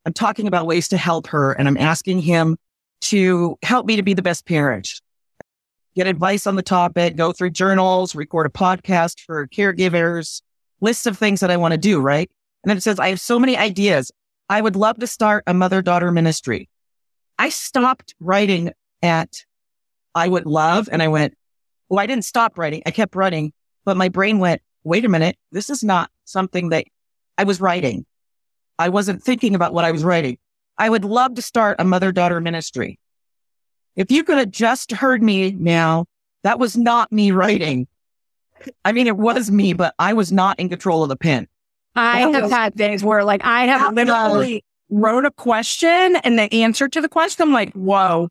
I'm 0.05 0.13
talking 0.13 0.47
about 0.47 0.67
ways 0.67 0.89
to 0.89 0.97
help 0.97 1.27
her 1.29 1.53
and 1.53 1.69
I'm 1.69 1.77
asking 1.77 2.21
him 2.21 2.57
to 3.03 3.59
help 3.63 3.87
me 3.87 3.97
to 3.97 4.03
be 4.03 4.15
the 4.15 4.23
best 4.23 4.47
parent. 4.47 5.01
Get 5.95 6.07
advice 6.07 6.47
on 6.47 6.57
the 6.57 6.63
topic, 6.63 7.17
go 7.17 7.33
through 7.33 7.51
journals, 7.51 8.15
record 8.15 8.47
a 8.47 8.51
podcast 8.51 9.21
for 9.21 9.47
caregivers, 9.49 10.43
lists 10.81 11.07
of 11.07 11.19
things 11.19 11.41
that 11.41 11.51
I 11.51 11.57
want 11.57 11.73
to 11.73 11.79
do, 11.79 12.01
right? 12.01 12.31
And 12.63 12.71
then 12.71 12.77
it 12.77 12.83
says, 12.83 12.99
I 12.99 13.09
have 13.09 13.21
so 13.21 13.39
many 13.39 13.57
ideas. 13.57 14.13
I 14.49 14.61
would 14.61 14.77
love 14.77 14.99
to 14.99 15.07
start 15.07 15.45
a 15.47 15.55
mother 15.55 15.83
daughter 15.83 16.11
ministry. 16.11 16.69
I 17.39 17.51
stopped 17.51 18.15
writing 18.21 18.73
at 19.03 19.45
I 20.15 20.29
would 20.29 20.47
love 20.47 20.89
and 20.91 21.03
I 21.03 21.09
went, 21.09 21.35
well, 21.89 22.01
I 22.01 22.07
didn't 22.07 22.25
stop 22.25 22.59
writing. 22.59 22.83
I 22.87 22.91
kept 22.91 23.15
writing, 23.15 23.53
but 23.85 23.97
my 23.97 24.09
brain 24.09 24.39
went, 24.39 24.63
wait 24.85 25.05
a 25.05 25.09
minute. 25.09 25.37
This 25.53 25.71
is 25.71 25.85
not 25.85 26.11
something 26.25 26.71
that 26.71 26.87
I 27.37 27.45
was 27.45 27.61
writing. 27.61 28.05
I 28.79 28.89
wasn't 28.89 29.23
thinking 29.23 29.55
about 29.55 29.73
what 29.73 29.85
I 29.85 29.93
was 29.93 30.05
writing. 30.05 30.39
I 30.77 30.89
would 30.89 31.05
love 31.05 31.35
to 31.35 31.43
start 31.43 31.77
a 31.81 31.85
mother 31.85 32.13
daughter 32.13 32.41
ministry. 32.41 32.99
If 33.97 34.13
you 34.13 34.23
could 34.23 34.39
have 34.39 34.51
just 34.51 34.93
heard 34.93 35.23
me 35.23 35.51
now, 35.59 36.07
that 36.45 36.59
was 36.59 36.77
not 36.77 37.11
me 37.11 37.33
writing. 37.33 37.89
I 38.85 38.93
mean, 38.93 39.07
it 39.07 39.17
was 39.17 39.51
me, 39.51 39.73
but 39.73 39.95
I 39.99 40.13
was 40.13 40.31
not 40.31 40.59
in 40.61 40.69
control 40.69 41.03
of 41.03 41.09
the 41.09 41.17
pen. 41.17 41.49
I 41.97 42.21
have 42.21 42.51
had 42.51 42.75
days 42.77 43.03
where 43.03 43.25
like 43.25 43.45
I 43.45 43.67
have 43.67 43.93
literally 43.95 44.65
wrote 44.89 45.25
a 45.25 45.33
question 45.33 46.17
and 46.17 46.39
the 46.39 46.53
answer 46.63 46.89
to 46.89 47.01
the 47.01 47.09
question, 47.09 47.43
I'm 47.43 47.53
like, 47.53 47.73
whoa, 47.73 48.29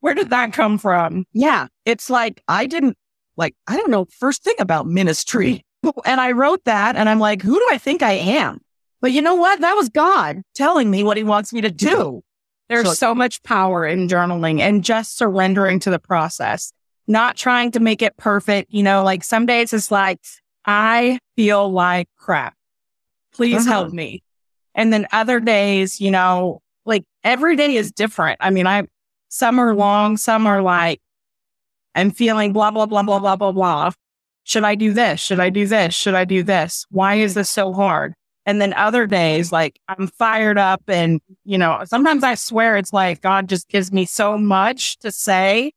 where 0.00 0.14
did 0.14 0.30
that 0.30 0.52
come 0.52 0.78
from? 0.78 1.26
Yeah. 1.32 1.66
It's 1.84 2.08
like, 2.08 2.42
I 2.48 2.66
didn't 2.66 2.96
like, 3.36 3.54
I 3.66 3.76
don't 3.76 3.90
know, 3.90 4.06
first 4.18 4.42
thing 4.42 4.56
about 4.58 4.86
ministry. 4.86 5.64
And 6.04 6.20
I 6.20 6.32
wrote 6.32 6.64
that 6.64 6.94
and 6.94 7.08
I'm 7.08 7.20
like, 7.20 7.40
who 7.40 7.58
do 7.58 7.66
I 7.70 7.78
think 7.78 8.02
I 8.02 8.12
am? 8.12 8.60
But 9.00 9.12
you 9.12 9.22
know 9.22 9.34
what? 9.34 9.60
That 9.60 9.74
was 9.74 9.88
God 9.88 10.42
telling 10.54 10.90
me 10.90 11.02
what 11.02 11.16
he 11.16 11.24
wants 11.24 11.52
me 11.52 11.60
to 11.62 11.70
do. 11.70 12.22
There's 12.68 12.86
so, 12.86 12.94
so 12.94 13.14
much 13.14 13.42
power 13.42 13.86
in 13.86 14.08
journaling 14.08 14.60
and 14.60 14.84
just 14.84 15.16
surrendering 15.16 15.80
to 15.80 15.90
the 15.90 15.98
process, 15.98 16.72
not 17.06 17.36
trying 17.36 17.72
to 17.72 17.80
make 17.80 18.02
it 18.02 18.16
perfect. 18.16 18.72
You 18.72 18.82
know, 18.82 19.02
like 19.02 19.24
some 19.24 19.46
days 19.46 19.72
it's 19.72 19.90
like, 19.90 20.20
I 20.64 21.18
feel 21.34 21.70
like 21.70 22.08
crap 22.16 22.54
please 23.32 23.66
uh-huh. 23.66 23.70
help 23.70 23.92
me. 23.92 24.22
And 24.74 24.92
then 24.92 25.06
other 25.12 25.40
days, 25.40 26.00
you 26.00 26.10
know, 26.10 26.60
like 26.84 27.04
every 27.24 27.56
day 27.56 27.76
is 27.76 27.92
different. 27.92 28.38
I 28.40 28.50
mean, 28.50 28.66
I, 28.66 28.84
some 29.28 29.58
are 29.58 29.74
long, 29.74 30.16
some 30.16 30.46
are 30.46 30.62
like, 30.62 31.00
I'm 31.94 32.10
feeling 32.10 32.52
blah, 32.52 32.70
blah, 32.70 32.86
blah, 32.86 33.02
blah, 33.02 33.18
blah, 33.18 33.36
blah, 33.36 33.52
blah. 33.52 33.90
Should 34.44 34.64
I 34.64 34.74
do 34.74 34.92
this? 34.92 35.20
Should 35.20 35.40
I 35.40 35.50
do 35.50 35.66
this? 35.66 35.94
Should 35.94 36.14
I 36.14 36.24
do 36.24 36.42
this? 36.42 36.86
Why 36.90 37.16
is 37.16 37.34
this 37.34 37.50
so 37.50 37.72
hard? 37.72 38.14
And 38.46 38.60
then 38.60 38.72
other 38.72 39.06
days, 39.06 39.48
mm-hmm. 39.48 39.54
like 39.54 39.80
I'm 39.88 40.08
fired 40.08 40.58
up 40.58 40.82
and, 40.88 41.20
you 41.44 41.58
know, 41.58 41.82
sometimes 41.84 42.24
I 42.24 42.34
swear 42.34 42.76
it's 42.76 42.92
like 42.92 43.20
God 43.20 43.48
just 43.48 43.68
gives 43.68 43.92
me 43.92 44.04
so 44.04 44.38
much 44.38 44.98
to 44.98 45.12
say 45.12 45.72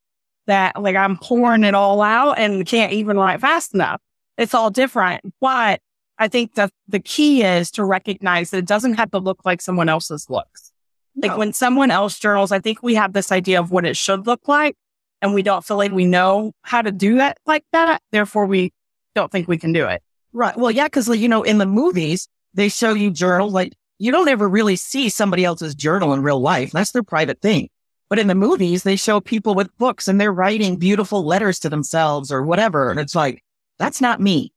that 0.47 0.81
like 0.81 0.95
I'm 0.95 1.17
pouring 1.17 1.63
it 1.63 1.75
all 1.75 2.01
out 2.01 2.37
and 2.39 2.65
can't 2.65 2.93
even 2.93 3.17
write 3.17 3.41
fast 3.41 3.73
enough. 3.73 4.01
It's 4.37 4.53
all 4.53 4.69
different. 4.69 5.21
But 5.39 5.81
I 6.17 6.27
think 6.27 6.55
that 6.55 6.71
the 6.87 6.99
key 6.99 7.43
is 7.43 7.71
to 7.71 7.83
recognize 7.83 8.51
that 8.51 8.57
it 8.57 8.65
doesn't 8.65 8.95
have 8.95 9.11
to 9.11 9.19
look 9.19 9.45
like 9.45 9.61
someone 9.61 9.89
else's 9.89 10.29
looks. 10.29 10.71
No. 11.15 11.27
Like 11.27 11.37
when 11.37 11.53
someone 11.53 11.91
else 11.91 12.17
journals, 12.17 12.51
I 12.51 12.59
think 12.59 12.81
we 12.81 12.95
have 12.95 13.13
this 13.13 13.31
idea 13.31 13.59
of 13.59 13.71
what 13.71 13.85
it 13.85 13.97
should 13.97 14.25
look 14.25 14.47
like 14.47 14.75
and 15.21 15.33
we 15.33 15.43
don't 15.43 15.63
feel 15.65 15.77
like 15.77 15.91
we 15.91 16.05
know 16.05 16.53
how 16.63 16.81
to 16.81 16.91
do 16.91 17.15
that 17.15 17.37
like 17.45 17.63
that. 17.71 18.01
Therefore, 18.11 18.45
we 18.45 18.73
don't 19.15 19.31
think 19.31 19.47
we 19.47 19.57
can 19.57 19.71
do 19.71 19.85
it. 19.85 20.01
Right. 20.33 20.57
Well, 20.57 20.71
yeah, 20.71 20.87
because, 20.87 21.07
you 21.09 21.29
know, 21.29 21.43
in 21.43 21.59
the 21.59 21.65
movies, 21.65 22.27
they 22.53 22.69
show 22.69 22.93
you 22.93 23.11
journal, 23.11 23.49
like 23.49 23.73
you 23.99 24.11
don't 24.11 24.27
ever 24.27 24.47
really 24.47 24.75
see 24.75 25.09
somebody 25.09 25.45
else's 25.45 25.75
journal 25.75 26.13
in 26.13 26.21
real 26.21 26.39
life. 26.39 26.71
That's 26.71 26.91
their 26.91 27.03
private 27.03 27.41
thing. 27.41 27.69
But 28.09 28.19
in 28.19 28.27
the 28.27 28.35
movies, 28.35 28.83
they 28.83 28.95
show 28.95 29.19
people 29.19 29.55
with 29.55 29.75
books 29.77 30.07
and 30.07 30.19
they're 30.19 30.33
writing 30.33 30.77
beautiful 30.77 31.25
letters 31.25 31.59
to 31.59 31.69
themselves 31.69 32.31
or 32.31 32.43
whatever. 32.43 32.91
And 32.91 32.99
it's 32.99 33.15
like, 33.15 33.43
that's 33.79 34.01
not 34.01 34.21
me. 34.21 34.51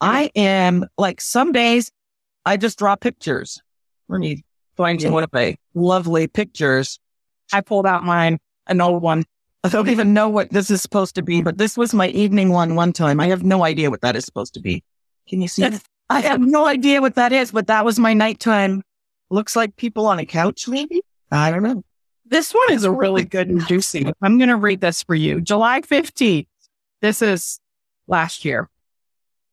I 0.00 0.30
am 0.34 0.86
like 0.96 1.20
some 1.20 1.52
days 1.52 1.90
I 2.44 2.56
just 2.56 2.78
draw 2.78 2.96
pictures. 2.96 3.60
Let 4.08 4.20
me 4.20 4.44
find 4.76 5.00
you 5.00 5.12
one 5.12 5.24
of 5.24 5.32
my 5.32 5.56
lovely 5.74 6.26
pictures. 6.26 6.98
I 7.52 7.60
pulled 7.60 7.86
out 7.86 8.02
mine, 8.04 8.38
an 8.66 8.80
old 8.80 9.02
one. 9.02 9.24
I 9.64 9.68
don't 9.68 9.88
even 9.88 10.12
know 10.12 10.28
what 10.28 10.50
this 10.50 10.70
is 10.70 10.82
supposed 10.82 11.14
to 11.14 11.22
be, 11.22 11.40
but 11.42 11.58
this 11.58 11.76
was 11.76 11.94
my 11.94 12.08
evening 12.08 12.48
one 12.48 12.74
one 12.74 12.92
time. 12.92 13.20
I 13.20 13.28
have 13.28 13.44
no 13.44 13.62
idea 13.64 13.90
what 13.90 14.00
that 14.00 14.16
is 14.16 14.24
supposed 14.24 14.54
to 14.54 14.60
be. 14.60 14.82
Can 15.28 15.40
you 15.40 15.48
see 15.48 15.62
it? 15.64 15.82
I 16.10 16.20
have 16.20 16.40
no 16.40 16.66
idea 16.66 17.00
what 17.00 17.14
that 17.14 17.32
is, 17.32 17.52
but 17.52 17.68
that 17.68 17.84
was 17.84 17.98
my 17.98 18.12
nighttime. 18.12 18.82
Looks 19.30 19.56
like 19.56 19.76
people 19.76 20.06
on 20.06 20.18
a 20.18 20.26
couch, 20.26 20.68
maybe? 20.68 21.02
I 21.30 21.50
don't 21.50 21.62
know. 21.62 21.82
This 22.26 22.52
one 22.52 22.72
is 22.72 22.84
a 22.84 22.90
really 22.90 23.24
good 23.24 23.48
and 23.48 23.66
juicy. 23.66 24.10
I'm 24.20 24.38
going 24.38 24.48
to 24.48 24.56
read 24.56 24.80
this 24.80 25.02
for 25.02 25.14
you. 25.14 25.40
July 25.40 25.80
15th. 25.80 26.46
This 27.00 27.22
is 27.22 27.58
last 28.06 28.44
year 28.44 28.68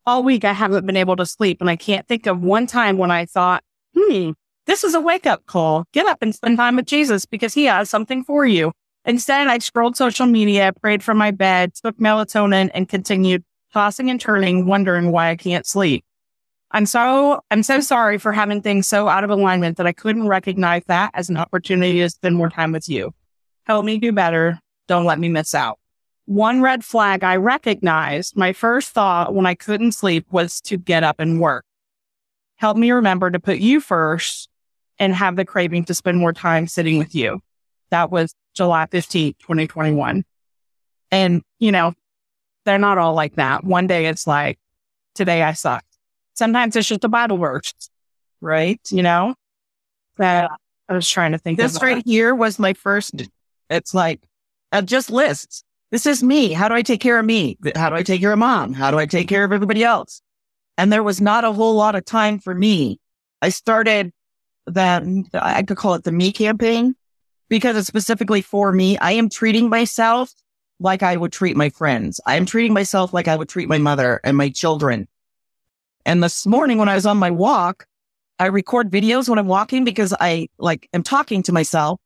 all 0.10 0.24
week 0.24 0.44
I 0.44 0.54
haven't 0.54 0.88
been 0.88 0.98
able 0.98 1.16
to 1.18 1.26
sleep. 1.26 1.62
And 1.62 1.70
I 1.70 1.76
can't 1.76 2.08
think 2.08 2.26
of 2.26 2.42
one 2.42 2.66
time 2.66 2.98
when 2.98 3.12
I 3.12 3.26
thought, 3.26 3.64
hmm, 3.96 4.32
this 4.66 4.84
is 4.84 4.96
a 4.96 5.02
wake 5.02 5.28
up 5.28 5.46
call. 5.46 5.86
Get 5.94 6.08
up 6.08 6.18
and 6.22 6.34
spend 6.34 6.58
time 6.58 6.76
with 6.76 6.88
Jesus 6.88 7.26
because 7.26 7.54
he 7.54 7.66
has 7.66 7.90
something 7.90 8.24
for 8.24 8.46
you. 8.46 8.72
Instead, 9.06 9.48
I 9.48 9.60
scrolled 9.60 9.96
social 9.96 10.26
media, 10.26 10.74
prayed 10.82 11.04
from 11.04 11.18
my 11.18 11.32
bed, 11.32 11.74
took 11.76 11.98
melatonin 11.98 12.70
and 12.74 12.90
continued 12.90 13.44
tossing 13.72 14.10
and 14.10 14.20
turning, 14.20 14.66
wondering 14.66 15.12
why 15.12 15.30
I 15.30 15.36
can't 15.36 15.66
sleep. 15.66 16.04
I'm 16.72 16.86
so, 16.86 17.42
I'm 17.50 17.64
so 17.64 17.80
sorry 17.80 18.18
for 18.18 18.32
having 18.32 18.62
things 18.62 18.88
so 18.88 19.08
out 19.08 19.24
of 19.24 19.30
alignment 19.30 19.78
that 19.78 19.88
I 19.88 19.92
couldn't 19.92 20.28
recognize 20.28 20.84
that 20.88 21.12
as 21.14 21.30
an 21.30 21.38
opportunity 21.38 22.00
to 22.00 22.10
spend 22.10 22.36
more 22.36 22.50
time 22.50 22.72
with 22.72 22.88
you. 22.88 23.14
Help 23.64 23.86
me 23.86 23.98
do 23.98 24.12
better. 24.12 24.60
Don't 24.88 25.06
let 25.06 25.20
me 25.20 25.30
miss 25.30 25.56
out 25.56 25.80
one 26.30 26.62
red 26.62 26.86
flag 26.86 27.24
I 27.24 27.38
recognized, 27.38 28.38
my 28.38 28.54
first 28.54 28.90
thought 28.90 29.34
when 29.34 29.48
I 29.48 29.56
couldn't 29.56 29.94
sleep 29.94 30.28
was 30.30 30.62
to 30.62 30.78
get 30.78 31.04
up 31.04 31.20
and 31.20 31.42
work. 31.42 31.66
Help 32.58 32.78
me 32.78 32.92
remember 32.92 33.32
to 33.32 33.40
put 33.40 33.58
you 33.58 33.80
first 33.80 34.48
and 35.00 35.12
have 35.16 35.36
the 35.36 35.44
craving 35.44 35.86
to 35.86 35.96
spend 35.96 36.20
more 36.20 36.32
time 36.32 36.68
sitting 36.68 37.00
with 37.00 37.16
you. 37.16 37.40
That 37.90 38.12
was 38.12 38.36
July 38.54 38.86
15th, 38.86 39.40
2021. 39.40 40.24
And, 41.10 41.42
you 41.58 41.72
know, 41.72 41.96
they're 42.64 42.78
not 42.78 43.00
all 43.00 43.16
like 43.16 43.38
that. 43.38 43.64
One 43.64 43.88
day 43.88 44.06
it's 44.06 44.28
like, 44.28 44.60
today 45.16 45.42
I 45.42 45.54
sucked. 45.54 45.89
Sometimes 46.40 46.78
it's 46.78 46.88
just 46.88 47.04
a 47.04 47.10
Bible 47.10 47.38
verse, 47.38 47.74
right? 48.40 48.80
You 48.90 49.04
know, 49.04 49.36
that 50.16 50.50
I 50.88 50.94
was 50.94 51.08
trying 51.08 51.34
to 51.34 51.38
think 51.38 51.58
This 51.58 51.82
right 51.82 52.02
here 52.06 52.34
was 52.34 52.58
my 52.58 52.72
first. 52.72 53.28
It's 53.70 53.94
like 53.94 54.22
uh, 54.72 54.82
just 54.82 55.12
lists. 55.12 55.66
This 55.92 56.06
is 56.06 56.24
me. 56.24 56.54
How 56.54 56.70
do 56.70 56.76
I 56.76 56.82
take 56.82 57.02
care 57.02 57.20
of 57.20 57.26
me? 57.26 57.58
How 57.76 57.90
do 57.90 57.98
I 57.98 58.04
take 58.04 58.22
care 58.22 58.32
of 58.32 58.40
mom? 58.40 58.72
How 58.72 58.90
do 58.90 58.98
I 58.98 59.06
take 59.06 59.28
care 59.28 59.44
of 59.44 59.52
everybody 59.52 59.84
else? 59.84 60.22
And 60.78 60.94
there 60.94 61.04
was 61.04 61.20
not 61.20 61.44
a 61.44 61.52
whole 61.52 61.76
lot 61.76 61.96
of 61.96 62.06
time 62.06 62.40
for 62.40 62.56
me. 62.56 63.02
I 63.42 63.50
started 63.50 64.14
that, 64.66 65.04
I 65.34 65.64
could 65.64 65.76
call 65.76 65.96
it 65.96 66.06
the 66.06 66.14
me 66.14 66.32
campaign 66.32 66.96
because 67.50 67.76
it's 67.76 67.88
specifically 67.88 68.42
for 68.42 68.72
me. 68.72 68.98
I 68.98 69.12
am 69.12 69.28
treating 69.28 69.68
myself 69.68 70.32
like 70.80 71.04
I 71.04 71.18
would 71.18 71.34
treat 71.34 71.58
my 71.58 71.68
friends. 71.68 72.22
I 72.26 72.38
am 72.38 72.46
treating 72.46 72.74
myself 72.74 73.14
like 73.14 73.28
I 73.28 73.36
would 73.36 73.50
treat 73.50 73.68
my 73.68 73.78
mother 73.78 74.22
and 74.24 74.38
my 74.38 74.48
children. 74.48 75.09
And 76.06 76.24
this 76.24 76.46
morning 76.46 76.78
when 76.78 76.90
I 76.90 76.96
was 76.96 77.06
on 77.06 77.18
my 77.18 77.32
walk, 77.32 77.86
I 78.40 78.46
record 78.46 78.90
videos 78.90 79.28
when 79.28 79.38
I'm 79.38 79.48
walking 79.48 79.84
because 79.84 80.14
I 80.20 80.48
like 80.58 80.88
am 80.94 81.04
talking 81.04 81.44
to 81.44 81.52
myself. 81.52 82.00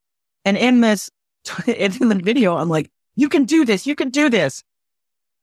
And 0.44 0.56
in 0.56 0.80
this, 0.80 1.10
in 1.66 2.08
the 2.08 2.20
video, 2.22 2.56
I'm 2.56 2.68
like, 2.68 2.90
you 3.16 3.28
can 3.28 3.44
do 3.44 3.64
this. 3.64 3.86
You 3.86 3.94
can 3.94 4.10
do 4.10 4.28
this. 4.28 4.62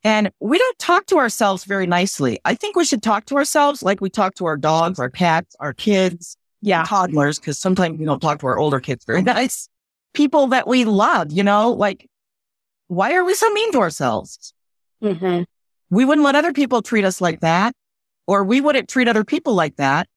And 0.03 0.31
we 0.39 0.57
don't 0.57 0.79
talk 0.79 1.05
to 1.07 1.17
ourselves 1.17 1.63
very 1.63 1.85
nicely. 1.85 2.39
I 2.43 2.55
think 2.55 2.75
we 2.75 2.85
should 2.85 3.03
talk 3.03 3.25
to 3.25 3.35
ourselves 3.35 3.83
like 3.83 4.01
we 4.01 4.09
talk 4.09 4.35
to 4.35 4.45
our 4.45 4.57
dogs, 4.57 4.99
our 4.99 5.09
cats, 5.09 5.55
our 5.59 5.73
kids, 5.73 6.37
yeah, 6.61 6.83
toddlers, 6.83 7.39
because 7.39 7.59
sometimes 7.59 7.99
we 7.99 8.05
don't 8.05 8.19
talk 8.19 8.39
to 8.39 8.47
our 8.47 8.57
older 8.57 8.79
kids 8.79 9.05
very 9.05 9.21
nice. 9.23 9.69
People 10.13 10.47
that 10.47 10.67
we 10.67 10.85
love, 10.85 11.31
you 11.31 11.43
know, 11.43 11.71
like, 11.71 12.09
why 12.87 13.13
are 13.13 13.23
we 13.23 13.33
so 13.35 13.49
mean 13.51 13.71
to 13.73 13.79
ourselves? 13.79 14.53
Mm-hmm. 15.03 15.43
We 15.89 16.05
wouldn't 16.05 16.25
let 16.25 16.35
other 16.35 16.53
people 16.53 16.81
treat 16.81 17.05
us 17.05 17.21
like 17.21 17.41
that, 17.41 17.73
or 18.27 18.43
we 18.43 18.61
wouldn't 18.61 18.89
treat 18.89 19.07
other 19.07 19.23
people 19.23 19.53
like 19.53 19.75
that. 19.77 20.07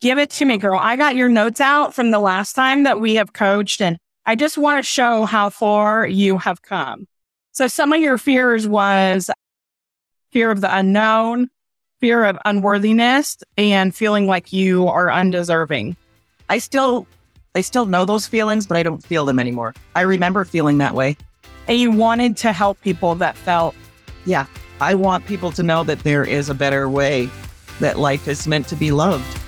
Give 0.00 0.18
it 0.18 0.30
to 0.30 0.44
me, 0.44 0.58
girl. 0.58 0.78
I 0.78 0.96
got 0.96 1.16
your 1.16 1.28
notes 1.28 1.60
out 1.60 1.94
from 1.94 2.10
the 2.10 2.18
last 2.18 2.52
time 2.54 2.82
that 2.84 3.00
we 3.00 3.14
have 3.14 3.32
coached, 3.32 3.80
and 3.80 3.98
I 4.26 4.34
just 4.34 4.58
want 4.58 4.78
to 4.78 4.82
show 4.82 5.24
how 5.24 5.50
far 5.50 6.06
you 6.06 6.38
have 6.38 6.62
come. 6.62 7.06
So 7.52 7.68
some 7.68 7.92
of 7.92 8.00
your 8.00 8.18
fears 8.18 8.66
was 8.66 9.30
fear 10.30 10.50
of 10.50 10.60
the 10.60 10.76
unknown, 10.76 11.48
fear 12.00 12.24
of 12.24 12.36
unworthiness, 12.44 13.38
and 13.56 13.94
feeling 13.94 14.26
like 14.26 14.52
you 14.52 14.88
are 14.88 15.10
undeserving. 15.10 15.96
I 16.48 16.58
still, 16.58 17.06
I 17.54 17.60
still 17.60 17.86
know 17.86 18.04
those 18.04 18.26
feelings, 18.26 18.66
but 18.66 18.76
I 18.76 18.82
don't 18.82 19.02
feel 19.02 19.24
them 19.24 19.38
anymore. 19.38 19.74
I 19.94 20.02
remember 20.02 20.44
feeling 20.44 20.78
that 20.78 20.94
way. 20.94 21.16
And 21.66 21.78
you 21.78 21.92
wanted 21.92 22.36
to 22.38 22.52
help 22.52 22.80
people 22.82 23.14
that 23.14 23.36
felt, 23.36 23.74
yeah, 24.26 24.46
I 24.80 24.94
want 24.96 25.24
people 25.24 25.52
to 25.52 25.62
know 25.62 25.84
that 25.84 26.00
there 26.00 26.24
is 26.24 26.50
a 26.50 26.54
better 26.54 26.90
way, 26.90 27.30
that 27.80 27.98
life 27.98 28.28
is 28.28 28.46
meant 28.46 28.68
to 28.68 28.76
be 28.76 28.90
loved. 28.90 29.40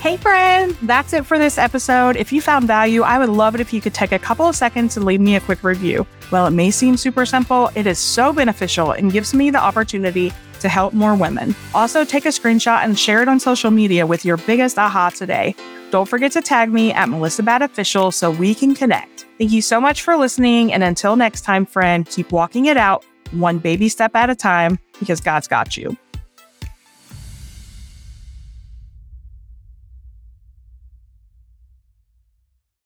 Hey, 0.00 0.16
friend, 0.16 0.74
that's 0.82 1.12
it 1.12 1.26
for 1.26 1.38
this 1.38 1.58
episode. 1.58 2.16
If 2.16 2.32
you 2.32 2.40
found 2.40 2.66
value, 2.66 3.02
I 3.02 3.18
would 3.18 3.28
love 3.28 3.54
it 3.54 3.60
if 3.60 3.70
you 3.70 3.82
could 3.82 3.92
take 3.92 4.12
a 4.12 4.18
couple 4.18 4.48
of 4.48 4.56
seconds 4.56 4.96
and 4.96 5.04
leave 5.04 5.20
me 5.20 5.36
a 5.36 5.40
quick 5.40 5.62
review. 5.62 6.06
While 6.30 6.46
it 6.46 6.52
may 6.52 6.70
seem 6.70 6.96
super 6.96 7.26
simple, 7.26 7.70
it 7.74 7.86
is 7.86 7.98
so 7.98 8.32
beneficial 8.32 8.92
and 8.92 9.12
gives 9.12 9.34
me 9.34 9.50
the 9.50 9.58
opportunity 9.58 10.32
to 10.60 10.68
help 10.70 10.94
more 10.94 11.14
women. 11.14 11.54
Also, 11.74 12.04
take 12.04 12.24
a 12.24 12.28
screenshot 12.28 12.82
and 12.82 12.98
share 12.98 13.20
it 13.20 13.28
on 13.28 13.38
social 13.38 13.70
media 13.70 14.06
with 14.06 14.24
your 14.24 14.38
biggest 14.38 14.78
aha 14.78 15.10
today. 15.10 15.54
Don't 15.90 16.08
forget 16.08 16.32
to 16.32 16.40
tag 16.40 16.72
me 16.72 16.92
at 16.92 17.08
Melissa 17.08 17.42
Bad 17.42 17.60
Official 17.60 18.10
so 18.10 18.30
we 18.30 18.54
can 18.54 18.74
connect. 18.74 19.26
Thank 19.36 19.52
you 19.52 19.60
so 19.60 19.80
much 19.80 20.02
for 20.02 20.16
listening. 20.16 20.72
And 20.72 20.82
until 20.82 21.16
next 21.16 21.42
time, 21.42 21.66
friend, 21.66 22.06
keep 22.06 22.32
walking 22.32 22.66
it 22.66 22.76
out 22.76 23.04
one 23.32 23.58
baby 23.58 23.88
step 23.88 24.14
at 24.14 24.30
a 24.30 24.34
time 24.34 24.78
because 24.98 25.20
God's 25.20 25.48
got 25.48 25.76
you. 25.76 25.96